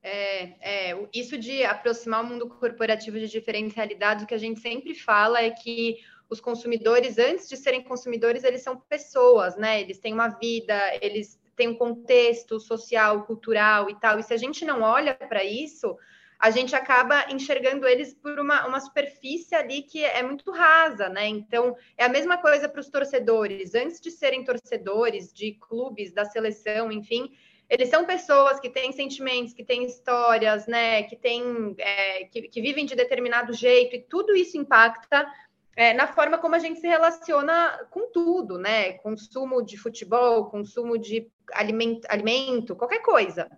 É, 0.04 0.90
é, 0.92 1.08
isso 1.14 1.38
de 1.38 1.64
aproximar 1.64 2.24
o 2.24 2.28
mundo 2.28 2.48
corporativo 2.48 3.20
de 3.20 3.28
diferentes 3.28 3.76
realidades, 3.76 4.24
o 4.24 4.28
que 4.28 4.34
a 4.34 4.40
gente 4.40 4.60
sempre 4.60 4.96
fala 4.96 5.42
é 5.42 5.52
que 5.52 6.00
os 6.28 6.40
consumidores, 6.40 7.18
antes 7.18 7.48
de 7.48 7.58
serem 7.58 7.84
consumidores, 7.84 8.44
eles 8.44 8.64
são 8.64 8.80
pessoas, 8.80 9.56
né? 9.58 9.82
Eles 9.82 10.00
têm 10.00 10.14
uma 10.14 10.30
vida, 10.30 10.80
eles 11.02 11.40
têm 11.56 11.68
um 11.68 11.76
contexto 11.76 12.60
social, 12.60 13.26
cultural 13.26 13.90
e 13.90 14.00
tal. 14.00 14.18
E 14.18 14.24
se 14.24 14.34
a 14.34 14.38
gente 14.38 14.64
não 14.64 14.82
olha 14.82 15.14
para 15.14 15.44
isso, 15.44 15.98
a 16.40 16.50
gente 16.50 16.76
acaba 16.76 17.30
enxergando 17.30 17.86
eles 17.86 18.14
por 18.14 18.40
uma, 18.40 18.66
uma 18.66 18.80
superfície 18.80 19.54
ali 19.54 19.84
que 19.84 20.04
é 20.04 20.24
muito 20.24 20.50
rasa, 20.52 21.10
né? 21.10 21.28
Então, 21.28 21.76
é 21.98 22.06
a 22.06 22.10
mesma 22.10 22.38
coisa 22.38 22.68
para 22.68 22.82
os 22.82 22.90
torcedores. 22.90 23.76
Antes 23.76 24.00
de 24.00 24.10
serem 24.10 24.44
torcedores 24.44 25.32
de 25.32 25.52
clubes, 25.52 26.12
da 26.12 26.26
seleção, 26.26 26.92
enfim, 26.92 27.32
eles 27.72 27.88
são 27.88 28.04
pessoas 28.04 28.60
que 28.60 28.70
têm 28.70 28.92
sentimentos, 28.92 29.54
que 29.54 29.64
têm 29.64 29.86
histórias, 29.86 30.68
né, 30.68 31.04
que 31.04 31.16
têm, 31.16 31.74
é, 31.78 32.26
que, 32.26 32.42
que, 32.50 32.62
vivem 32.62 32.86
de 32.86 32.96
determinado 32.96 33.54
jeito, 33.54 33.96
e 33.96 34.02
tudo 34.02 34.36
isso 34.36 34.58
impacta 34.58 35.26
é, 35.74 35.94
na 35.94 36.06
forma 36.06 36.38
como 36.38 36.54
a 36.54 36.60
gente 36.60 36.82
se 36.82 36.88
relaciona 36.88 37.88
com 37.90 38.12
tudo, 38.12 38.58
né? 38.58 38.92
Consumo 38.98 39.64
de 39.64 39.78
futebol, 39.78 40.50
consumo 40.50 40.98
de 40.98 41.32
alimento, 41.54 42.06
alimento 42.10 42.76
qualquer 42.76 43.02
coisa. 43.02 43.50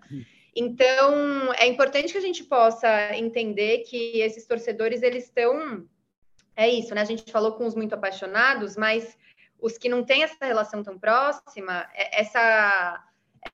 Então, 0.55 1.51
é 1.53 1.65
importante 1.65 2.11
que 2.11 2.17
a 2.19 2.21
gente 2.21 2.43
possa 2.43 3.17
entender 3.17 3.79
que 3.79 4.21
esses 4.21 4.45
torcedores, 4.45 5.01
eles 5.01 5.23
estão. 5.23 5.87
É 6.55 6.69
isso, 6.69 6.93
né? 6.93 7.01
A 7.01 7.05
gente 7.05 7.31
falou 7.31 7.53
com 7.53 7.65
os 7.65 7.73
muito 7.73 7.93
apaixonados, 7.93 8.77
mas 8.77 9.17
os 9.59 9.75
que 9.75 9.89
não 9.89 10.03
têm 10.03 10.21
essa 10.21 10.45
relação 10.45 10.83
tão 10.83 10.99
próxima, 10.99 11.89
é, 11.95 12.21
essa 12.21 13.03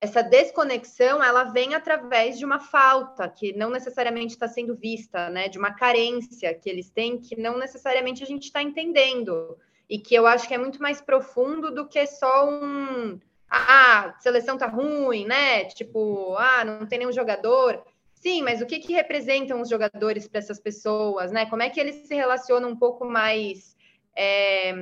essa 0.01 0.21
desconexão 0.21 1.23
ela 1.23 1.45
vem 1.45 1.73
através 1.73 2.37
de 2.37 2.45
uma 2.45 2.59
falta 2.59 3.27
que 3.27 3.53
não 3.53 3.69
necessariamente 3.69 4.33
está 4.33 4.47
sendo 4.47 4.75
vista, 4.75 5.29
né? 5.29 5.47
De 5.47 5.57
uma 5.57 5.73
carência 5.73 6.53
que 6.53 6.69
eles 6.69 6.89
têm 6.89 7.17
que 7.17 7.39
não 7.39 7.57
necessariamente 7.57 8.23
a 8.23 8.27
gente 8.27 8.43
está 8.43 8.61
entendendo 8.61 9.57
e 9.89 9.97
que 9.97 10.13
eu 10.13 10.27
acho 10.27 10.47
que 10.47 10.53
é 10.53 10.57
muito 10.57 10.81
mais 10.81 11.01
profundo 11.01 11.73
do 11.73 11.87
que 11.87 12.05
só 12.05 12.49
um 12.49 13.19
ah, 13.49 14.13
a 14.15 14.19
seleção 14.19 14.57
tá 14.57 14.67
ruim, 14.67 15.25
né? 15.25 15.65
Tipo, 15.65 16.35
ah, 16.37 16.63
não 16.63 16.85
tem 16.85 16.99
nenhum 16.99 17.11
jogador. 17.11 17.83
Sim, 18.13 18.43
mas 18.43 18.61
o 18.61 18.65
que 18.65 18.79
que 18.79 18.93
representam 18.93 19.61
os 19.61 19.69
jogadores 19.69 20.27
para 20.27 20.39
essas 20.39 20.59
pessoas, 20.59 21.31
né? 21.31 21.45
Como 21.47 21.63
é 21.63 21.69
que 21.69 21.79
eles 21.79 22.07
se 22.07 22.13
relacionam 22.13 22.69
um 22.69 22.75
pouco 22.75 23.05
mais 23.05 23.75
é, 24.15 24.73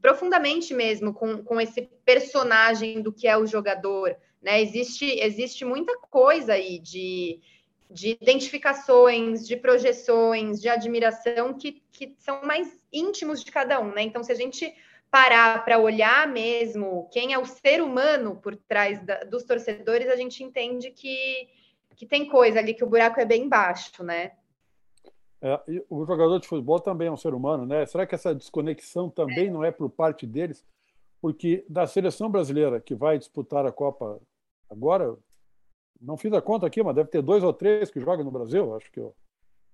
profundamente 0.00 0.74
mesmo 0.74 1.14
com, 1.14 1.42
com 1.42 1.60
esse 1.60 1.82
personagem 2.04 3.00
do 3.00 3.12
que 3.12 3.26
é 3.26 3.36
o 3.36 3.46
jogador? 3.46 4.16
Né? 4.42 4.60
Existe, 4.60 5.04
existe 5.04 5.64
muita 5.64 5.96
coisa 5.98 6.54
aí 6.54 6.78
de, 6.78 7.40
de 7.90 8.10
identificações, 8.20 9.46
de 9.46 9.56
projeções, 9.56 10.60
de 10.60 10.68
admiração 10.68 11.54
que, 11.54 11.82
que 11.92 12.14
são 12.18 12.42
mais 12.42 12.82
íntimos 12.92 13.44
de 13.44 13.52
cada 13.52 13.80
um. 13.80 13.92
Né? 13.92 14.02
Então, 14.02 14.22
se 14.24 14.32
a 14.32 14.34
gente 14.34 14.74
parar 15.10 15.62
para 15.62 15.78
olhar 15.78 16.26
mesmo 16.26 17.06
quem 17.12 17.34
é 17.34 17.38
o 17.38 17.44
ser 17.44 17.82
humano 17.82 18.36
por 18.36 18.56
trás 18.56 18.98
da, 19.04 19.20
dos 19.24 19.44
torcedores, 19.44 20.08
a 20.08 20.16
gente 20.16 20.42
entende 20.42 20.90
que, 20.90 21.48
que 21.94 22.06
tem 22.06 22.26
coisa 22.26 22.58
ali, 22.58 22.72
que 22.72 22.82
o 22.82 22.88
buraco 22.88 23.20
é 23.20 23.24
bem 23.24 23.48
baixo, 23.48 24.02
né? 24.02 24.32
É, 25.42 25.60
o 25.90 26.06
jogador 26.06 26.38
de 26.38 26.46
futebol 26.46 26.80
também 26.80 27.08
é 27.08 27.12
um 27.12 27.16
ser 27.16 27.34
humano, 27.34 27.66
né? 27.66 27.84
Será 27.84 28.06
que 28.06 28.14
essa 28.14 28.34
desconexão 28.34 29.10
também 29.10 29.50
não 29.50 29.62
é 29.62 29.70
por 29.70 29.90
parte 29.90 30.26
deles? 30.26 30.64
Porque 31.20 31.64
da 31.68 31.86
seleção 31.86 32.30
brasileira 32.30 32.80
que 32.80 32.94
vai 32.94 33.18
disputar 33.18 33.66
a 33.66 33.72
Copa 33.72 34.20
Agora, 34.72 35.14
não 36.00 36.16
fiz 36.16 36.32
a 36.32 36.40
conta 36.40 36.66
aqui, 36.66 36.82
mas 36.82 36.94
deve 36.94 37.10
ter 37.10 37.20
dois 37.20 37.44
ou 37.44 37.52
três 37.52 37.90
que 37.90 38.00
jogam 38.00 38.24
no 38.24 38.30
Brasil. 38.30 38.74
Acho 38.74 38.90
que 38.90 39.00
o, 39.00 39.14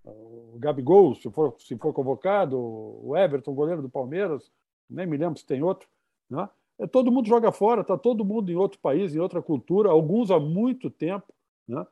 o 0.05 0.57
Gabigol, 0.59 1.15
se 1.15 1.31
for, 1.31 1.55
se 1.61 1.77
for 1.77 1.93
convocado, 1.93 2.59
o 2.59 3.17
Everton, 3.17 3.55
goleiro 3.55 3.81
do 3.81 3.89
Palmeiras, 3.89 4.51
nem 4.91 5.07
me 5.07 5.17
lembro 5.17 5.39
se 5.39 5.47
tem 5.47 5.63
outro. 5.63 5.89
Né? 6.29 6.49
É, 6.81 6.87
todo 6.87 7.13
mundo 7.13 7.29
joga 7.29 7.53
fora, 7.53 7.83
está 7.83 7.97
todo 7.97 8.25
mundo 8.25 8.51
em 8.51 8.57
outro 8.57 8.81
país, 8.81 9.15
em 9.15 9.21
outra 9.21 9.41
cultura, 9.41 9.89
alguns 9.89 10.33
há 10.33 10.41
muito 10.41 10.91
tempo. 10.91 11.33
Né? 11.67 11.87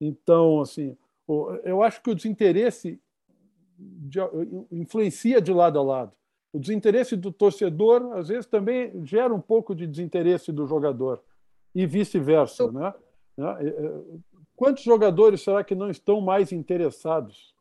Então, 0.00 0.60
assim, 0.60 0.96
eu 1.64 1.82
acho 1.82 2.00
que 2.02 2.10
o 2.10 2.14
desinteresse 2.14 3.00
de, 3.76 4.20
influencia 4.70 5.40
de 5.40 5.52
lado 5.52 5.78
a 5.78 5.82
lado. 5.82 6.12
O 6.52 6.60
desinteresse 6.60 7.16
do 7.16 7.32
torcedor, 7.32 8.12
às 8.16 8.28
vezes, 8.28 8.46
também 8.46 9.04
gera 9.04 9.34
um 9.34 9.40
pouco 9.40 9.74
de 9.74 9.88
desinteresse 9.88 10.52
do 10.52 10.68
jogador 10.68 11.20
e 11.74 11.86
vice-versa. 11.86 12.70
Né? 12.70 12.94
né? 13.36 13.56
Quantos 14.56 14.84
jogadores 14.84 15.42
será 15.42 15.64
que 15.64 15.74
não 15.74 15.90
estão 15.90 16.20
mais 16.20 16.52
interessados? 16.52 17.54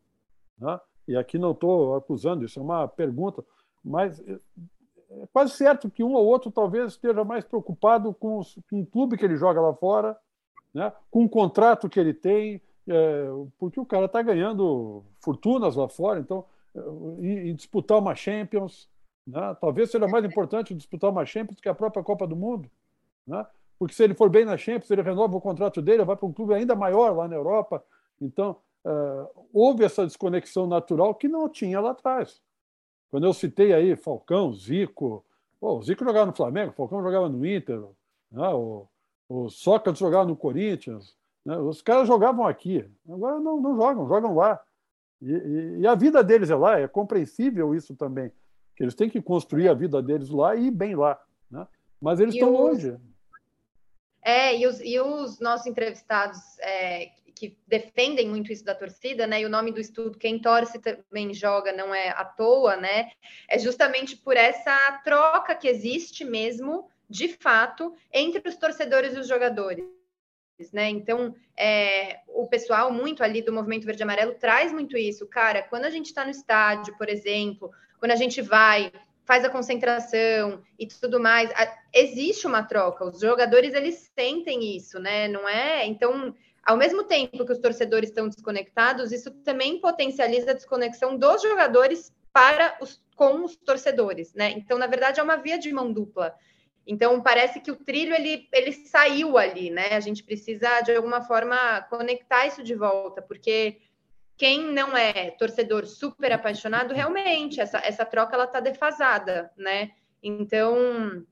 Né? 0.57 0.79
E 1.07 1.17
aqui 1.17 1.37
não 1.37 1.51
estou 1.51 1.95
acusando, 1.95 2.45
isso 2.45 2.59
é 2.59 2.63
uma 2.63 2.87
pergunta, 2.87 3.43
mas 3.83 4.21
é 5.09 5.27
quase 5.31 5.53
certo 5.53 5.89
que 5.89 6.03
um 6.03 6.13
ou 6.13 6.25
outro 6.25 6.51
talvez 6.51 6.93
esteja 6.93 7.23
mais 7.23 7.43
preocupado 7.43 8.13
com, 8.13 8.39
os, 8.39 8.57
com 8.69 8.81
o 8.81 8.85
clube 8.85 9.17
que 9.17 9.25
ele 9.25 9.35
joga 9.35 9.59
lá 9.59 9.73
fora, 9.73 10.17
né? 10.73 10.91
com 11.11 11.25
o 11.25 11.29
contrato 11.29 11.89
que 11.89 11.99
ele 11.99 12.13
tem, 12.13 12.61
é, 12.87 13.25
porque 13.57 13.79
o 13.79 13.85
cara 13.85 14.05
está 14.05 14.21
ganhando 14.21 15.03
fortunas 15.19 15.75
lá 15.75 15.87
fora, 15.87 16.19
então, 16.19 16.45
e, 17.19 17.49
e 17.49 17.53
disputar 17.53 17.99
uma 17.99 18.15
Champions, 18.15 18.89
né? 19.25 19.55
talvez 19.59 19.91
seja 19.91 20.07
mais 20.07 20.25
importante 20.25 20.73
disputar 20.73 21.09
uma 21.09 21.25
Champions 21.25 21.59
que 21.59 21.69
a 21.69 21.75
própria 21.75 22.03
Copa 22.03 22.25
do 22.25 22.35
Mundo, 22.35 22.69
né? 23.25 23.45
Porque 23.83 23.95
se 23.95 24.01
ele 24.01 24.13
for 24.13 24.29
bem 24.29 24.45
na 24.45 24.55
Champions, 24.55 24.89
ele 24.89 25.01
renova 25.01 25.35
o 25.35 25.41
contrato 25.41 25.81
dele, 25.81 26.05
vai 26.05 26.15
para 26.15 26.25
um 26.25 26.31
clube 26.31 26.53
ainda 26.53 26.73
maior 26.73 27.13
lá 27.13 27.27
na 27.27 27.35
Europa, 27.35 27.83
então 28.21 28.55
uh, 28.85 29.45
houve 29.51 29.83
essa 29.83 30.05
desconexão 30.05 30.65
natural 30.65 31.13
que 31.13 31.27
não 31.27 31.49
tinha 31.49 31.81
lá 31.81 31.91
atrás. 31.91 32.41
Quando 33.11 33.25
eu 33.25 33.33
citei 33.33 33.73
aí 33.73 33.97
Falcão, 33.97 34.53
Zico, 34.53 35.25
pô, 35.59 35.79
o 35.79 35.83
Zico 35.83 36.05
jogava 36.05 36.27
no 36.27 36.33
Flamengo, 36.33 36.71
o 36.71 36.75
Falcão 36.75 37.03
jogava 37.03 37.27
no 37.27 37.45
Inter, 37.45 37.83
né? 38.31 38.47
o, 38.53 38.87
o 39.27 39.49
Sócrates 39.49 39.99
jogava 39.99 40.29
no 40.29 40.37
Corinthians, 40.37 41.13
né? 41.45 41.57
os 41.57 41.81
caras 41.81 42.07
jogavam 42.07 42.47
aqui, 42.47 42.89
agora 43.05 43.37
não, 43.37 43.59
não 43.59 43.75
jogam, 43.75 44.07
jogam 44.07 44.33
lá. 44.33 44.61
E, 45.21 45.29
e, 45.29 45.79
e, 45.79 45.87
a 45.87 45.93
vida 45.93 46.23
deles 46.23 46.49
é 46.49 46.55
lá, 46.55 46.79
é 46.79 46.87
compreensível 46.87 47.75
isso 47.75 47.97
também, 47.97 48.31
que 48.77 48.83
eles 48.83 48.95
têm 48.95 49.09
que 49.09 49.21
construir 49.21 49.67
a 49.67 49.73
vida 49.73 50.01
deles 50.01 50.29
lá 50.29 50.55
e 50.55 50.67
ir 50.67 50.71
bem 50.71 50.95
lá. 50.95 51.21
Né? 51.51 51.67
Mas 51.99 52.21
eles 52.21 52.33
estão 52.33 52.49
longe. 52.49 52.97
É, 54.23 54.57
e 54.57 54.65
os, 54.65 54.79
e 54.81 54.99
os 54.99 55.39
nossos 55.39 55.67
entrevistados 55.67 56.39
é, 56.59 57.11
que 57.35 57.57
defendem 57.67 58.29
muito 58.29 58.53
isso 58.53 58.63
da 58.63 58.73
torcida, 58.73 59.27
né? 59.27 59.41
E 59.41 59.45
o 59.45 59.49
nome 59.49 59.71
do 59.71 59.81
estudo, 59.81 60.17
quem 60.17 60.39
torce 60.39 60.79
também 60.79 61.33
joga, 61.33 61.73
não 61.73 61.93
é 61.93 62.09
à 62.09 62.23
toa, 62.23 62.77
né? 62.77 63.11
É 63.49 63.59
justamente 63.59 64.15
por 64.15 64.37
essa 64.37 65.01
troca 65.03 65.55
que 65.55 65.67
existe 65.67 66.23
mesmo, 66.23 66.89
de 67.09 67.27
fato, 67.27 67.93
entre 68.11 68.47
os 68.47 68.55
torcedores 68.55 69.13
e 69.13 69.19
os 69.19 69.27
jogadores. 69.27 69.85
Né? 70.71 70.89
Então, 70.89 71.35
é, 71.57 72.19
o 72.27 72.47
pessoal 72.47 72.91
muito 72.91 73.23
ali 73.23 73.41
do 73.41 73.51
Movimento 73.51 73.85
Verde 73.85 74.03
Amarelo 74.03 74.35
traz 74.35 74.71
muito 74.71 74.95
isso. 74.95 75.27
Cara, 75.27 75.63
quando 75.63 75.85
a 75.85 75.89
gente 75.89 76.05
está 76.05 76.23
no 76.23 76.31
estádio, 76.31 76.95
por 76.97 77.09
exemplo, 77.09 77.71
quando 77.99 78.11
a 78.11 78.15
gente 78.15 78.41
vai, 78.41 78.91
faz 79.25 79.45
a 79.45 79.49
concentração 79.49 80.61
e 80.77 80.87
tudo 80.87 81.19
mais, 81.19 81.49
existe 81.93 82.45
uma 82.45 82.63
troca. 82.63 83.05
Os 83.05 83.19
jogadores, 83.19 83.73
eles 83.73 84.11
sentem 84.13 84.75
isso, 84.75 84.99
né? 84.99 85.27
Não 85.27 85.47
é? 85.47 85.85
Então, 85.85 86.35
ao 86.63 86.77
mesmo 86.77 87.03
tempo 87.03 87.45
que 87.45 87.51
os 87.51 87.59
torcedores 87.59 88.09
estão 88.09 88.27
desconectados, 88.27 89.11
isso 89.11 89.31
também 89.43 89.79
potencializa 89.79 90.51
a 90.51 90.53
desconexão 90.53 91.17
dos 91.17 91.41
jogadores 91.41 92.13
para 92.31 92.77
os, 92.81 93.01
com 93.15 93.43
os 93.43 93.55
torcedores, 93.55 94.33
né? 94.33 94.51
Então, 94.51 94.77
na 94.77 94.87
verdade, 94.87 95.19
é 95.19 95.23
uma 95.23 95.37
via 95.37 95.57
de 95.57 95.71
mão 95.71 95.91
dupla. 95.91 96.35
Então, 96.85 97.21
parece 97.21 97.61
que 97.61 97.71
o 97.71 97.77
trilho 97.77 98.13
ele, 98.13 98.47
ele 98.51 98.73
saiu 98.73 99.37
ali, 99.37 99.69
né? 99.69 99.93
A 99.93 99.99
gente 99.99 100.23
precisa, 100.23 100.81
de 100.81 100.93
alguma 100.93 101.21
forma, 101.21 101.81
conectar 101.89 102.45
isso 102.45 102.61
de 102.61 102.75
volta, 102.75 103.21
porque 103.21 103.77
quem 104.37 104.71
não 104.73 104.95
é 104.95 105.31
torcedor 105.31 105.85
super 105.85 106.31
apaixonado, 106.31 106.93
realmente, 106.93 107.61
essa, 107.61 107.79
essa 107.79 108.05
troca 108.05 108.35
ela 108.35 108.45
está 108.45 108.59
defasada, 108.59 109.51
né? 109.57 109.91
Então, 110.21 111.25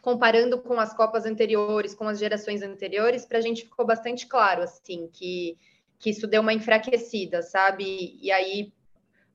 comparando 0.00 0.58
com 0.60 0.78
as 0.78 0.94
Copas 0.94 1.26
anteriores, 1.26 1.94
com 1.94 2.08
as 2.08 2.18
gerações 2.18 2.62
anteriores, 2.62 3.26
para 3.26 3.38
a 3.38 3.42
gente 3.42 3.64
ficou 3.64 3.84
bastante 3.84 4.26
claro, 4.26 4.62
assim, 4.62 5.08
que, 5.12 5.58
que 5.98 6.10
isso 6.10 6.26
deu 6.26 6.40
uma 6.40 6.54
enfraquecida, 6.54 7.42
sabe? 7.42 8.18
E 8.22 8.30
aí, 8.30 8.72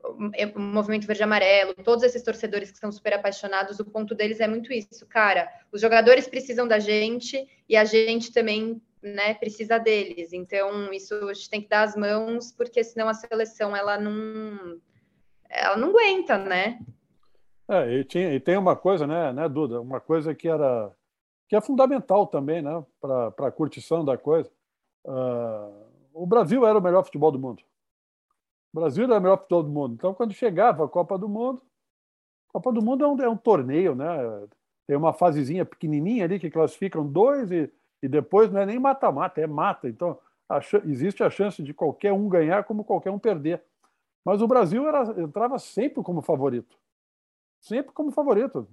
o 0.04 0.60
movimento 0.60 1.08
verde 1.08 1.24
amarelo, 1.24 1.74
todos 1.76 2.04
esses 2.04 2.22
torcedores 2.22 2.72
que 2.72 2.78
são 2.78 2.92
super 2.92 3.14
apaixonados, 3.14 3.80
o 3.80 3.86
ponto 3.86 4.14
deles 4.14 4.40
é 4.40 4.48
muito 4.48 4.74
isso, 4.74 5.06
cara. 5.08 5.50
Os 5.72 5.80
jogadores 5.80 6.28
precisam 6.28 6.68
da 6.68 6.80
gente 6.80 7.48
e 7.70 7.76
a 7.76 7.86
gente 7.86 8.32
também, 8.32 8.82
né, 9.04 9.34
precisa 9.34 9.78
deles. 9.78 10.32
Então, 10.32 10.92
isso 10.94 11.14
a 11.28 11.34
gente 11.34 11.50
tem 11.50 11.62
que 11.62 11.68
dar 11.68 11.84
as 11.84 11.96
mãos, 11.96 12.52
porque 12.52 12.84
senão 12.84 13.10
a 13.10 13.14
seleção 13.14 13.76
ela 13.76 14.00
não 14.00 14.80
ela 15.50 15.78
não 15.78 15.90
aguenta, 15.90 16.38
né? 16.38 16.80
É, 17.70 18.00
e, 18.00 18.04
tinha, 18.04 18.34
e 18.34 18.40
tem 18.40 18.58
uma 18.58 18.76
coisa, 18.76 19.06
né, 19.06 19.32
né, 19.32 19.48
Duda? 19.48 19.80
Uma 19.80 20.00
coisa 20.00 20.34
que 20.34 20.48
era 20.48 20.92
que 21.48 21.56
é 21.56 21.62
fundamental 21.62 22.26
também, 22.26 22.62
né, 22.62 22.84
para 23.00 23.28
a 23.48 23.52
curtição 23.52 24.04
da 24.04 24.18
coisa. 24.18 24.50
Uh, 25.06 25.86
o 26.14 26.26
Brasil 26.26 26.66
era 26.66 26.80
o 26.80 26.82
melhor 26.82 27.04
futebol 27.04 27.32
do 27.32 27.38
mundo. 27.38 27.62
O 28.74 28.80
Brasil 28.80 29.04
era 29.04 29.20
o 29.20 29.22
melhor 29.22 29.38
futebol 29.38 29.64
do 29.64 29.70
mundo. 29.70 29.94
Então, 29.94 30.14
quando 30.14 30.34
chegava 30.34 30.86
a 30.86 30.88
Copa 30.90 31.18
do 31.18 31.30
Mundo, 31.30 31.62
a 32.50 32.54
Copa 32.54 32.72
do 32.72 32.82
Mundo 32.84 33.04
é 33.04 33.08
um, 33.08 33.22
é 33.22 33.30
um 33.30 33.38
torneio, 33.38 33.94
né? 33.94 34.08
Tem 34.88 34.98
uma 34.98 35.14
fasezinha 35.14 35.66
pequenininha 35.66 36.26
ali 36.26 36.40
que 36.40 36.50
classificam 36.50 37.06
dois 37.06 37.52
e, 37.52 37.72
e 38.04 38.08
depois 38.08 38.52
não 38.52 38.62
é 38.62 38.66
nem 38.68 38.78
mata-mata, 38.78 39.42
é 39.42 39.48
mata. 39.48 39.90
Então, 39.90 40.20
a, 40.48 40.60
existe 40.86 41.24
a 41.24 41.30
chance 41.32 41.64
de 41.64 41.74
qualquer 41.74 42.14
um 42.14 42.30
ganhar 42.30 42.64
como 42.66 42.84
qualquer 42.84 43.10
um 43.10 43.18
perder. 43.18 43.64
Mas 44.24 44.42
o 44.42 44.48
Brasil 44.48 44.88
era, 44.88 45.20
entrava 45.20 45.58
sempre 45.58 46.04
como 46.04 46.22
favorito 46.22 46.78
sempre 47.64 47.94
como 47.94 48.12
favorito. 48.12 48.68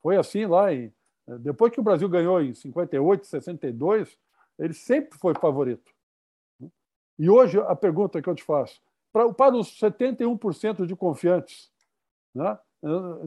Foi 0.00 0.16
assim 0.16 0.46
lá 0.46 0.72
em, 0.72 0.92
depois 1.40 1.72
que 1.72 1.80
o 1.80 1.82
Brasil 1.82 2.08
ganhou 2.08 2.40
em 2.40 2.54
58, 2.54 3.26
62, 3.26 4.18
ele 4.58 4.72
sempre 4.72 5.18
foi 5.18 5.34
favorito. 5.34 5.92
E 7.18 7.28
hoje 7.28 7.60
a 7.60 7.76
pergunta 7.76 8.22
que 8.22 8.28
eu 8.28 8.34
te 8.34 8.42
faço, 8.42 8.80
para, 9.12 9.32
para 9.34 9.56
os 9.56 9.78
71% 9.78 10.86
de 10.86 10.96
confiantes, 10.96 11.70
né? 12.34 12.58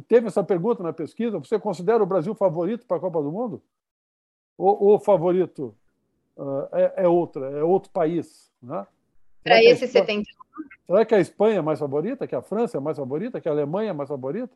teve 0.07 0.27
essa 0.27 0.43
pergunta 0.43 0.81
na 0.81 0.93
pesquisa, 0.93 1.37
você 1.37 1.59
considera 1.59 2.01
o 2.01 2.07
Brasil 2.07 2.33
favorito 2.33 2.87
para 2.87 2.97
a 2.97 2.99
Copa 2.99 3.21
do 3.21 3.31
Mundo? 3.31 3.61
Ou 4.63 4.95
o 4.95 4.99
favorito 4.99 5.75
uh, 6.37 6.67
é, 6.71 7.03
é 7.03 7.07
outra, 7.07 7.49
é 7.51 7.63
outro 7.63 7.91
país? 7.91 8.51
Né? 8.61 8.85
Para 9.43 9.63
esse 9.63 9.85
71%, 9.87 10.23
Será 10.85 11.05
que 11.05 11.15
a 11.15 11.19
Espanha 11.19 11.59
é 11.59 11.61
mais 11.61 11.79
favorita? 11.79 12.27
Que 12.27 12.35
a 12.35 12.41
França 12.41 12.77
é 12.77 12.79
mais 12.79 12.97
favorita? 12.97 13.39
Que 13.39 13.49
a 13.49 13.51
Alemanha 13.51 13.91
é 13.91 13.93
mais 13.93 14.09
favorita? 14.09 14.55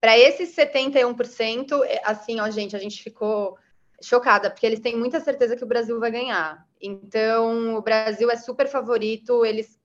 Para 0.00 0.18
esses 0.18 0.54
71%, 0.54 1.84
é, 1.84 2.00
assim, 2.04 2.40
ó, 2.40 2.50
gente, 2.50 2.76
a 2.76 2.78
gente 2.78 3.02
ficou 3.02 3.58
chocada, 4.02 4.50
porque 4.50 4.66
eles 4.66 4.80
têm 4.80 4.96
muita 4.96 5.20
certeza 5.20 5.56
que 5.56 5.64
o 5.64 5.66
Brasil 5.66 5.98
vai 5.98 6.10
ganhar. 6.10 6.66
Então, 6.80 7.76
o 7.76 7.82
Brasil 7.82 8.30
é 8.30 8.36
super 8.36 8.68
favorito, 8.68 9.44
eles 9.44 9.80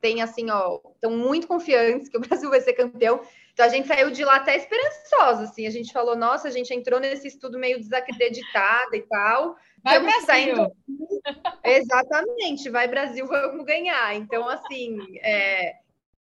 têm, 0.00 0.22
assim, 0.22 0.48
ó, 0.50 0.80
estão 0.94 1.10
muito 1.10 1.46
confiantes 1.46 2.08
que 2.08 2.16
o 2.16 2.20
Brasil 2.28 2.50
vai 2.50 2.60
ser 2.60 2.72
campeão. 2.72 3.20
Então, 3.58 3.66
a 3.66 3.70
gente 3.70 3.88
saiu 3.88 4.08
de 4.12 4.24
lá 4.24 4.36
até 4.36 4.56
esperançosa, 4.56 5.42
assim, 5.42 5.66
a 5.66 5.70
gente 5.70 5.92
falou, 5.92 6.14
nossa, 6.14 6.46
a 6.46 6.50
gente 6.52 6.72
entrou 6.72 7.00
nesse 7.00 7.26
estudo 7.26 7.58
meio 7.58 7.80
desacreditada 7.80 8.96
e 8.96 9.02
tal, 9.02 9.56
Vai 9.82 9.98
Brasil! 9.98 10.26
Saindo... 10.26 10.72
Exatamente, 11.64 12.70
vai 12.70 12.86
Brasil, 12.86 13.26
vamos 13.26 13.66
ganhar. 13.66 14.14
Então, 14.14 14.48
assim, 14.48 14.96
é... 15.24 15.74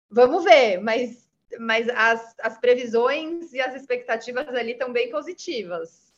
vamos 0.10 0.44
ver, 0.44 0.82
mas, 0.82 1.30
mas 1.60 1.88
as, 1.90 2.34
as 2.42 2.60
previsões 2.60 3.54
e 3.54 3.62
as 3.62 3.76
expectativas 3.76 4.48
ali 4.48 4.72
estão 4.72 4.92
bem 4.92 5.12
positivas. 5.12 6.12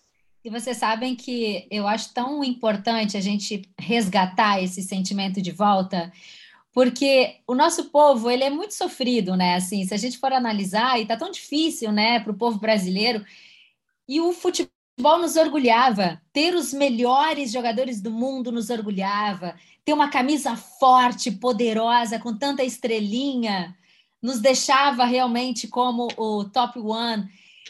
E 0.46 0.50
vocês 0.50 0.78
sabem 0.78 1.14
que 1.14 1.68
eu 1.70 1.90
acho 1.90 2.14
tão 2.14 2.42
importante 2.42 3.18
a 3.18 3.22
gente 3.22 3.64
resgatar 3.78 4.64
esse 4.64 4.82
sentimento 4.82 5.42
de 5.42 5.52
volta, 5.52 6.10
porque 6.74 7.38
o 7.46 7.54
nosso 7.54 7.86
povo 7.86 8.30
ele 8.30 8.44
é 8.44 8.50
muito 8.50 8.74
sofrido, 8.74 9.36
né? 9.36 9.56
Assim, 9.56 9.86
se 9.86 9.94
a 9.94 9.98
gente 9.98 10.18
for 10.18 10.32
analisar, 10.32 11.00
e 11.00 11.06
tá 11.06 11.18
tão 11.18 11.30
difícil, 11.30 11.92
né, 11.92 12.20
para 12.20 12.32
o 12.32 12.38
povo 12.38 12.60
brasileiro. 12.60 13.26
E 14.08 14.22
o 14.22 14.32
futebol 14.32 14.72
nos 15.20 15.36
orgulhava, 15.36 16.22
ter 16.32 16.56
os 16.56 16.74
melhores 16.74 17.52
jogadores 17.52 18.02
do 18.02 18.12
mundo 18.12 18.52
nos 18.52 18.70
orgulhava, 18.70 19.56
ter 19.84 19.94
uma 19.94 20.10
camisa 20.10 20.56
forte, 20.56 21.32
poderosa, 21.32 22.20
com 22.20 22.38
tanta 22.38 22.64
estrelinha, 22.64 23.76
nos 24.22 24.40
deixava 24.40 25.04
realmente 25.04 25.68
como 25.68 26.08
o 26.16 26.46
top 26.46 26.80
one. 26.80 27.28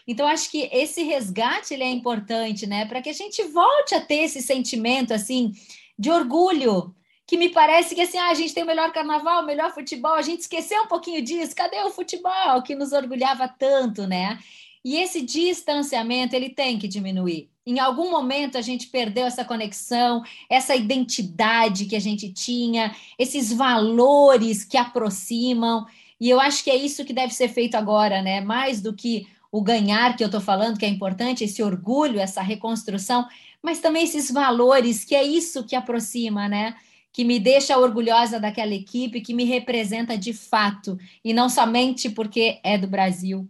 Então, 0.08 0.28
acho 0.28 0.52
que 0.52 0.70
esse 0.72 1.04
resgate 1.04 1.74
ele 1.74 1.84
é 1.84 1.90
importante, 1.90 2.68
né? 2.68 2.86
Para 2.86 3.02
que 3.02 3.10
a 3.10 3.14
gente 3.14 3.44
volte 3.44 3.96
a 3.96 4.02
ter 4.02 4.24
esse 4.24 4.42
sentimento 4.42 5.14
assim 5.14 5.54
de 5.98 6.10
orgulho, 6.10 6.94
que 7.32 7.38
me 7.38 7.48
parece 7.48 7.96
que 7.96 8.02
assim, 8.02 8.18
ah, 8.18 8.28
a 8.28 8.34
gente 8.34 8.54
tem 8.54 8.62
o 8.62 8.68
melhor 8.68 8.92
carnaval, 8.92 9.42
o 9.42 9.46
melhor 9.46 9.74
futebol, 9.74 10.16
a 10.16 10.22
gente 10.22 10.42
esqueceu 10.42 10.82
um 10.82 10.88
pouquinho 10.88 11.22
disso. 11.22 11.56
Cadê 11.56 11.78
o 11.78 11.90
futebol 11.90 12.62
que 12.62 12.76
nos 12.76 12.92
orgulhava 12.92 13.48
tanto, 13.48 14.06
né? 14.06 14.38
E 14.84 14.98
esse 14.98 15.22
distanciamento 15.22 16.36
ele 16.36 16.50
tem 16.50 16.78
que 16.78 16.90
diminuir. 16.90 17.50
Em 17.66 17.80
algum 17.80 18.12
momento 18.12 18.58
a 18.58 18.62
gente 18.62 18.88
perdeu 18.88 19.26
essa 19.26 19.46
conexão, 19.46 20.22
essa 20.50 20.76
identidade 20.76 21.86
que 21.86 21.96
a 21.96 22.02
gente 22.02 22.34
tinha, 22.34 22.94
esses 23.18 23.54
valores 23.54 24.66
que 24.66 24.76
aproximam. 24.76 25.86
E 26.20 26.30
eu 26.30 26.38
acho 26.38 26.62
que 26.62 26.70
é 26.70 26.76
isso 26.76 27.06
que 27.06 27.14
deve 27.14 27.34
ser 27.34 27.48
feito 27.48 27.76
agora, 27.76 28.22
né? 28.22 28.42
Mais 28.42 28.82
do 28.82 28.94
que 28.94 29.26
o 29.50 29.62
ganhar 29.62 30.18
que 30.18 30.24
eu 30.26 30.28
estou 30.28 30.42
falando, 30.42 30.78
que 30.78 30.86
é 30.86 30.90
importante, 30.90 31.46
esse 31.46 31.64
orgulho, 31.64 32.20
essa 32.20 32.42
reconstrução, 32.42 33.26
mas 33.64 33.80
também 33.80 34.04
esses 34.04 34.30
valores, 34.30 35.06
que 35.06 35.16
é 35.16 35.24
isso 35.24 35.64
que 35.64 35.78
aproxima, 35.78 36.50
né? 36.50 36.76
Que 37.14 37.24
me 37.24 37.40
deixa 37.40 37.78
orgulhosa 37.78 38.40
daquela 38.40 38.74
equipe, 38.74 39.22
que 39.22 39.34
me 39.34 39.44
representa 39.44 40.18
de 40.18 40.34
fato, 40.34 40.98
e 41.24 41.34
não 41.34 41.50
somente 41.50 42.10
porque 42.10 42.60
é 42.64 42.78
do 42.78 42.88
Brasil. 42.88 43.50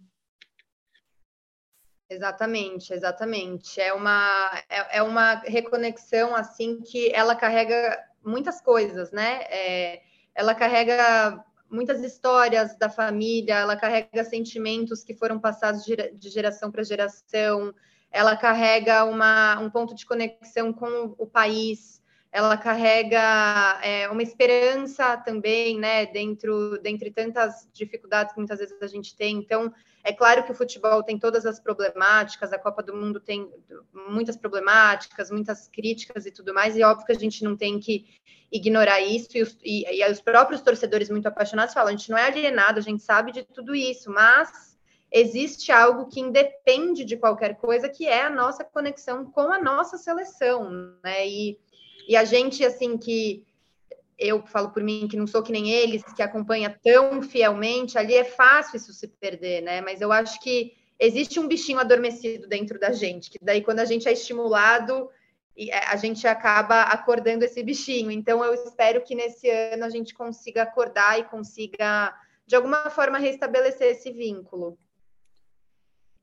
Exatamente, 2.09 2.93
exatamente. 2.93 3.80
É 3.80 3.93
uma, 3.93 4.51
é, 4.70 4.97
é, 4.97 5.01
uma 5.01 5.36
reconexão 5.36 6.36
assim 6.36 6.82
que 6.82 7.09
ela 7.14 7.36
carrega 7.36 7.97
muitas 8.22 8.59
coisas, 8.59 9.12
né? 9.12 9.43
É, 9.49 10.01
ela 10.36 10.53
carrega 10.53 11.41
muitas 11.70 12.03
histórias 12.03 12.76
da 12.78 12.89
família, 12.89 13.59
ela 13.59 13.78
carrega 13.78 14.26
sentimentos 14.26 15.05
que 15.05 15.14
foram 15.14 15.39
passados 15.39 15.86
de 15.86 16.30
geração 16.30 16.70
para 16.70 16.84
geração, 16.84 17.74
ela 18.12 18.36
carrega 18.36 19.05
uma, 19.05 19.57
um 19.59 19.70
ponto 19.70 19.95
de 19.95 20.05
conexão 20.05 20.74
com 20.74 21.16
o 21.18 21.26
país, 21.26 22.00
ela 22.32 22.55
carrega 22.55 23.79
é, 23.84 24.09
uma 24.09 24.23
esperança 24.23 25.17
também, 25.17 25.77
né, 25.77 26.05
dentro 26.05 26.79
dentre 26.82 27.11
tantas 27.11 27.67
dificuldades 27.73 28.34
que 28.34 28.39
muitas 28.39 28.59
vezes 28.59 28.82
a 28.82 28.88
gente 28.88 29.15
tem. 29.15 29.38
Então, 29.38 29.73
é 30.03 30.13
claro 30.13 30.43
que 30.43 30.51
o 30.51 30.55
futebol 30.55 31.03
tem 31.03 31.19
todas 31.19 31.45
as 31.45 31.59
problemáticas, 31.59 32.53
a 32.53 32.57
Copa 32.57 32.82
do 32.82 32.95
Mundo 32.95 33.19
tem 33.19 33.51
muitas 34.09 34.38
problemáticas, 34.38 35.29
muitas 35.29 35.67
críticas 35.67 36.25
e 36.25 36.32
tudo 36.32 36.53
mais, 36.53 36.77
e 36.77 36.84
óbvio 36.84 37.05
que 37.05 37.11
a 37.11 37.19
gente 37.19 37.43
não 37.43 37.57
tem 37.57 37.79
que 37.79 38.05
ignorar 38.49 39.01
isso, 39.01 39.38
e 39.38 39.41
os, 39.41 39.57
e, 39.61 40.01
e 40.01 40.11
os 40.11 40.21
próprios 40.21 40.61
torcedores 40.61 41.09
muito 41.09 41.27
apaixonados 41.27 41.73
falam, 41.73 41.89
a 41.89 41.91
gente 41.95 42.09
não 42.09 42.17
é 42.17 42.25
alienado, 42.25 42.79
a 42.79 42.84
gente 42.84 43.03
sabe 43.03 43.32
de 43.32 43.43
tudo 43.43 43.75
isso, 43.75 44.09
mas 44.09 44.71
existe 45.11 45.71
algo 45.71 46.07
que 46.07 46.21
independe 46.21 47.03
de 47.03 47.17
qualquer 47.17 47.55
coisa, 47.57 47.89
que 47.89 48.07
é 48.07 48.23
a 48.23 48.29
nossa 48.29 48.63
conexão 48.63 49.25
com 49.25 49.51
a 49.51 49.61
nossa 49.61 49.97
seleção, 49.97 50.71
né? 51.03 51.27
E, 51.27 51.59
e 52.07 52.15
a 52.15 52.23
gente, 52.23 52.63
assim, 52.65 52.97
que 52.97 53.45
eu 54.17 54.45
falo 54.45 54.69
por 54.69 54.83
mim 54.83 55.07
que 55.07 55.17
não 55.17 55.25
sou 55.25 55.41
que 55.41 55.51
nem 55.51 55.71
eles, 55.71 56.03
que 56.13 56.21
acompanha 56.21 56.77
tão 56.83 57.23
fielmente, 57.23 57.97
ali 57.97 58.13
é 58.13 58.23
fácil 58.23 58.77
isso 58.77 58.93
se 58.93 59.07
perder, 59.07 59.61
né? 59.61 59.81
Mas 59.81 59.99
eu 59.99 60.11
acho 60.11 60.39
que 60.39 60.73
existe 60.99 61.39
um 61.39 61.47
bichinho 61.47 61.79
adormecido 61.79 62.47
dentro 62.47 62.79
da 62.79 62.91
gente, 62.91 63.31
que 63.31 63.39
daí 63.41 63.61
quando 63.63 63.79
a 63.79 63.85
gente 63.85 64.07
é 64.07 64.13
estimulado, 64.13 65.09
é, 65.57 65.75
a 65.87 65.95
gente 65.95 66.27
acaba 66.27 66.83
acordando 66.83 67.43
esse 67.43 67.63
bichinho. 67.63 68.11
Então 68.11 68.43
eu 68.45 68.53
espero 68.53 69.01
que 69.03 69.15
nesse 69.15 69.49
ano 69.49 69.85
a 69.85 69.89
gente 69.89 70.13
consiga 70.13 70.63
acordar 70.63 71.19
e 71.19 71.23
consiga 71.23 72.15
de 72.45 72.55
alguma 72.55 72.89
forma 72.91 73.17
restabelecer 73.17 73.87
esse 73.87 74.11
vínculo. 74.11 74.77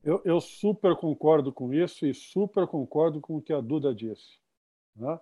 Eu, 0.04 0.22
eu 0.24 0.40
super 0.40 0.94
concordo 0.94 1.52
com 1.52 1.74
isso 1.74 2.06
e 2.06 2.14
super 2.14 2.66
concordo 2.66 3.20
com 3.20 3.36
o 3.36 3.42
que 3.42 3.52
a 3.52 3.60
Duda 3.60 3.92
disse. 3.92 4.38
Né? 4.94 5.18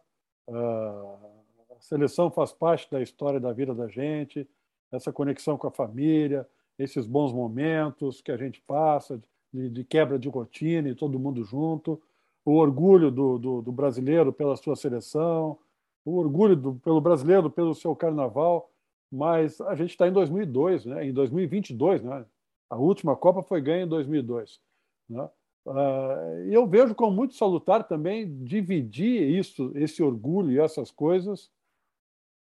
A 0.49 1.81
seleção 1.81 2.31
faz 2.31 2.53
parte 2.53 2.91
da 2.91 3.01
história 3.03 3.41
da 3.41 3.53
vida 3.53 3.75
da 3.75 3.89
gente, 3.89 4.49
essa 4.91 5.13
conexão 5.13 5.59
com 5.59 5.67
a 5.67 5.71
família, 5.71 6.49
esses 6.79 7.07
bons 7.07 7.33
momentos 7.33 8.21
que 8.21 8.31
a 8.31 8.37
gente 8.37 8.61
passa, 8.63 9.21
de, 9.53 9.71
de 9.71 9.85
quebra 9.85 10.19
de 10.19 10.29
rotina 10.29 10.89
e 10.89 10.95
todo 10.95 11.19
mundo 11.19 11.43
junto, 11.45 12.01
o 12.45 12.55
orgulho 12.55 13.11
do, 13.11 13.39
do, 13.39 13.63
do 13.63 13.73
brasileiro 13.73 14.33
pela 14.33 14.57
sua 14.57 14.77
seleção, 14.77 15.59
o 16.05 16.17
orgulho 16.19 16.55
do, 16.55 16.75
pelo 16.77 17.01
brasileiro 17.01 17.51
pelo 17.51 17.75
seu 17.75 17.95
carnaval, 17.97 18.71
mas 19.11 19.61
a 19.61 19.75
gente 19.75 19.91
está 19.91 20.07
em 20.07 20.13
2002, 20.13 20.87
né? 20.87 21.07
em 21.07 21.13
2022, 21.13 22.03
né? 22.03 22.25
a 22.71 22.77
última 22.77 23.17
Copa 23.17 23.43
foi 23.43 23.61
ganha 23.61 23.85
em 23.85 23.89
2002. 23.89 24.61
Né? 25.09 25.29
Uh, 25.67 26.49
e 26.49 26.55
eu 26.55 26.65
vejo 26.65 26.95
como 26.95 27.11
muito 27.11 27.35
salutar 27.35 27.83
também 27.89 28.45
dividir 28.45 29.29
isso, 29.29 29.73
esse 29.75 30.01
orgulho 30.01 30.53
e 30.53 30.61
essas 30.61 30.93
coisas 30.93 31.51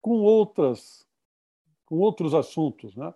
com 0.03 0.21
outras 0.21 1.07
com 1.87 1.99
outros 1.99 2.35
assuntos, 2.35 2.95
né? 2.95 3.15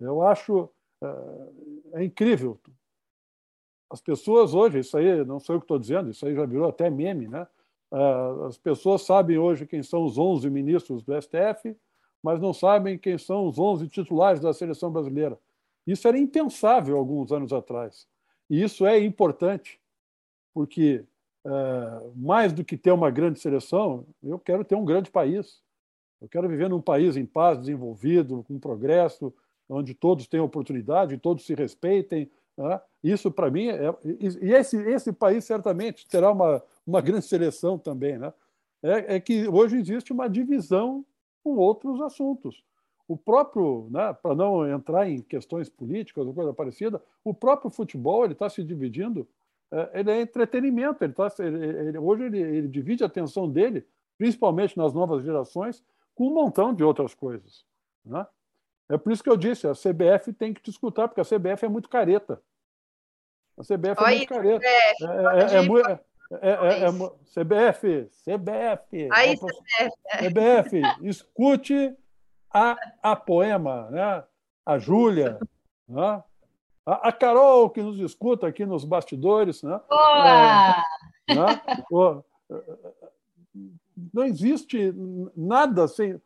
Eu 0.00 0.22
acho 0.22 0.68
é, 1.00 2.00
é 2.00 2.04
incrível. 2.04 2.58
As 3.88 4.00
pessoas 4.00 4.54
hoje, 4.54 4.80
isso 4.80 4.96
aí 4.96 5.24
não 5.24 5.38
sou 5.38 5.54
eu 5.54 5.60
que 5.60 5.64
estou 5.64 5.78
dizendo, 5.78 6.10
isso 6.10 6.26
aí 6.26 6.34
já 6.34 6.44
virou 6.44 6.68
até 6.68 6.90
meme, 6.90 7.28
né? 7.28 7.46
Uh, 7.92 8.46
as 8.46 8.58
pessoas 8.58 9.02
sabem 9.02 9.38
hoje 9.38 9.66
quem 9.66 9.84
são 9.84 10.04
os 10.04 10.18
11 10.18 10.50
ministros 10.50 11.04
do 11.04 11.14
STF, 11.20 11.76
mas 12.20 12.40
não 12.40 12.52
sabem 12.52 12.98
quem 12.98 13.16
são 13.18 13.46
os 13.46 13.56
11 13.56 13.86
titulares 13.88 14.40
da 14.40 14.52
seleção 14.52 14.90
brasileira. 14.90 15.38
Isso 15.86 16.08
era 16.08 16.18
impensável 16.18 16.96
alguns 16.96 17.30
anos 17.30 17.52
atrás. 17.52 18.08
E 18.48 18.62
isso 18.62 18.86
é 18.86 18.98
importante, 18.98 19.80
porque 20.52 21.04
uh, 21.44 22.12
mais 22.16 22.52
do 22.52 22.64
que 22.64 22.76
ter 22.76 22.92
uma 22.92 23.10
grande 23.10 23.40
seleção, 23.40 24.06
eu 24.22 24.38
quero 24.38 24.64
ter 24.64 24.74
um 24.74 24.84
grande 24.84 25.10
país. 25.10 25.62
Eu 26.20 26.28
quero 26.28 26.48
viver 26.48 26.68
num 26.68 26.80
país 26.80 27.16
em 27.16 27.26
paz, 27.26 27.58
desenvolvido, 27.58 28.44
com 28.44 28.58
progresso, 28.58 29.34
onde 29.68 29.94
todos 29.94 30.26
têm 30.26 30.40
oportunidade, 30.40 31.18
todos 31.18 31.44
se 31.44 31.54
respeitem. 31.54 32.30
Né? 32.56 32.80
Isso, 33.02 33.30
para 33.30 33.50
mim, 33.50 33.68
é, 33.68 33.94
e 34.04 34.52
esse, 34.52 34.76
esse 34.76 35.12
país 35.12 35.44
certamente 35.44 36.06
terá 36.06 36.30
uma, 36.30 36.62
uma 36.86 37.00
grande 37.00 37.26
seleção 37.26 37.78
também. 37.78 38.18
Né? 38.18 38.32
É, 38.82 39.16
é 39.16 39.20
que 39.20 39.48
hoje 39.48 39.76
existe 39.78 40.12
uma 40.12 40.28
divisão 40.28 41.04
com 41.42 41.56
outros 41.56 42.00
assuntos. 42.00 42.62
O 43.06 43.16
próprio, 43.16 43.88
né, 43.90 44.12
para 44.14 44.34
não 44.34 44.66
entrar 44.68 45.08
em 45.08 45.20
questões 45.20 45.68
políticas 45.68 46.26
ou 46.26 46.32
coisa 46.32 46.54
parecida, 46.54 47.02
o 47.22 47.34
próprio 47.34 47.70
futebol 47.70 48.24
ele 48.24 48.32
está 48.32 48.48
se 48.48 48.62
dividindo. 48.62 49.28
É, 49.70 50.00
ele 50.00 50.10
é 50.10 50.20
entretenimento. 50.20 51.04
Ele 51.04 51.12
tá, 51.12 51.30
ele, 51.38 51.64
ele, 51.88 51.98
hoje 51.98 52.24
ele, 52.24 52.40
ele 52.40 52.68
divide 52.68 53.02
a 53.02 53.06
atenção 53.06 53.48
dele, 53.48 53.86
principalmente 54.16 54.76
nas 54.76 54.94
novas 54.94 55.22
gerações, 55.22 55.82
com 56.14 56.28
um 56.28 56.34
montão 56.34 56.72
de 56.72 56.82
outras 56.82 57.14
coisas. 57.14 57.64
Né? 58.04 58.26
É 58.88 58.96
por 58.96 59.12
isso 59.12 59.22
que 59.22 59.30
eu 59.30 59.36
disse, 59.36 59.66
a 59.66 59.72
CBF 59.72 60.32
tem 60.32 60.52
que 60.52 60.62
te 60.62 60.70
escutar, 60.70 61.08
porque 61.08 61.20
a 61.20 61.24
CBF 61.24 61.64
é 61.64 61.68
muito 61.68 61.88
careta. 61.88 62.40
A 63.56 63.62
CBF 63.62 64.02
é 64.02 64.16
muito 64.16 64.28
careta. 64.28 64.66
É, 66.40 66.86
CBF, 67.26 68.08
CBF. 68.24 69.08
Aí, 69.12 69.36
CBF, 70.18 70.82
escute 71.02 71.94
a, 72.54 72.76
a 73.02 73.16
poema, 73.16 73.90
né? 73.90 74.22
a 74.64 74.78
Júlia, 74.78 75.40
né? 75.88 76.22
a, 76.86 77.08
a, 77.08 77.12
Carol, 77.12 77.68
que 77.68 77.82
nos 77.82 77.98
escuta 77.98 78.46
aqui 78.46 78.64
nos 78.64 78.84
bastidores. 78.84 79.62
Né? 79.62 79.80
É, 81.28 81.34
né? 81.34 81.62
não 84.12 84.24
existe 84.24 84.94
nada 85.36 85.88
sem 85.88 86.20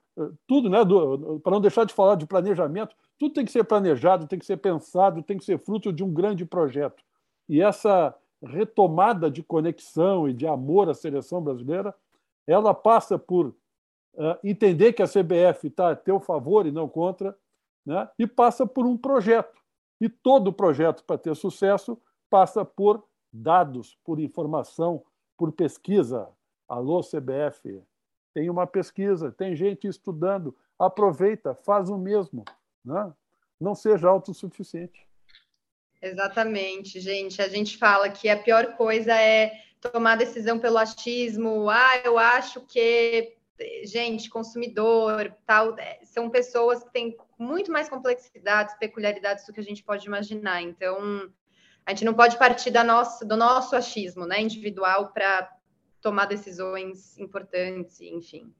tudo, 0.47 0.68
né? 0.68 0.79
Para 1.43 1.53
não 1.53 1.61
deixar 1.61 1.85
de 1.85 1.95
falar 1.95 2.16
de 2.16 2.26
planejamento, 2.26 2.95
tudo 3.18 3.35
tem 3.35 3.45
que 3.45 3.53
ser 3.53 3.64
planejado, 3.64 4.26
tem 4.26 4.39
que 4.39 4.47
ser 4.47 4.57
pensado, 4.57 5.22
tem 5.22 5.39
que 5.39 5.45
ser 5.45 5.59
fruto 5.59 5.93
de 5.93 6.03
um 6.03 6.12
grande 6.12 6.45
projeto. 6.45 7.03
E 7.49 7.62
essa 7.62 8.14
retomada 8.43 9.31
de 9.31 9.43
conexão 9.43 10.29
e 10.29 10.33
de 10.33 10.47
amor 10.47 10.89
à 10.89 10.95
seleção 10.95 11.43
brasileira, 11.43 11.95
ela 12.47 12.74
passa 12.74 13.18
por 13.18 13.55
entender 14.42 14.92
que 14.92 15.02
a 15.02 15.08
CBF 15.08 15.68
está 15.68 15.90
a 15.90 15.96
teu 15.96 16.18
favor 16.20 16.66
e 16.66 16.72
não 16.72 16.88
contra, 16.88 17.36
né? 17.86 18.08
e 18.18 18.26
passa 18.26 18.66
por 18.66 18.86
um 18.86 18.96
projeto. 18.96 19.58
E 20.00 20.08
todo 20.08 20.52
projeto, 20.52 21.04
para 21.04 21.18
ter 21.18 21.34
sucesso, 21.34 22.00
passa 22.30 22.64
por 22.64 23.04
dados, 23.32 23.98
por 24.04 24.20
informação, 24.20 25.02
por 25.36 25.52
pesquisa, 25.52 26.28
Alô, 26.68 27.00
CBF, 27.00 27.82
tem 28.34 28.50
uma 28.50 28.66
pesquisa, 28.66 29.32
tem 29.32 29.56
gente 29.56 29.88
estudando, 29.88 30.54
aproveita, 30.78 31.54
faz 31.54 31.88
o 31.88 31.96
mesmo. 31.96 32.44
Né? 32.84 33.10
Não 33.58 33.74
seja 33.74 34.08
autossuficiente. 34.08 35.08
Exatamente, 36.00 37.00
gente. 37.00 37.40
A 37.40 37.48
gente 37.48 37.78
fala 37.78 38.10
que 38.10 38.28
a 38.28 38.40
pior 38.40 38.76
coisa 38.76 39.14
é 39.14 39.50
tomar 39.80 40.16
decisão 40.16 40.58
pelo 40.58 40.76
achismo. 40.76 41.70
Ah, 41.70 41.96
eu 42.04 42.18
acho 42.18 42.60
que, 42.60 43.34
gente, 43.84 44.30
consumidor, 44.30 45.34
tal, 45.46 45.78
é, 45.78 46.00
são 46.04 46.30
pessoas 46.30 46.82
que 46.82 46.92
têm 46.92 47.16
muito 47.38 47.70
mais 47.72 47.88
complexidades, 47.88 48.76
peculiaridades 48.78 49.46
do 49.46 49.52
que 49.52 49.61
a 49.61 49.64
gente 49.64 49.82
pode 49.82 50.06
imaginar. 50.06 50.62
Então, 50.62 51.30
a 51.84 51.90
gente 51.90 52.04
não 52.04 52.14
pode 52.14 52.38
partir 52.38 52.70
da 52.70 52.84
nossa, 52.84 53.24
do 53.24 53.36
nosso 53.36 53.74
achismo, 53.74 54.26
né, 54.26 54.40
individual 54.40 55.12
para 55.12 55.50
tomar 56.00 56.26
decisões 56.26 57.18
importantes, 57.18 58.00
enfim. 58.00 58.52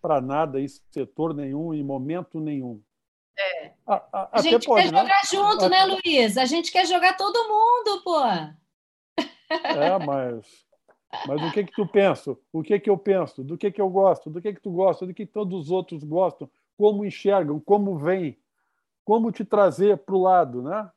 Para 0.00 0.20
nada, 0.20 0.60
em 0.60 0.68
setor 0.68 1.34
nenhum, 1.34 1.72
em 1.74 1.82
momento 1.82 2.40
nenhum. 2.40 2.82
É. 3.38 3.72
A, 3.86 3.94
a, 4.12 4.28
a 4.32 4.42
gente 4.42 4.66
pode, 4.66 4.84
quer 4.84 4.92
né? 4.92 5.00
jogar 5.00 5.20
junto, 5.30 5.64
a... 5.66 5.68
né, 5.68 5.84
Luiz? 5.84 6.36
A 6.36 6.46
gente 6.46 6.72
quer 6.72 6.86
jogar 6.86 7.16
todo 7.16 7.48
mundo, 7.48 8.02
pô. 8.02 8.24
É, 9.48 9.98
mas, 10.04 10.65
mas 11.26 11.42
o 11.42 11.52
que 11.52 11.64
que 11.64 11.72
tu 11.72 11.86
pensa? 11.86 12.36
O 12.52 12.62
que 12.62 12.78
que 12.78 12.90
eu 12.90 12.98
penso? 12.98 13.44
Do 13.44 13.56
que 13.56 13.70
que 13.70 13.80
eu 13.80 13.88
gosto? 13.88 14.30
Do 14.30 14.40
que 14.40 14.52
que 14.52 14.60
tu 14.60 14.70
gosta? 14.70 15.06
Do 15.06 15.14
que 15.14 15.26
todos 15.26 15.66
os 15.66 15.70
outros 15.70 16.02
gostam? 16.04 16.50
Como 16.76 17.04
enxergam? 17.04 17.60
Como 17.60 17.96
vêm? 17.98 18.38
Como 19.04 19.30
te 19.30 19.44
trazer 19.44 19.98
para 19.98 20.14
o 20.14 20.22
lado, 20.22 20.62
né? 20.62 20.90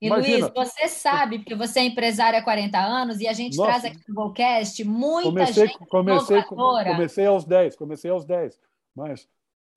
E 0.00 0.06
Imagina. 0.06 0.38
Luiz, 0.38 0.52
você 0.54 0.88
sabe, 0.88 1.38
porque 1.38 1.54
você 1.54 1.80
é 1.80 1.84
empresário 1.84 2.38
há 2.38 2.42
40 2.42 2.78
anos 2.78 3.20
e 3.20 3.26
a 3.26 3.32
gente 3.32 3.56
Nossa. 3.56 3.70
traz 3.70 3.84
aqui 3.84 4.00
no 4.08 4.14
Golcast 4.14 4.84
muita 4.84 5.30
comecei, 5.30 5.66
gente 5.66 5.86
comecei, 5.86 6.42
comecei 6.42 7.26
aos 7.26 7.44
10, 7.44 7.76
comecei 7.76 8.10
aos 8.10 8.24
10, 8.24 8.58
mas 8.94 9.26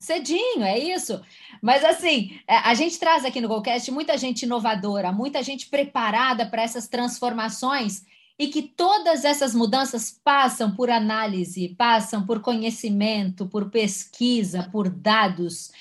Cedinho, 0.00 0.62
é 0.62 0.78
isso. 0.78 1.20
Mas 1.60 1.84
assim, 1.84 2.38
é, 2.46 2.56
a 2.58 2.72
gente 2.74 3.00
traz 3.00 3.24
aqui 3.24 3.40
no 3.40 3.48
Golcast 3.48 3.90
muita 3.90 4.16
gente 4.16 4.42
inovadora, 4.42 5.10
muita 5.10 5.42
gente 5.42 5.68
preparada 5.68 6.46
para 6.46 6.62
essas 6.62 6.86
transformações 6.86 8.04
e 8.38 8.46
que 8.48 8.62
todas 8.62 9.24
essas 9.24 9.54
mudanças 9.54 10.10
passam 10.22 10.74
por 10.74 10.88
análise, 10.88 11.74
passam 11.76 12.24
por 12.24 12.40
conhecimento, 12.40 13.46
por 13.46 13.68
pesquisa, 13.68 14.68
por 14.70 14.88
dados. 14.88 15.72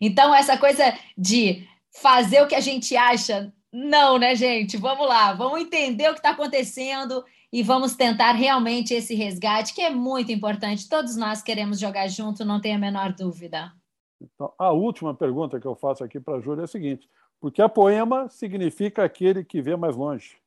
Então, 0.00 0.34
essa 0.34 0.56
coisa 0.56 0.96
de 1.16 1.68
fazer 1.90 2.42
o 2.42 2.46
que 2.46 2.54
a 2.54 2.60
gente 2.60 2.96
acha, 2.96 3.52
não, 3.70 4.18
né, 4.18 4.34
gente? 4.34 4.76
Vamos 4.76 5.06
lá, 5.06 5.34
vamos 5.34 5.60
entender 5.60 6.08
o 6.08 6.12
que 6.12 6.20
está 6.20 6.30
acontecendo 6.30 7.22
e 7.52 7.62
vamos 7.62 7.94
tentar 7.94 8.32
realmente 8.32 8.94
esse 8.94 9.14
resgate, 9.14 9.74
que 9.74 9.82
é 9.82 9.90
muito 9.90 10.32
importante. 10.32 10.88
Todos 10.88 11.16
nós 11.16 11.42
queremos 11.42 11.78
jogar 11.78 12.08
junto, 12.08 12.44
não 12.44 12.60
tenha 12.60 12.76
a 12.76 12.80
menor 12.80 13.12
dúvida. 13.12 13.72
Então, 14.20 14.52
a 14.58 14.72
última 14.72 15.14
pergunta 15.14 15.60
que 15.60 15.66
eu 15.66 15.74
faço 15.74 16.02
aqui 16.02 16.18
para 16.18 16.36
a 16.36 16.40
Júlia 16.40 16.62
é 16.62 16.64
a 16.64 16.68
seguinte: 16.68 17.08
porque 17.40 17.60
a 17.60 17.68
poema 17.68 18.28
significa 18.30 19.04
aquele 19.04 19.44
que 19.44 19.60
vê 19.60 19.76
mais 19.76 19.94
longe. 19.94 20.38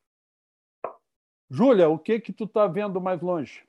Júlia, 1.50 1.90
o 1.90 1.98
que 1.98 2.20
que 2.20 2.32
tu 2.32 2.44
está 2.44 2.68
vendo 2.68 3.02
mais 3.02 3.22
longe? 3.22 3.64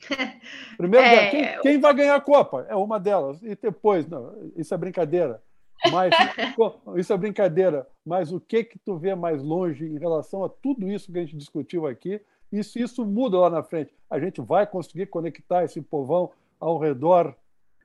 Primeiro, 0.76 1.06
é... 1.06 1.30
quem, 1.30 1.60
quem, 1.60 1.80
vai 1.80 1.94
ganhar 1.94 2.14
a 2.14 2.20
Copa? 2.20 2.66
É 2.68 2.74
uma 2.74 2.98
delas. 2.98 3.42
E 3.42 3.54
depois, 3.54 4.06
não, 4.06 4.34
isso 4.56 4.72
é 4.72 4.76
brincadeira. 4.76 5.42
Mas 5.90 6.12
isso 6.96 7.12
é 7.12 7.16
brincadeira. 7.16 7.86
Mas 8.04 8.32
o 8.32 8.40
que 8.40 8.64
que 8.64 8.78
tu 8.78 8.96
vê 8.96 9.14
mais 9.14 9.42
longe 9.42 9.86
em 9.86 9.98
relação 9.98 10.44
a 10.44 10.48
tudo 10.48 10.90
isso 10.90 11.10
que 11.10 11.18
a 11.18 11.22
gente 11.22 11.36
discutiu 11.36 11.86
aqui? 11.86 12.20
Se 12.62 12.82
isso 12.82 13.04
muda 13.06 13.38
lá 13.38 13.48
na 13.48 13.62
frente, 13.62 13.94
a 14.08 14.18
gente 14.18 14.40
vai 14.40 14.66
conseguir 14.66 15.06
conectar 15.06 15.64
esse 15.64 15.80
povão 15.80 16.30
ao 16.58 16.78
redor 16.78 17.34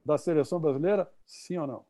da 0.04 0.18
seleção 0.18 0.60
brasileira? 0.60 1.10
Sim 1.26 1.60
ou 1.60 1.68
não? 1.68 1.86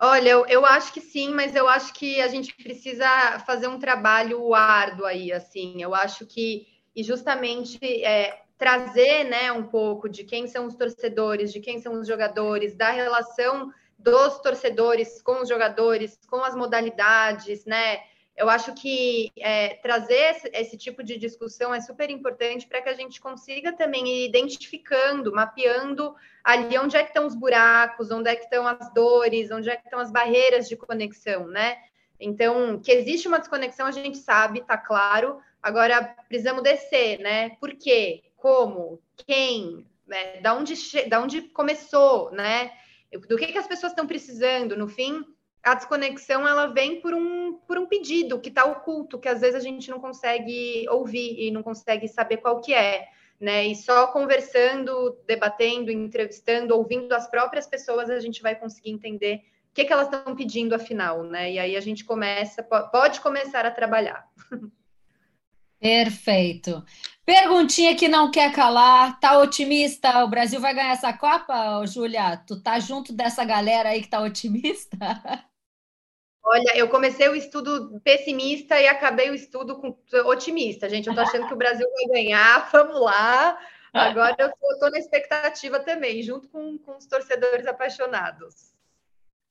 Olha, 0.00 0.28
eu, 0.28 0.46
eu, 0.46 0.64
acho 0.64 0.92
que 0.92 1.00
sim, 1.00 1.34
mas 1.34 1.56
eu 1.56 1.68
acho 1.68 1.92
que 1.92 2.20
a 2.20 2.28
gente 2.28 2.54
precisa 2.54 3.40
fazer 3.40 3.66
um 3.66 3.80
trabalho 3.80 4.54
árduo 4.54 5.04
aí, 5.04 5.32
assim. 5.32 5.82
Eu 5.82 5.92
acho 5.92 6.24
que, 6.24 6.68
e 6.94 7.02
justamente 7.02 7.78
é, 8.04 8.42
trazer 8.56 9.24
né, 9.24 9.50
um 9.50 9.64
pouco 9.64 10.08
de 10.08 10.22
quem 10.22 10.46
são 10.46 10.66
os 10.66 10.76
torcedores, 10.76 11.52
de 11.52 11.58
quem 11.58 11.80
são 11.80 11.94
os 11.94 12.06
jogadores, 12.06 12.76
da 12.76 12.90
relação 12.90 13.72
dos 13.98 14.38
torcedores 14.38 15.20
com 15.20 15.42
os 15.42 15.48
jogadores, 15.48 16.16
com 16.30 16.44
as 16.44 16.54
modalidades, 16.54 17.64
né? 17.64 17.98
Eu 18.38 18.48
acho 18.48 18.72
que 18.72 19.32
é, 19.36 19.74
trazer 19.82 20.14
esse, 20.14 20.50
esse, 20.54 20.76
tipo 20.78 21.02
de 21.02 21.18
discussão 21.18 21.74
é 21.74 21.80
super 21.80 22.08
importante 22.08 22.68
para 22.68 22.80
que 22.80 22.88
a 22.88 22.94
gente 22.94 23.20
consiga 23.20 23.72
também 23.72 24.06
ir 24.06 24.28
identificando, 24.28 25.32
mapeando 25.32 26.14
ali 26.44 26.78
onde 26.78 26.96
é 26.96 27.02
que 27.02 27.08
estão 27.08 27.26
os 27.26 27.34
buracos, 27.34 28.12
onde 28.12 28.30
é 28.30 28.36
que 28.36 28.44
estão 28.44 28.64
as 28.64 28.94
dores, 28.94 29.50
onde 29.50 29.68
é 29.68 29.76
que 29.76 29.84
estão 29.84 29.98
as 29.98 30.12
barreiras 30.12 30.68
de 30.68 30.76
conexão, 30.76 31.48
né? 31.48 31.78
Então, 32.20 32.78
que 32.78 32.92
existe 32.92 33.26
uma 33.26 33.40
desconexão, 33.40 33.86
a 33.86 33.90
gente 33.90 34.18
sabe, 34.18 34.60
tá 34.60 34.78
claro. 34.78 35.40
Agora, 35.60 36.14
precisamos 36.28 36.62
descer, 36.62 37.18
né? 37.18 37.50
Por 37.60 37.74
quê? 37.74 38.22
Como? 38.36 39.02
Quem? 39.16 39.84
Né? 40.06 40.40
Da, 40.40 40.54
onde, 40.54 40.74
da 41.08 41.20
onde 41.20 41.42
começou, 41.42 42.30
né? 42.30 42.70
Do 43.28 43.36
que, 43.36 43.48
que 43.48 43.58
as 43.58 43.66
pessoas 43.66 43.90
estão 43.90 44.06
precisando, 44.06 44.76
no 44.76 44.86
fim 44.86 45.24
a 45.70 45.74
desconexão 45.74 46.48
ela 46.48 46.66
vem 46.66 47.00
por 47.00 47.12
um, 47.12 47.54
por 47.66 47.78
um 47.78 47.86
pedido 47.86 48.40
que 48.40 48.48
está 48.48 48.64
oculto, 48.64 49.18
que 49.18 49.28
às 49.28 49.40
vezes 49.40 49.56
a 49.56 49.60
gente 49.60 49.90
não 49.90 50.00
consegue 50.00 50.88
ouvir 50.88 51.36
e 51.38 51.50
não 51.50 51.62
consegue 51.62 52.08
saber 52.08 52.38
qual 52.38 52.60
que 52.60 52.72
é. 52.72 53.06
Né? 53.38 53.66
E 53.66 53.76
só 53.76 54.06
conversando, 54.08 55.16
debatendo, 55.26 55.92
entrevistando, 55.92 56.74
ouvindo 56.74 57.12
as 57.12 57.30
próprias 57.30 57.66
pessoas, 57.66 58.08
a 58.10 58.18
gente 58.18 58.42
vai 58.42 58.54
conseguir 58.54 58.90
entender 58.90 59.42
o 59.70 59.74
que, 59.74 59.84
que 59.84 59.92
elas 59.92 60.12
estão 60.12 60.34
pedindo 60.34 60.74
afinal, 60.74 61.22
né? 61.22 61.52
E 61.52 61.58
aí 61.58 61.76
a 61.76 61.80
gente 61.80 62.04
começa, 62.04 62.62
pode 62.62 63.20
começar 63.20 63.64
a 63.64 63.70
trabalhar. 63.70 64.26
Perfeito. 65.78 66.84
Perguntinha 67.24 67.94
que 67.94 68.08
não 68.08 68.30
quer 68.30 68.52
calar. 68.52 69.20
Tá 69.20 69.38
otimista? 69.38 70.24
O 70.24 70.28
Brasil 70.28 70.60
vai 70.60 70.74
ganhar 70.74 70.92
essa 70.92 71.12
Copa, 71.12 71.86
Júlia? 71.86 72.38
Tu 72.38 72.60
tá 72.60 72.80
junto 72.80 73.12
dessa 73.12 73.44
galera 73.44 73.90
aí 73.90 74.02
que 74.02 74.08
tá 74.08 74.20
otimista? 74.20 74.96
Olha, 76.50 76.78
eu 76.78 76.88
comecei 76.88 77.28
o 77.28 77.34
estudo 77.34 78.00
pessimista 78.02 78.80
e 78.80 78.88
acabei 78.88 79.28
o 79.28 79.34
estudo 79.34 79.76
com 79.76 79.94
otimista, 80.24 80.88
gente. 80.88 81.06
Eu 81.06 81.14
tô 81.14 81.20
achando 81.20 81.46
que 81.46 81.52
o 81.52 81.58
Brasil 81.58 81.86
vai 81.92 82.06
ganhar, 82.06 82.68
vamos 82.72 82.98
lá. 82.98 83.58
Agora 83.92 84.34
eu 84.38 84.48
tô, 84.48 84.78
tô 84.80 84.90
na 84.90 84.98
expectativa 84.98 85.78
também, 85.78 86.22
junto 86.22 86.48
com, 86.48 86.78
com 86.78 86.96
os 86.96 87.04
torcedores 87.04 87.66
apaixonados. 87.66 88.72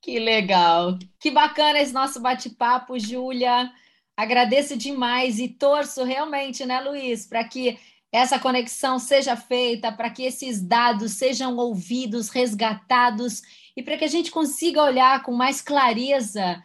Que 0.01 0.17
legal. 0.17 0.97
Que 1.19 1.29
bacana 1.29 1.79
esse 1.79 1.93
nosso 1.93 2.19
bate-papo, 2.19 2.97
Júlia. 2.97 3.71
Agradeço 4.15 4.75
demais 4.75 5.37
e 5.37 5.47
torço 5.47 6.03
realmente, 6.03 6.65
né, 6.65 6.79
Luiz, 6.79 7.27
para 7.27 7.43
que 7.43 7.79
essa 8.11 8.39
conexão 8.39 8.97
seja 8.97 9.35
feita, 9.35 9.91
para 9.91 10.09
que 10.09 10.23
esses 10.23 10.59
dados 10.59 11.11
sejam 11.11 11.55
ouvidos, 11.57 12.29
resgatados 12.29 13.43
e 13.75 13.83
para 13.83 13.97
que 13.97 14.05
a 14.05 14.09
gente 14.09 14.31
consiga 14.31 14.81
olhar 14.81 15.21
com 15.21 15.31
mais 15.31 15.61
clareza 15.61 16.63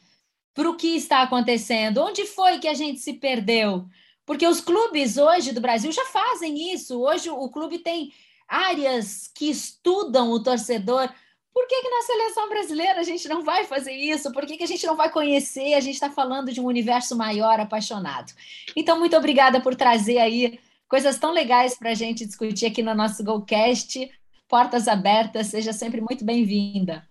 para 0.55 0.68
o 0.68 0.76
que 0.76 0.96
está 0.96 1.22
acontecendo. 1.22 2.03
Onde 2.03 2.26
foi 2.26 2.59
que 2.59 2.68
a 2.68 2.74
gente 2.74 3.00
se 3.00 3.14
perdeu? 3.14 3.86
Porque 4.24 4.46
os 4.46 4.61
clubes 4.61 5.16
hoje 5.16 5.53
do 5.53 5.61
Brasil 5.61 5.90
já 5.92 6.05
fazem 6.07 6.72
isso. 6.72 7.00
Hoje 7.00 7.30
o 7.30 7.48
clube 7.48 7.78
tem 7.78 8.12
áreas 8.46 9.30
que 9.34 9.50
estudam 9.50 10.30
o 10.30 10.42
torcedor 10.42 11.11
por 11.53 11.66
que, 11.66 11.82
que 11.82 11.90
na 11.90 12.03
seleção 12.03 12.48
brasileira 12.48 13.00
a 13.00 13.03
gente 13.03 13.28
não 13.28 13.44
vai 13.44 13.64
fazer 13.64 13.92
isso? 13.92 14.32
Por 14.32 14.46
que, 14.46 14.57
que 14.57 14.64
a 14.64 14.66
gente 14.66 14.86
não 14.86 14.96
vai 14.96 15.11
conhecer? 15.11 15.74
A 15.74 15.80
gente 15.80 15.94
está 15.94 16.11
falando 16.11 16.50
de 16.50 16.61
um 16.61 16.64
universo 16.64 17.14
maior, 17.14 17.61
apaixonado. 17.61 18.32
Então, 18.74 18.98
muito 18.98 19.16
obrigada 19.16 19.61
por 19.61 19.74
trazer 19.74 20.18
aí 20.18 20.59
coisas 20.88 21.18
tão 21.18 21.30
legais 21.30 21.74
para 21.76 21.90
a 21.90 21.94
gente 21.94 22.24
discutir 22.24 22.66
aqui 22.66 22.82
no 22.82 22.94
nosso 22.94 23.22
GoCast. 23.22 24.11
Portas 24.48 24.88
abertas, 24.88 25.48
seja 25.48 25.72
sempre 25.72 26.00
muito 26.00 26.24
bem-vinda. 26.24 27.07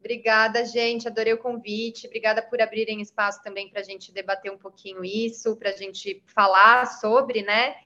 Obrigada, 0.00 0.64
gente. 0.64 1.06
Adorei 1.06 1.32
o 1.32 1.38
convite. 1.38 2.06
Obrigada 2.06 2.42
por 2.42 2.60
abrirem 2.60 3.00
espaço 3.00 3.42
também 3.42 3.68
para 3.68 3.80
a 3.80 3.84
gente 3.84 4.12
debater 4.12 4.50
um 4.50 4.58
pouquinho 4.58 5.04
isso, 5.04 5.56
para 5.56 5.70
a 5.70 5.76
gente 5.76 6.22
falar 6.26 6.86
sobre, 6.86 7.42
né? 7.42 7.76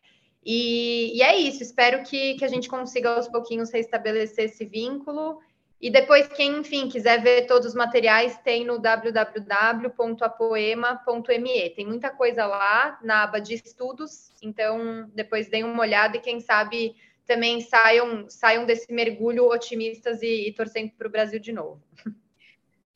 E, 0.44 1.18
e, 1.18 1.22
é 1.22 1.36
isso. 1.36 1.62
Espero 1.62 2.02
que, 2.04 2.34
que 2.34 2.44
a 2.44 2.48
gente 2.48 2.68
consiga 2.68 3.10
aos 3.10 3.28
pouquinhos 3.28 3.72
restabelecer 3.72 4.46
esse 4.46 4.64
vínculo 4.64 5.40
e 5.84 5.90
depois, 5.90 6.26
quem, 6.28 6.60
enfim, 6.60 6.88
quiser 6.88 7.20
ver 7.20 7.46
todos 7.46 7.68
os 7.68 7.74
materiais, 7.74 8.38
tem 8.38 8.64
no 8.64 8.78
www.apoema.me. 8.78 11.70
Tem 11.76 11.84
muita 11.84 12.08
coisa 12.08 12.46
lá 12.46 12.98
na 13.02 13.24
aba 13.24 13.38
de 13.38 13.52
estudos, 13.52 14.32
então 14.40 15.10
depois 15.14 15.50
deem 15.50 15.62
uma 15.62 15.82
olhada 15.82 16.16
e 16.16 16.20
quem 16.20 16.40
sabe 16.40 16.96
também 17.26 17.60
saiam, 17.60 18.28
saiam 18.28 18.66
desse 18.66 18.92
mergulho 18.92 19.46
otimistas 19.46 20.22
e, 20.22 20.48
e 20.48 20.52
torcendo 20.52 20.90
para 20.92 21.08
o 21.08 21.10
Brasil 21.10 21.40
de 21.40 21.52
novo. 21.52 21.82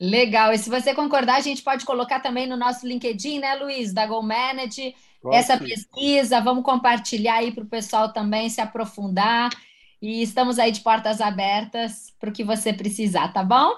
Legal. 0.01 0.53
E 0.53 0.59
se 0.59 0.71
você 0.71 0.95
concordar, 0.95 1.37
a 1.37 1.41
gente 1.41 1.63
pode 1.63 1.85
colocar 1.85 2.21
também 2.21 2.47
no 2.47 2.57
nosso 2.57 2.87
LinkedIn, 2.87 3.41
né, 3.41 3.55
Luiz, 3.57 3.93
da 3.93 4.07
Go 4.07 4.23
Manage, 4.23 4.95
essa 5.33 5.59
pesquisa. 5.59 6.41
Vamos 6.41 6.65
compartilhar 6.65 7.39
aí 7.39 7.53
para 7.53 7.65
o 7.65 7.69
pessoal 7.69 8.13
também 8.13 8.49
se 8.49 8.61
aprofundar. 8.61 9.51
E 10.01 10.23
estamos 10.23 10.61
aí 10.61 10.71
de 10.71 10.81
portas 10.81 11.21
abertas 11.21 12.15
para 12.21 12.31
o 12.31 12.33
que 12.33 12.45
você 12.45 12.73
precisar, 12.73 13.33
tá 13.33 13.43
bom? 13.43 13.75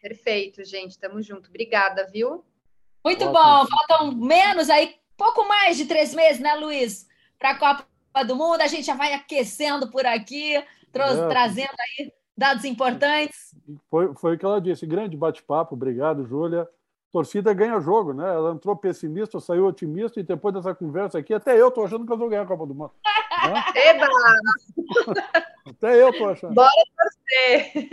Perfeito, 0.00 0.64
gente. 0.64 0.92
Estamos 0.92 1.26
junto. 1.26 1.50
Obrigada, 1.50 2.06
viu? 2.10 2.42
Muito 3.04 3.24
Ótimo. 3.24 3.32
bom. 3.32 3.66
Faltam 3.66 4.12
menos 4.12 4.70
aí, 4.70 4.96
pouco 5.16 5.46
mais 5.46 5.76
de 5.76 5.84
três 5.84 6.14
meses, 6.14 6.40
né, 6.40 6.54
Luiz? 6.54 7.06
Para 7.38 7.50
a 7.50 7.58
Copa 7.58 7.86
do 8.24 8.36
Mundo. 8.36 8.60
A 8.60 8.66
gente 8.66 8.84
já 8.84 8.94
vai 8.94 9.12
aquecendo 9.12 9.90
por 9.90 10.04
aqui, 10.06 10.56
é. 10.56 10.64
trazendo 11.28 11.74
aí 11.78 12.12
dados 12.36 12.64
importantes. 12.64 13.54
Foi, 13.90 14.14
foi 14.14 14.34
o 14.34 14.38
que 14.38 14.44
ela 14.44 14.60
disse. 14.60 14.86
Grande 14.86 15.16
bate-papo. 15.16 15.74
Obrigado, 15.74 16.26
Júlia 16.26 16.68
torcida 17.12 17.54
ganha 17.54 17.80
jogo, 17.80 18.12
né? 18.12 18.28
Ela 18.28 18.52
entrou 18.52 18.76
pessimista, 18.76 19.40
saiu 19.40 19.66
otimista, 19.66 20.20
e 20.20 20.22
depois 20.22 20.54
dessa 20.54 20.74
conversa 20.74 21.18
aqui, 21.18 21.32
até 21.32 21.60
eu 21.60 21.70
tô 21.70 21.84
achando 21.84 22.06
que 22.06 22.12
eu 22.12 22.18
vou 22.18 22.28
ganhar 22.28 22.42
a 22.42 22.46
Copa 22.46 22.66
do 22.66 22.74
Mundo. 22.74 22.92
Né? 23.46 23.64
Eba! 23.74 24.06
até 25.70 26.02
eu 26.02 26.12
tô 26.12 26.28
achando. 26.28 26.54
Bora 26.54 26.70
torcer! 26.96 27.88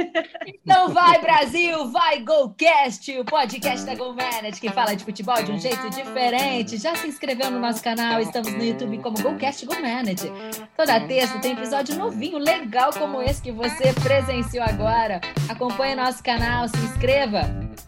Então 0.48 0.90
vai, 0.90 1.22
Brasil! 1.22 1.88
Vai, 1.92 2.20
GoCast, 2.22 3.20
o 3.20 3.26
podcast 3.26 3.86
da 3.86 3.96
GoManage, 3.96 4.60
que 4.60 4.70
fala 4.72 4.96
de 4.96 5.04
futebol 5.04 5.42
de 5.44 5.52
um 5.52 5.60
jeito 5.60 5.90
diferente. 5.92 6.78
Já 6.78 6.96
se 6.96 7.08
inscreveu 7.08 7.52
no 7.52 7.60
nosso 7.60 7.84
canal? 7.84 8.20
Estamos 8.20 8.52
no 8.54 8.64
YouTube 8.64 8.98
como 9.00 9.22
GoCast 9.22 9.66
GoManage. 9.66 10.32
Toda 10.76 11.08
terça 11.08 11.40
tem 11.40 11.54
episódio 11.54 11.98
novinho, 11.98 12.38
legal 12.38 12.92
como 12.92 13.22
esse 13.22 13.42
que 13.42 13.52
você 13.52 13.94
presenciou 14.04 14.64
agora. 14.64 15.22
Acompanhe 15.50 15.96
nosso 15.96 16.24
canal, 16.24 16.68
se 16.68 16.78
inscreva. 16.78 17.42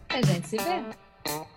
A 0.09 0.21
gente 0.21 0.47
se 0.47 0.57
vê. 0.57 1.07
Uh-huh. 1.28 1.57